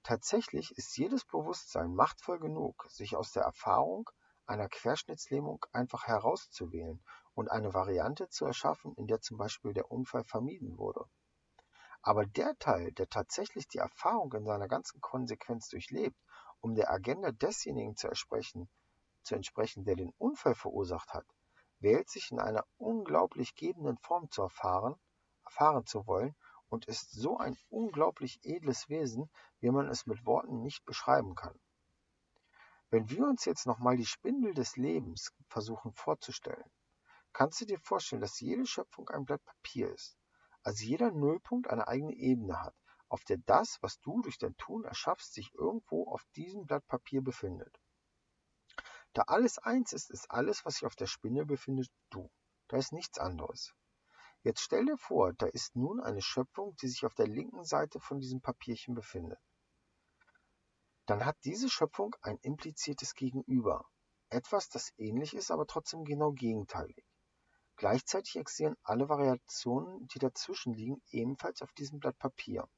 Tatsächlich 0.03 0.71
ist 0.77 0.97
jedes 0.97 1.25
Bewusstsein 1.25 1.93
machtvoll 1.93 2.39
genug, 2.39 2.85
sich 2.89 3.15
aus 3.15 3.31
der 3.31 3.43
Erfahrung 3.43 4.09
einer 4.45 4.67
Querschnittslähmung 4.67 5.65
einfach 5.71 6.07
herauszuwählen 6.07 7.03
und 7.33 7.49
eine 7.49 7.73
Variante 7.73 8.29
zu 8.29 8.45
erschaffen, 8.45 8.93
in 8.95 9.07
der 9.07 9.21
zum 9.21 9.37
Beispiel 9.37 9.73
der 9.73 9.91
Unfall 9.91 10.23
vermieden 10.23 10.77
wurde. 10.77 11.05
Aber 12.01 12.25
der 12.25 12.57
Teil, 12.59 12.91
der 12.91 13.07
tatsächlich 13.07 13.67
die 13.67 13.77
Erfahrung 13.77 14.33
in 14.33 14.45
seiner 14.45 14.67
ganzen 14.67 14.99
Konsequenz 14.99 15.69
durchlebt, 15.69 16.17
um 16.59 16.75
der 16.75 16.91
Agenda 16.91 17.31
desjenigen 17.31 17.95
zu 17.95 18.07
entsprechen, 18.07 18.69
zu 19.23 19.35
entsprechen, 19.35 19.85
der 19.85 19.95
den 19.95 20.13
Unfall 20.17 20.55
verursacht 20.55 21.13
hat, 21.13 21.25
wählt 21.79 22.09
sich 22.09 22.31
in 22.31 22.39
einer 22.39 22.65
unglaublich 22.77 23.55
gebenden 23.55 23.97
Form 23.97 24.29
zu 24.31 24.41
erfahren, 24.41 24.95
erfahren 25.45 25.85
zu 25.85 26.05
wollen 26.07 26.35
und 26.69 26.85
ist 26.85 27.11
so 27.11 27.37
ein 27.37 27.57
unglaublich 27.69 28.39
edles 28.43 28.89
Wesen, 28.89 29.29
wie 29.59 29.69
man 29.69 29.87
es 29.87 30.05
mit 30.05 30.25
Worten 30.25 30.61
nicht 30.61 30.85
beschreiben 30.85 31.35
kann. 31.35 31.59
Wenn 32.93 33.09
wir 33.09 33.25
uns 33.25 33.45
jetzt 33.45 33.65
nochmal 33.65 33.97
die 33.97 34.05
Spindel 34.05 34.53
des 34.53 34.77
Lebens 34.77 35.33
versuchen 35.47 35.93
vorzustellen, 35.93 36.69
kannst 37.31 37.59
du 37.59 37.65
dir 37.65 37.79
vorstellen, 37.79 38.21
dass 38.21 38.39
jede 38.39 38.67
Schöpfung 38.67 39.09
ein 39.09 39.25
Blatt 39.25 39.43
Papier 39.43 39.91
ist, 39.91 40.15
also 40.61 40.85
jeder 40.85 41.09
Nullpunkt 41.09 41.67
eine 41.67 41.87
eigene 41.87 42.13
Ebene 42.13 42.61
hat, 42.61 42.75
auf 43.09 43.23
der 43.23 43.39
das, 43.47 43.81
was 43.81 43.99
du 44.01 44.21
durch 44.21 44.37
dein 44.37 44.55
Tun 44.57 44.83
erschaffst, 44.83 45.33
sich 45.33 45.51
irgendwo 45.55 46.05
auf 46.05 46.23
diesem 46.35 46.67
Blatt 46.67 46.85
Papier 46.85 47.23
befindet. 47.23 47.81
Da 49.13 49.23
alles 49.23 49.57
eins 49.57 49.91
ist, 49.91 50.11
ist 50.11 50.29
alles, 50.29 50.63
was 50.63 50.75
sich 50.75 50.85
auf 50.85 50.95
der 50.95 51.07
Spindel 51.07 51.47
befindet, 51.47 51.89
du. 52.11 52.29
Da 52.67 52.77
ist 52.77 52.93
nichts 52.93 53.17
anderes. 53.17 53.73
Jetzt 54.43 54.61
stell 54.61 54.85
dir 54.85 54.99
vor, 54.99 55.33
da 55.33 55.47
ist 55.47 55.75
nun 55.75 55.99
eine 55.99 56.21
Schöpfung, 56.21 56.75
die 56.75 56.89
sich 56.89 57.07
auf 57.07 57.15
der 57.15 57.27
linken 57.27 57.63
Seite 57.63 57.99
von 57.99 58.19
diesem 58.19 58.39
Papierchen 58.39 58.93
befindet. 58.93 59.39
Dann 61.05 61.25
hat 61.25 61.37
diese 61.43 61.69
Schöpfung 61.69 62.15
ein 62.21 62.37
impliziertes 62.41 63.13
Gegenüber. 63.13 63.85
Etwas, 64.29 64.69
das 64.69 64.93
ähnlich 64.97 65.33
ist, 65.33 65.51
aber 65.51 65.67
trotzdem 65.67 66.05
genau 66.05 66.31
gegenteilig. 66.31 67.05
Gleichzeitig 67.75 68.37
existieren 68.37 68.77
alle 68.83 69.09
Variationen, 69.09 70.07
die 70.07 70.19
dazwischen 70.19 70.73
liegen, 70.73 71.01
ebenfalls 71.09 71.61
auf 71.61 71.71
diesem 71.73 71.99
Blatt 71.99 72.17
Papier. 72.19 72.69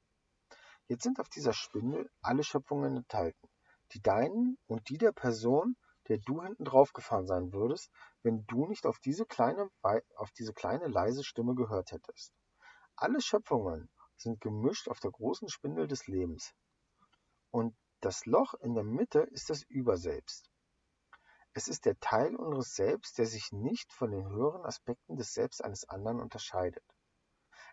Jetzt 0.88 1.03
sind 1.03 1.19
auf 1.19 1.30
dieser 1.30 1.53
Spindel 1.53 2.09
alle 2.21 2.43
Schöpfungen 2.43 2.97
enthalten, 2.97 3.49
die 3.93 4.01
deinen 4.01 4.57
und 4.67 4.89
die 4.89 4.97
der 4.97 5.11
Person, 5.11 5.76
der 6.07 6.17
du 6.19 6.41
hinten 6.43 6.65
drauf 6.65 6.93
gefahren 6.93 7.28
sein 7.28 7.53
würdest, 7.53 7.91
wenn 8.23 8.45
du 8.47 8.67
nicht 8.67 8.86
auf 8.86 8.99
diese 8.99 9.26
kleine, 9.26 9.69
auf 10.15 10.32
diese 10.32 10.53
kleine 10.53 10.88
leise 10.88 11.23
Stimme 11.23 11.55
gehört 11.55 11.91
hättest. 11.91 12.34
Alle 12.95 13.21
Schöpfungen 13.21 13.89
sind 14.15 14.41
gemischt 14.41 14.88
auf 14.88 14.99
der 14.99 15.11
großen 15.11 15.49
Spindel 15.49 15.88
des 15.88 16.07
Lebens. 16.07 16.53
Und 17.51 17.76
das 18.06 18.28
Loch 18.28 18.53
in 18.62 18.76
der 18.76 18.84
Mitte 18.84 19.22
ist 19.22 19.49
das 19.49 19.64
Überselbst. 19.64 20.51
Es 21.53 21.68
ist 21.68 21.86
der 21.86 21.99
Teil 21.99 22.36
unseres 22.36 22.76
Selbst, 22.76 23.18
der 23.18 23.26
sich 23.26 23.51
nicht 23.51 23.91
von 23.91 24.12
den 24.12 24.28
höheren 24.30 24.64
Aspekten 24.64 25.16
des 25.16 25.34
Selbst 25.34 25.64
eines 25.64 25.89
anderen 25.89 26.22
unterscheidet. 26.22 26.86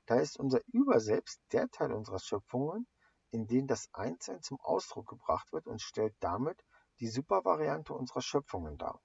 Da 0.07 0.19
ist 0.21 0.39
unser 0.39 0.61
Überselbst 0.69 1.39
der 1.53 1.69
Teil 1.69 1.93
unserer 1.93 2.19
Schöpfungen, 2.19 2.89
in 3.31 3.47
dem 3.47 3.67
das 3.67 3.91
Einssein 3.93 4.41
zum 4.41 4.59
Ausdruck 4.61 5.07
gebracht 5.07 5.53
wird 5.53 5.67
und 5.67 5.83
stellt 5.83 6.17
damit 6.21 6.65
die 7.01 7.09
Supervariante 7.09 7.93
unserer 7.93 8.23
Schöpfungen 8.23 8.79
dar. 8.79 9.03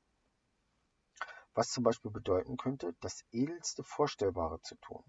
Was 1.56 1.72
zum 1.72 1.84
Beispiel 1.84 2.12
bedeuten 2.12 2.56
könnte, 2.56 2.96
das 3.02 3.26
edelste 3.32 3.84
Vorstellbare 3.84 4.62
zu 4.62 4.76
tun. 4.76 5.04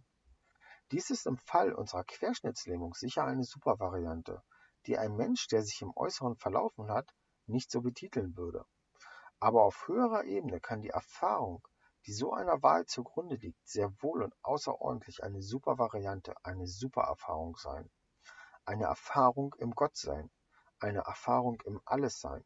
Dies 0.90 1.10
ist 1.10 1.26
im 1.26 1.36
Fall 1.36 1.72
unserer 1.72 2.02
Querschnittslähmung 2.02 2.94
sicher 2.94 3.22
eine 3.22 3.44
Supervariante, 3.44 4.42
die 4.88 4.98
ein 4.98 5.14
Mensch, 5.16 5.46
der 5.48 5.62
sich 5.62 5.82
im 5.82 5.92
Äußeren 5.94 6.34
verlaufen 6.36 6.90
hat, 6.90 7.14
nicht 7.46 7.70
so 7.70 7.82
betiteln 7.82 8.36
würde. 8.36 8.64
Aber 9.38 9.62
auf 9.62 9.86
höherer 9.86 10.24
Ebene 10.24 10.60
kann 10.60 10.80
die 10.80 10.88
Erfahrung, 10.88 11.62
die 12.06 12.12
so 12.12 12.32
einer 12.32 12.62
Wahl 12.62 12.86
zugrunde 12.86 13.36
liegt, 13.36 13.68
sehr 13.68 13.92
wohl 14.02 14.22
und 14.22 14.34
außerordentlich 14.42 15.22
eine 15.22 15.42
Supervariante, 15.42 16.34
eine 16.42 16.66
Supererfahrung 16.66 17.56
sein. 17.56 17.90
Eine 18.64 18.84
Erfahrung 18.84 19.54
im 19.58 19.72
Gottsein, 19.72 20.30
eine 20.80 21.00
Erfahrung 21.00 21.60
im 21.66 21.82
Allessein. 21.84 22.44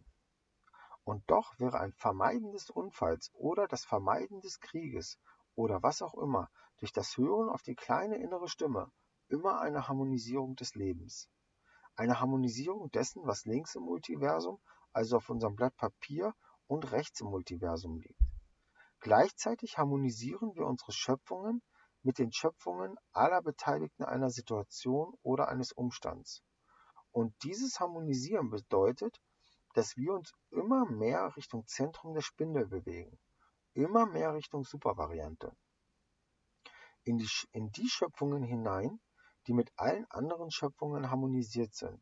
Und 1.05 1.23
doch 1.31 1.59
wäre 1.61 1.79
ein 1.79 1.93
Vermeiden 1.93 2.51
des 2.51 2.71
Unfalls 2.71 3.31
oder 3.35 3.69
das 3.69 3.85
Vermeiden 3.85 4.41
des 4.41 4.59
Krieges 4.59 5.19
oder 5.55 5.83
was 5.83 6.03
auch 6.03 6.15
immer 6.15 6.51
durch 6.79 6.93
das 6.93 7.17
Hören 7.17 7.49
auf 7.49 7.63
die 7.63 7.77
kleine 7.77 8.17
innere 8.17 8.49
Stimme 8.49 8.91
immer 9.29 9.61
eine 9.61 9.89
Harmonisierung 9.89 10.57
des 10.57 10.75
Lebens. 10.75 11.29
Eine 11.97 12.21
Harmonisierung 12.21 12.91
dessen, 12.91 13.27
was 13.27 13.45
links 13.45 13.75
im 13.75 13.83
Multiversum, 13.83 14.61
also 14.93 15.17
auf 15.17 15.29
unserem 15.29 15.57
Blatt 15.57 15.77
Papier 15.77 16.35
und 16.67 16.91
rechts 16.93 17.21
im 17.21 17.29
Multiversum 17.29 17.97
liegt. 17.97 18.21
Gleichzeitig 19.01 19.79
harmonisieren 19.79 20.55
wir 20.55 20.65
unsere 20.65 20.93
Schöpfungen 20.93 21.63
mit 22.03 22.19
den 22.19 22.33
Schöpfungen 22.33 22.97
aller 23.13 23.43
Beteiligten 23.43 24.05
einer 24.05 24.31
Situation 24.31 25.15
oder 25.23 25.49
eines 25.49 25.73
Umstands. 25.73 26.43
Und 27.11 27.35
dieses 27.43 27.79
Harmonisieren 27.79 28.51
bedeutet, 28.51 29.21
dass 29.75 29.97
wir 29.97 30.15
uns 30.15 30.33
immer 30.51 30.87
mehr 30.87 31.35
Richtung 31.37 31.67
Zentrum 31.67 32.15
der 32.15 32.23
Spindel 32.23 32.67
bewegen, 32.67 33.19
immer 33.75 34.07
mehr 34.07 34.35
Richtung 34.35 34.65
Supervariante. 34.65 35.53
In 37.05 37.19
die, 37.19 37.29
in 37.53 37.71
die 37.71 37.89
Schöpfungen 37.89 38.43
hinein, 38.43 39.01
die 39.47 39.55
mit 39.55 39.73
allen 39.77 40.11
anderen 40.11 40.51
Schöpfungen 40.51 41.11
harmonisiert 41.11 41.75
sind. 41.75 42.01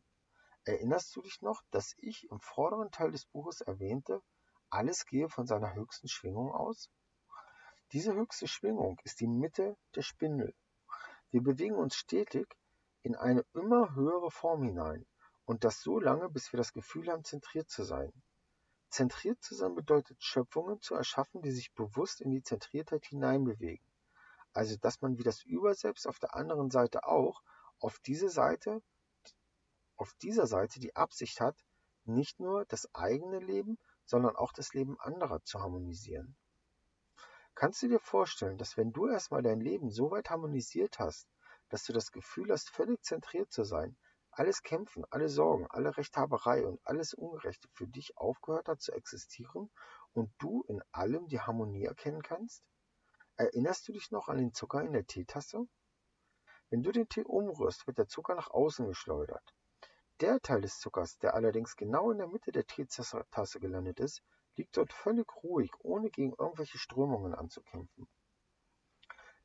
Erinnerst 0.65 1.15
du 1.17 1.23
dich 1.23 1.41
noch, 1.41 1.63
dass 1.71 1.95
ich 1.99 2.29
im 2.31 2.41
vorderen 2.41 2.91
Teil 2.91 3.11
des 3.13 3.25
Buches 3.27 3.61
erwähnte, 3.61 4.23
alles 4.69 5.07
gehe 5.07 5.29
von 5.29 5.47
seiner 5.47 5.75
höchsten 5.75 6.09
Schwingung 6.09 6.53
aus? 6.53 6.91
Diese 7.93 8.15
höchste 8.15 8.47
Schwingung 8.47 9.01
ist 9.05 9.21
die 9.21 9.27
Mitte 9.27 9.77
der 9.95 10.03
Spindel. 10.03 10.55
Wir 11.31 11.43
bewegen 11.43 11.77
uns 11.77 11.97
stetig 11.97 12.47
in 13.03 13.17
eine 13.17 13.45
immer 13.55 13.95
höhere 13.95 14.31
Form 14.31 14.63
hinein, 14.63 15.07
und 15.45 15.65
das 15.65 15.81
so 15.81 15.99
lange, 15.99 16.29
bis 16.29 16.53
wir 16.53 16.59
das 16.59 16.73
Gefühl 16.73 17.11
haben, 17.11 17.25
zentriert 17.25 17.69
zu 17.69 17.83
sein. 17.83 18.13
Zentriert 18.91 19.43
zu 19.43 19.55
sein 19.55 19.75
bedeutet, 19.75 20.23
Schöpfungen 20.23 20.81
zu 20.81 20.95
erschaffen, 20.95 21.43
die 21.43 21.51
sich 21.51 21.73
bewusst 21.75 22.21
in 22.21 22.31
die 22.31 22.43
Zentriertheit 22.43 23.07
hineinbewegen. 23.07 23.85
Also, 24.53 24.77
dass 24.77 25.01
man 25.01 25.19
wie 25.19 25.23
das 25.23 25.43
Überselbst 25.43 26.07
auf 26.07 26.19
der 26.19 26.35
anderen 26.35 26.71
Seite 26.71 27.05
auch 27.05 27.43
auf 27.79 27.99
diese 28.01 28.29
Seite, 28.29 28.83
auf 29.97 30.13
dieser 30.23 30.47
Seite 30.47 30.81
die 30.81 30.97
Absicht 30.97 31.41
hat, 31.41 31.57
nicht 32.05 32.41
nur 32.41 32.65
das 32.67 32.93
eigene 32.95 33.39
Leben, 33.39 33.79
sondern 34.07 34.37
auch 34.37 34.53
das 34.53 34.75
Leben 34.75 34.99
anderer 35.01 35.43
zu 35.45 35.61
harmonisieren. 35.61 36.37
Kannst 37.55 37.83
du 37.83 37.89
dir 37.89 38.01
vorstellen, 38.01 38.59
dass 38.59 38.77
wenn 38.77 38.93
du 38.93 39.07
erstmal 39.07 39.43
dein 39.43 39.61
Leben 39.61 39.91
so 39.91 40.11
weit 40.11 40.31
harmonisiert 40.31 40.99
hast, 40.99 41.29
dass 41.69 41.85
du 41.85 41.93
das 41.93 42.11
Gefühl 42.11 42.51
hast, 42.51 42.71
völlig 42.71 43.03
zentriert 43.03 43.53
zu 43.53 43.65
sein, 43.65 43.97
alles 44.31 44.63
Kämpfen, 44.63 45.05
alle 45.11 45.29
Sorgen, 45.29 45.67
alle 45.69 45.97
Rechthaberei 45.97 46.65
und 46.65 46.81
alles 46.85 47.15
Ungerechte 47.15 47.69
für 47.73 47.87
dich 47.87 48.17
aufgehört 48.17 48.69
hat 48.69 48.81
zu 48.81 48.93
existieren 48.93 49.71
und 50.13 50.33
du 50.39 50.63
in 50.69 50.83
allem 50.93 51.27
die 51.29 51.41
Harmonie 51.41 51.85
erkennen 51.85 52.23
kannst? 52.23 52.65
Erinnerst 53.41 53.89
du 53.89 53.93
dich 53.93 54.11
noch 54.11 54.29
an 54.29 54.37
den 54.37 54.53
Zucker 54.53 54.83
in 54.83 54.93
der 54.93 55.07
Teetasse? 55.07 55.67
Wenn 56.69 56.83
du 56.83 56.93
den 56.93 57.09
Tee 57.09 57.25
umrührst, 57.25 57.87
wird 57.87 57.97
der 57.97 58.07
Zucker 58.07 58.35
nach 58.35 58.51
außen 58.51 58.87
geschleudert. 58.87 59.55
Der 60.21 60.43
Teil 60.43 60.61
des 60.61 60.79
Zuckers, 60.79 61.17
der 61.21 61.33
allerdings 61.33 61.75
genau 61.77 62.11
in 62.11 62.19
der 62.19 62.27
Mitte 62.27 62.53
der 62.53 62.67
Teetasse 62.67 63.59
gelandet 63.59 63.99
ist, 63.99 64.23
liegt 64.57 64.77
dort 64.77 64.93
völlig 64.93 65.27
ruhig, 65.43 65.71
ohne 65.79 66.11
gegen 66.11 66.35
irgendwelche 66.39 66.77
Strömungen 66.77 67.35
anzukämpfen. 67.35 68.07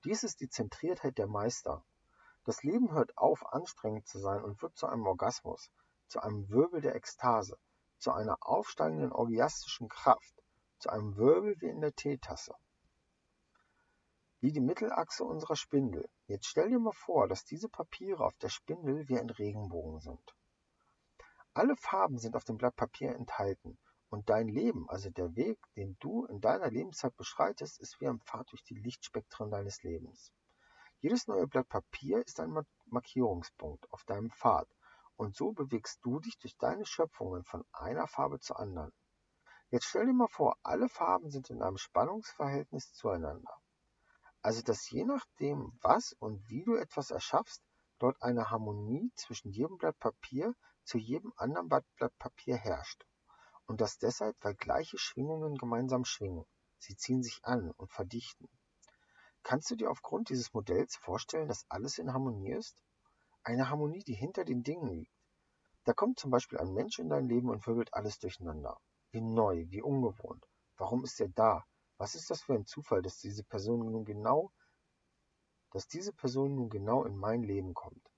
Dies 0.04 0.24
ist 0.26 0.42
die 0.42 0.50
Zentriertheit 0.50 1.18
der 1.18 1.28
Meister, 1.28 1.82
das 2.44 2.64
Leben 2.64 2.92
hört 2.92 3.18
auf, 3.18 3.46
anstrengend 3.54 4.10
zu 4.10 4.20
sein 4.20 4.44
und 4.44 4.62
wird 4.62 4.76
zu 4.76 4.88
einem 4.88 5.08
Orgasmus, 5.08 5.72
zu 6.08 6.20
einem 6.20 6.50
Wirbel 6.50 6.82
der 6.82 6.96
Ekstase, 6.96 7.58
zu 7.98 8.12
einer 8.12 8.36
aufsteigenden 8.42 9.14
orgiastischen 9.14 9.88
Kraft, 9.88 10.44
zu 10.80 10.90
einem 10.90 11.16
Wirbel 11.16 11.56
wie 11.62 11.70
in 11.70 11.80
der 11.80 11.96
Teetasse. 11.96 12.54
Wie 14.46 14.52
die 14.52 14.62
Mittelachse 14.62 15.24
unserer 15.24 15.56
Spindel. 15.56 16.08
Jetzt 16.28 16.46
stell 16.46 16.70
dir 16.70 16.78
mal 16.78 16.92
vor, 16.92 17.28
dass 17.28 17.46
diese 17.46 17.68
Papiere 17.68 18.24
auf 18.24 18.38
der 18.38 18.50
Spindel 18.50 19.10
wie 19.10 19.18
ein 19.18 19.32
Regenbogen 19.32 20.00
sind. 20.00 20.36
Alle 21.56 21.76
Farben 21.76 22.20
sind 22.20 22.36
auf 22.36 22.44
dem 22.44 22.58
Blatt 22.58 22.76
Papier 22.76 23.16
enthalten 23.16 23.80
Und 24.10 24.30
dein 24.30 24.48
Leben, 24.48 24.88
also 24.88 25.10
der 25.10 25.36
Weg, 25.36 25.58
den 25.78 25.98
du 26.00 26.26
in 26.26 26.42
deiner 26.42 26.70
Lebenszeit 26.70 27.18
beschreitest, 27.18 27.80
ist 27.80 28.00
wie 28.00 28.08
ein 28.08 28.20
Pfad 28.20 28.52
durch 28.52 28.64
die 28.64 28.76
Lichtspektren 28.76 29.50
deines 29.50 29.82
Lebens. 29.82 30.32
Jedes 31.00 31.26
neue 31.26 31.48
Blatt 31.48 31.68
Papier 31.68 32.24
ist 32.24 32.40
ein 32.40 32.56
Markierungspunkt 32.86 33.92
auf 33.92 34.04
deinem 34.04 34.30
Pfad 34.30 34.68
und 35.16 35.36
so 35.36 35.54
bewegst 35.54 36.06
du 36.06 36.20
dich 36.20 36.38
durch 36.38 36.56
deine 36.58 36.86
Schöpfungen 36.86 37.46
von 37.46 37.66
einer 37.72 38.06
Farbe 38.06 38.40
zur 38.40 38.60
anderen. 38.60 38.94
Jetzt 39.72 39.86
stell 39.86 40.06
dir 40.06 40.14
mal 40.14 40.28
vor, 40.28 40.56
alle 40.62 40.88
Farben 40.88 41.32
sind 41.32 41.50
in 41.50 41.64
einem 41.64 41.78
Spannungsverhältnis 41.78 42.94
zueinander. 42.94 43.60
Also 44.46 44.62
dass 44.62 44.92
je 44.92 45.06
nachdem, 45.06 45.76
was 45.82 46.14
und 46.20 46.48
wie 46.48 46.64
du 46.64 46.76
etwas 46.76 47.10
erschaffst, 47.10 47.64
dort 47.98 48.22
eine 48.22 48.52
Harmonie 48.52 49.12
zwischen 49.16 49.50
jedem 49.50 49.80
Blatt 49.80 49.98
Papier 49.98 50.54
zu 50.84 51.00
jedem 51.00 51.34
anderen 51.36 51.68
Blatt 51.68 52.16
Papier 52.20 52.56
herrscht. 52.56 53.08
Und 53.66 53.82
dass 53.82 53.98
deshalb, 53.98 54.38
weil 54.42 54.54
gleiche 54.54 55.00
Schwingungen 55.00 55.58
gemeinsam 55.58 56.06
schwingen, 56.06 56.46
sie 56.78 56.96
ziehen 56.96 57.24
sich 57.24 57.40
an 57.44 57.72
und 57.72 57.92
verdichten. 57.92 58.48
Kannst 59.42 59.72
du 59.72 59.76
dir 59.76 59.90
aufgrund 59.90 60.30
dieses 60.30 60.54
Modells 60.54 60.96
vorstellen, 60.96 61.48
dass 61.48 61.66
alles 61.70 61.98
in 61.98 62.14
Harmonie 62.14 62.52
ist? 62.52 62.78
Eine 63.42 63.72
Harmonie, 63.72 64.04
die 64.04 64.14
hinter 64.14 64.46
den 64.46 64.62
Dingen 64.62 64.90
liegt. 64.90 65.18
Da 65.86 65.94
kommt 65.94 66.20
zum 66.20 66.30
Beispiel 66.30 66.60
ein 66.60 66.72
Mensch 66.72 67.00
in 67.00 67.10
dein 67.10 67.26
Leben 67.26 67.50
und 67.50 67.66
wirbelt 67.66 67.96
alles 67.96 68.20
durcheinander. 68.20 68.80
Wie 69.10 69.22
neu, 69.22 69.66
wie 69.70 69.82
ungewohnt. 69.82 70.46
Warum 70.78 71.04
ist 71.04 71.20
er 71.20 71.30
da? 71.30 71.66
Was 71.98 72.16
ist 72.16 72.30
das 72.30 72.42
für 72.42 72.54
ein 72.54 72.66
Zufall, 72.66 73.02
dass 73.02 73.20
diese 73.20 73.44
Person 73.44 73.80
nun 73.92 74.04
genau, 74.04 74.52
dass 75.72 75.88
diese 75.88 76.12
Person 76.12 76.56
nun 76.56 76.70
genau 76.70 77.06
in 77.06 77.16
mein 77.16 77.44
Leben 77.44 77.74
kommt? 77.74 78.12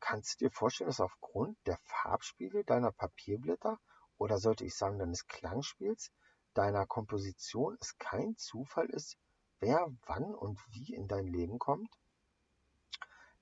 Kannst 0.00 0.40
du 0.40 0.46
dir 0.46 0.50
vorstellen, 0.50 0.88
dass 0.88 1.00
aufgrund 1.00 1.56
der 1.66 1.78
Farbspiele 1.78 2.64
deiner 2.64 2.92
Papierblätter 2.92 3.78
oder 4.18 4.38
sollte 4.38 4.64
ich 4.64 4.74
sagen 4.74 4.98
deines 4.98 5.26
Klangspiels, 5.26 6.10
deiner 6.54 6.86
Komposition 6.86 7.76
es 7.80 7.96
kein 7.98 8.36
Zufall 8.36 8.90
ist, 8.90 9.16
wer 9.60 9.86
wann 10.06 10.34
und 10.34 10.60
wie 10.72 10.94
in 10.94 11.08
dein 11.08 11.26
Leben 11.26 11.58
kommt? 11.58 11.90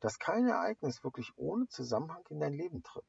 Dass 0.00 0.18
kein 0.18 0.48
Ereignis 0.48 1.02
wirklich 1.02 1.32
ohne 1.36 1.66
Zusammenhang 1.68 2.24
in 2.28 2.40
dein 2.40 2.54
Leben 2.54 2.82
tritt. 2.82 3.06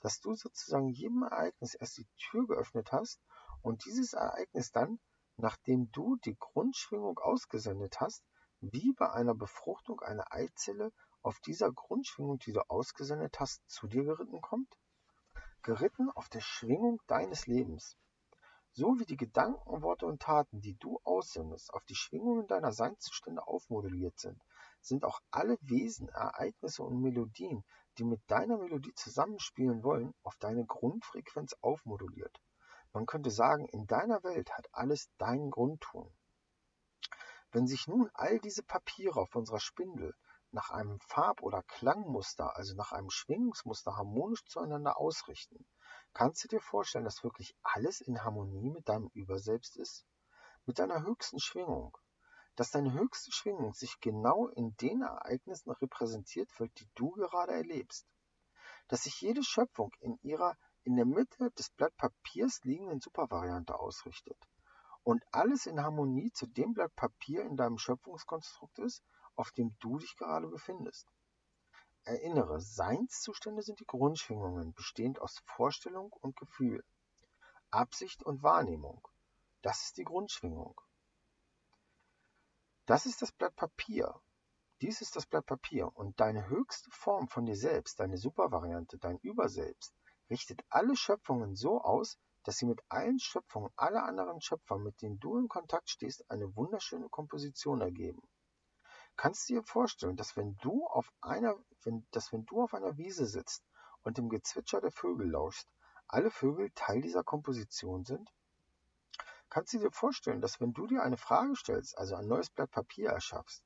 Dass 0.00 0.20
du 0.20 0.34
sozusagen 0.34 0.88
jedem 0.88 1.22
Ereignis 1.22 1.74
erst 1.74 1.98
die 1.98 2.08
Tür 2.16 2.46
geöffnet 2.46 2.92
hast 2.92 3.20
und 3.62 3.84
dieses 3.84 4.12
Ereignis 4.12 4.72
dann, 4.72 4.98
nachdem 5.42 5.90
du 5.90 6.16
die 6.24 6.36
Grundschwingung 6.38 7.18
ausgesendet 7.18 8.00
hast, 8.00 8.24
wie 8.60 8.92
bei 8.96 9.10
einer 9.10 9.34
Befruchtung 9.34 10.00
eine 10.00 10.30
Eizelle 10.30 10.92
auf 11.20 11.40
dieser 11.40 11.72
Grundschwingung, 11.72 12.38
die 12.38 12.52
du 12.52 12.60
ausgesendet 12.70 13.40
hast, 13.40 13.60
zu 13.68 13.88
dir 13.88 14.04
geritten 14.04 14.40
kommt? 14.40 14.72
geritten 15.62 16.10
auf 16.10 16.28
der 16.28 16.40
Schwingung 16.40 17.00
deines 17.06 17.46
Lebens. 17.46 17.96
So 18.72 18.98
wie 18.98 19.04
die 19.04 19.16
Gedanken, 19.16 19.82
Worte 19.82 20.06
und 20.06 20.22
Taten, 20.22 20.60
die 20.60 20.76
du 20.76 20.98
aussendest, 21.04 21.72
auf 21.74 21.84
die 21.84 21.94
Schwingungen 21.94 22.46
deiner 22.46 22.72
Seinszustände 22.72 23.46
aufmodelliert 23.46 24.18
sind, 24.18 24.40
sind 24.80 25.04
auch 25.04 25.20
alle 25.30 25.58
Wesen, 25.60 26.08
Ereignisse 26.08 26.82
und 26.82 27.00
Melodien, 27.00 27.64
die 27.98 28.04
mit 28.04 28.22
deiner 28.28 28.58
Melodie 28.58 28.94
zusammenspielen 28.94 29.84
wollen, 29.84 30.14
auf 30.22 30.36
deine 30.36 30.64
Grundfrequenz 30.64 31.54
aufmoduliert. 31.60 32.40
Man 32.94 33.06
könnte 33.06 33.30
sagen, 33.30 33.66
in 33.68 33.86
deiner 33.86 34.22
Welt 34.22 34.50
hat 34.52 34.68
alles 34.72 35.10
deinen 35.16 35.50
Grundton. 35.50 36.14
Wenn 37.50 37.66
sich 37.66 37.86
nun 37.86 38.10
all 38.14 38.38
diese 38.38 38.62
Papiere 38.62 39.20
auf 39.20 39.34
unserer 39.34 39.60
Spindel 39.60 40.14
nach 40.50 40.70
einem 40.70 41.00
Farb- 41.00 41.42
oder 41.42 41.62
Klangmuster, 41.62 42.56
also 42.56 42.74
nach 42.74 42.92
einem 42.92 43.08
Schwingungsmuster 43.08 43.96
harmonisch 43.96 44.44
zueinander 44.44 44.98
ausrichten, 44.98 45.66
kannst 46.12 46.44
du 46.44 46.48
dir 46.48 46.60
vorstellen, 46.60 47.04
dass 47.04 47.24
wirklich 47.24 47.56
alles 47.62 48.02
in 48.02 48.22
Harmonie 48.22 48.70
mit 48.70 48.88
deinem 48.88 49.08
Überselbst 49.14 49.76
ist? 49.78 50.06
Mit 50.66 50.78
deiner 50.78 51.02
höchsten 51.02 51.40
Schwingung. 51.40 51.96
Dass 52.56 52.70
deine 52.70 52.92
höchste 52.92 53.32
Schwingung 53.32 53.72
sich 53.72 54.00
genau 54.00 54.48
in 54.48 54.76
den 54.76 55.00
Ereignissen 55.00 55.70
repräsentiert 55.70 56.50
wird, 56.60 56.78
die 56.78 56.90
du 56.94 57.10
gerade 57.12 57.52
erlebst. 57.52 58.06
Dass 58.88 59.04
sich 59.04 59.18
jede 59.22 59.42
Schöpfung 59.42 59.90
in 60.00 60.18
ihrer 60.22 60.56
in 60.84 60.96
der 60.96 61.04
Mitte 61.04 61.50
des 61.52 61.70
Blatt 61.70 61.96
Papiers 61.96 62.62
liegenden 62.64 63.00
Supervariante 63.00 63.78
ausrichtet. 63.78 64.36
Und 65.04 65.24
alles 65.32 65.66
in 65.66 65.80
Harmonie 65.80 66.30
zu 66.32 66.46
dem 66.46 66.74
Blatt 66.74 66.94
Papier 66.94 67.42
in 67.44 67.56
deinem 67.56 67.78
Schöpfungskonstrukt 67.78 68.78
ist, 68.78 69.02
auf 69.34 69.50
dem 69.52 69.76
du 69.80 69.98
dich 69.98 70.16
gerade 70.16 70.48
befindest. 70.48 71.08
Erinnere, 72.04 72.60
Seinszustände 72.60 73.62
sind 73.62 73.80
die 73.80 73.86
Grundschwingungen, 73.86 74.74
bestehend 74.74 75.20
aus 75.20 75.40
Vorstellung 75.46 76.12
und 76.20 76.36
Gefühl, 76.36 76.84
Absicht 77.70 78.22
und 78.22 78.42
Wahrnehmung. 78.42 79.06
Das 79.62 79.84
ist 79.84 79.96
die 79.96 80.04
Grundschwingung. 80.04 80.80
Das 82.86 83.06
ist 83.06 83.22
das 83.22 83.30
Blatt 83.30 83.54
Papier. 83.54 84.20
Dies 84.80 85.00
ist 85.00 85.14
das 85.14 85.26
Blatt 85.26 85.46
Papier 85.46 85.94
und 85.94 86.18
deine 86.18 86.48
höchste 86.48 86.90
Form 86.90 87.28
von 87.28 87.46
dir 87.46 87.54
selbst, 87.54 88.00
deine 88.00 88.18
Supervariante, 88.18 88.98
dein 88.98 89.18
Überselbst, 89.18 89.94
richtet 90.32 90.64
alle 90.70 90.96
Schöpfungen 90.96 91.54
so 91.54 91.82
aus, 91.82 92.18
dass 92.42 92.56
sie 92.56 92.64
mit 92.66 92.80
allen 92.88 93.20
Schöpfungen 93.20 93.70
aller 93.76 94.02
anderen 94.04 94.40
Schöpfer, 94.40 94.78
mit 94.78 95.02
denen 95.02 95.20
du 95.20 95.36
in 95.38 95.46
Kontakt 95.46 95.90
stehst, 95.90 96.28
eine 96.30 96.56
wunderschöne 96.56 97.08
Komposition 97.10 97.82
ergeben. 97.82 98.22
Kannst 99.16 99.48
du 99.48 99.54
dir 99.54 99.62
vorstellen, 99.62 100.16
dass 100.16 100.36
wenn 100.36 100.56
du 100.62 100.86
auf 100.86 101.12
einer, 101.20 101.54
wenn, 101.84 102.06
dass 102.12 102.32
wenn 102.32 102.46
du 102.46 102.62
auf 102.62 102.72
einer 102.72 102.96
Wiese 102.96 103.26
sitzt 103.26 103.62
und 104.02 104.16
dem 104.16 104.30
Gezwitscher 104.30 104.80
der 104.80 104.90
Vögel 104.90 105.30
lauschst, 105.30 105.68
alle 106.08 106.30
Vögel 106.30 106.70
Teil 106.74 107.02
dieser 107.02 107.22
Komposition 107.22 108.04
sind? 108.04 108.32
Kannst 109.50 109.74
du 109.74 109.80
dir 109.80 109.92
vorstellen, 109.92 110.40
dass 110.40 110.60
wenn 110.60 110.72
du 110.72 110.86
dir 110.86 111.02
eine 111.02 111.18
Frage 111.18 111.54
stellst, 111.56 111.98
also 111.98 112.14
ein 112.14 112.26
neues 112.26 112.48
Blatt 112.48 112.70
Papier 112.70 113.10
erschaffst, 113.10 113.62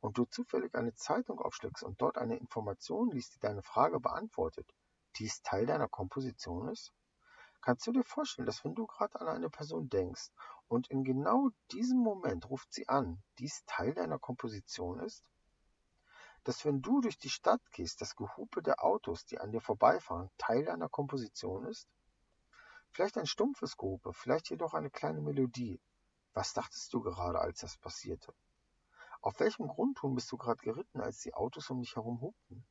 und 0.00 0.16
du 0.18 0.26
zufällig 0.26 0.74
eine 0.74 0.94
Zeitung 0.94 1.40
aufschlägst 1.40 1.82
und 1.82 2.00
dort 2.00 2.18
eine 2.18 2.36
Information 2.36 3.10
liest, 3.10 3.34
die 3.34 3.40
deine 3.40 3.62
Frage 3.62 4.00
beantwortet, 4.00 4.70
dies 5.16 5.42
Teil 5.42 5.66
deiner 5.66 5.88
Komposition 5.88 6.68
ist? 6.68 6.92
Kannst 7.62 7.86
du 7.86 7.92
dir 7.92 8.04
vorstellen, 8.04 8.46
dass 8.46 8.64
wenn 8.64 8.74
du 8.74 8.86
gerade 8.86 9.20
an 9.20 9.28
eine 9.28 9.50
Person 9.50 9.90
denkst 9.90 10.30
und 10.68 10.88
in 10.88 11.04
genau 11.04 11.50
diesem 11.72 11.98
Moment 11.98 12.48
ruft 12.48 12.72
sie 12.72 12.88
an, 12.88 13.22
dies 13.38 13.64
Teil 13.66 13.92
deiner 13.92 14.18
Komposition 14.18 15.00
ist? 15.00 15.30
Dass 16.44 16.64
wenn 16.64 16.80
du 16.80 17.02
durch 17.02 17.18
die 17.18 17.28
Stadt 17.28 17.60
gehst, 17.70 18.00
das 18.00 18.16
Gehupe 18.16 18.62
der 18.62 18.82
Autos, 18.82 19.26
die 19.26 19.38
an 19.38 19.52
dir 19.52 19.60
vorbeifahren, 19.60 20.30
Teil 20.38 20.64
deiner 20.64 20.88
Komposition 20.88 21.66
ist? 21.66 21.86
Vielleicht 22.92 23.18
ein 23.18 23.26
stumpfes 23.26 23.76
Gehupe, 23.76 24.14
vielleicht 24.14 24.48
jedoch 24.48 24.72
eine 24.72 24.90
kleine 24.90 25.20
Melodie. 25.20 25.80
Was 26.32 26.54
dachtest 26.54 26.92
du 26.94 27.00
gerade, 27.02 27.40
als 27.40 27.60
das 27.60 27.76
passierte? 27.76 28.32
Auf 29.20 29.38
welchem 29.38 29.68
Grundton 29.68 30.14
bist 30.14 30.32
du 30.32 30.38
gerade 30.38 30.62
geritten, 30.62 31.00
als 31.02 31.18
die 31.18 31.34
Autos 31.34 31.68
um 31.68 31.80
dich 31.80 31.94
herum 31.94 32.22
hupten? 32.22 32.64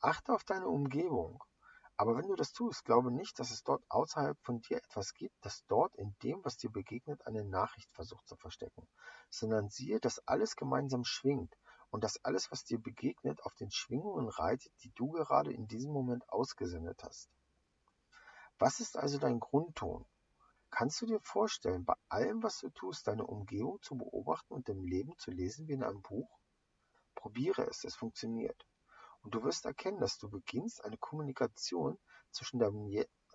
Achte 0.00 0.32
auf 0.32 0.44
deine 0.44 0.68
Umgebung. 0.68 1.42
Aber 1.96 2.16
wenn 2.16 2.28
du 2.28 2.34
das 2.34 2.52
tust, 2.52 2.84
glaube 2.84 3.10
nicht, 3.10 3.38
dass 3.38 3.50
es 3.50 3.62
dort 3.62 3.82
außerhalb 3.88 4.38
von 4.42 4.60
dir 4.60 4.76
etwas 4.76 5.14
gibt, 5.14 5.34
das 5.40 5.64
dort 5.66 5.94
in 5.96 6.14
dem, 6.22 6.44
was 6.44 6.58
dir 6.58 6.70
begegnet, 6.70 7.26
eine 7.26 7.44
Nachricht 7.44 7.90
versucht 7.92 8.28
zu 8.28 8.36
verstecken, 8.36 8.86
sondern 9.30 9.70
siehe, 9.70 9.98
dass 9.98 10.18
alles 10.26 10.56
gemeinsam 10.56 11.04
schwingt 11.04 11.56
und 11.90 12.04
dass 12.04 12.22
alles, 12.22 12.50
was 12.52 12.64
dir 12.64 12.78
begegnet, 12.78 13.42
auf 13.44 13.54
den 13.54 13.70
Schwingungen 13.70 14.28
reitet, 14.28 14.70
die 14.82 14.90
du 14.90 15.10
gerade 15.12 15.52
in 15.52 15.66
diesem 15.66 15.92
Moment 15.92 16.28
ausgesendet 16.28 17.02
hast. 17.02 17.30
Was 18.58 18.80
ist 18.80 18.98
also 18.98 19.18
dein 19.18 19.40
Grundton? 19.40 20.04
Kannst 20.70 21.00
du 21.00 21.06
dir 21.06 21.20
vorstellen, 21.20 21.86
bei 21.86 21.94
allem, 22.10 22.42
was 22.42 22.58
du 22.58 22.68
tust, 22.68 23.06
deine 23.06 23.26
Umgebung 23.26 23.80
zu 23.80 23.96
beobachten 23.96 24.52
und 24.52 24.68
im 24.68 24.84
Leben 24.84 25.16
zu 25.16 25.30
lesen 25.30 25.66
wie 25.68 25.72
in 25.72 25.82
einem 25.82 26.02
Buch? 26.02 26.28
Probiere 27.14 27.62
es, 27.66 27.84
es 27.84 27.96
funktioniert. 27.96 28.66
Und 29.26 29.34
du 29.34 29.42
wirst 29.42 29.64
erkennen, 29.64 29.98
dass 29.98 30.18
du 30.18 30.30
beginnst, 30.30 30.84
eine 30.84 30.98
Kommunikation 30.98 31.98
zwischen 32.30 32.60
deinem, 32.60 32.88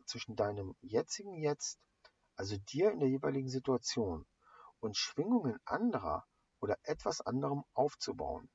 zwischen 0.06 0.38
deinem 0.38 0.74
jetzigen 0.80 1.34
Jetzt, 1.34 1.82
also 2.38 2.56
dir 2.56 2.94
in 2.94 3.02
der 3.02 3.10
jeweiligen 3.10 3.50
Situation, 3.50 4.26
und 4.80 4.96
Schwingungen 4.96 5.60
anderer 5.66 6.26
oder 6.62 6.78
etwas 6.84 7.20
anderem 7.20 7.66
aufzubauen. 7.74 8.50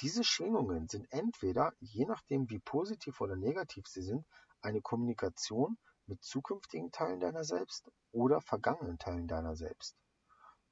Diese 0.00 0.24
Schwingungen 0.24 0.88
sind 0.88 1.06
entweder, 1.12 1.72
je 1.78 2.04
nachdem 2.04 2.50
wie 2.50 2.58
positiv 2.58 3.20
oder 3.20 3.36
negativ 3.36 3.86
sie 3.86 4.02
sind, 4.02 4.26
eine 4.60 4.80
Kommunikation 4.80 5.78
mit 6.06 6.24
zukünftigen 6.24 6.90
Teilen 6.90 7.20
deiner 7.20 7.44
selbst 7.44 7.92
oder 8.10 8.40
vergangenen 8.40 8.98
Teilen 8.98 9.28
deiner 9.28 9.54
selbst. 9.54 9.96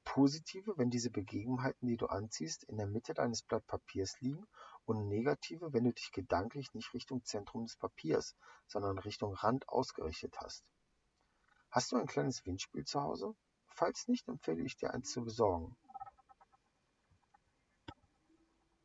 Positive, 0.03 0.77
wenn 0.77 0.91
diese 0.91 1.11
Begebenheiten, 1.11 1.87
die 1.87 1.97
du 1.97 2.07
anziehst, 2.07 2.65
in 2.65 2.79
der 2.79 2.89
Mitte 2.89 3.15
deines 3.15 3.43
Blatt 3.43 3.65
Papiers 3.69 4.21
liegen 4.21 4.45
und 4.87 5.09
negative, 5.09 5.73
wenn 5.73 5.85
du 5.85 5.93
dich 5.93 6.13
gedanklich 6.13 6.73
nicht 6.75 6.95
Richtung 6.95 7.25
Zentrum 7.25 7.65
des 7.65 7.77
Papiers, 7.77 8.35
sondern 8.67 8.99
Richtung 8.99 9.35
Rand 9.35 9.69
ausgerichtet 9.69 10.37
hast. 10.41 10.65
Hast 11.71 11.93
du 11.93 11.97
ein 11.97 12.07
kleines 12.07 12.47
Windspiel 12.47 12.85
zu 12.85 13.03
Hause? 13.03 13.35
Falls 13.67 14.09
nicht, 14.09 14.29
empfehle 14.29 14.63
ich 14.63 14.77
dir 14.77 14.95
eins 14.95 15.11
zu 15.11 15.23
besorgen. 15.23 15.77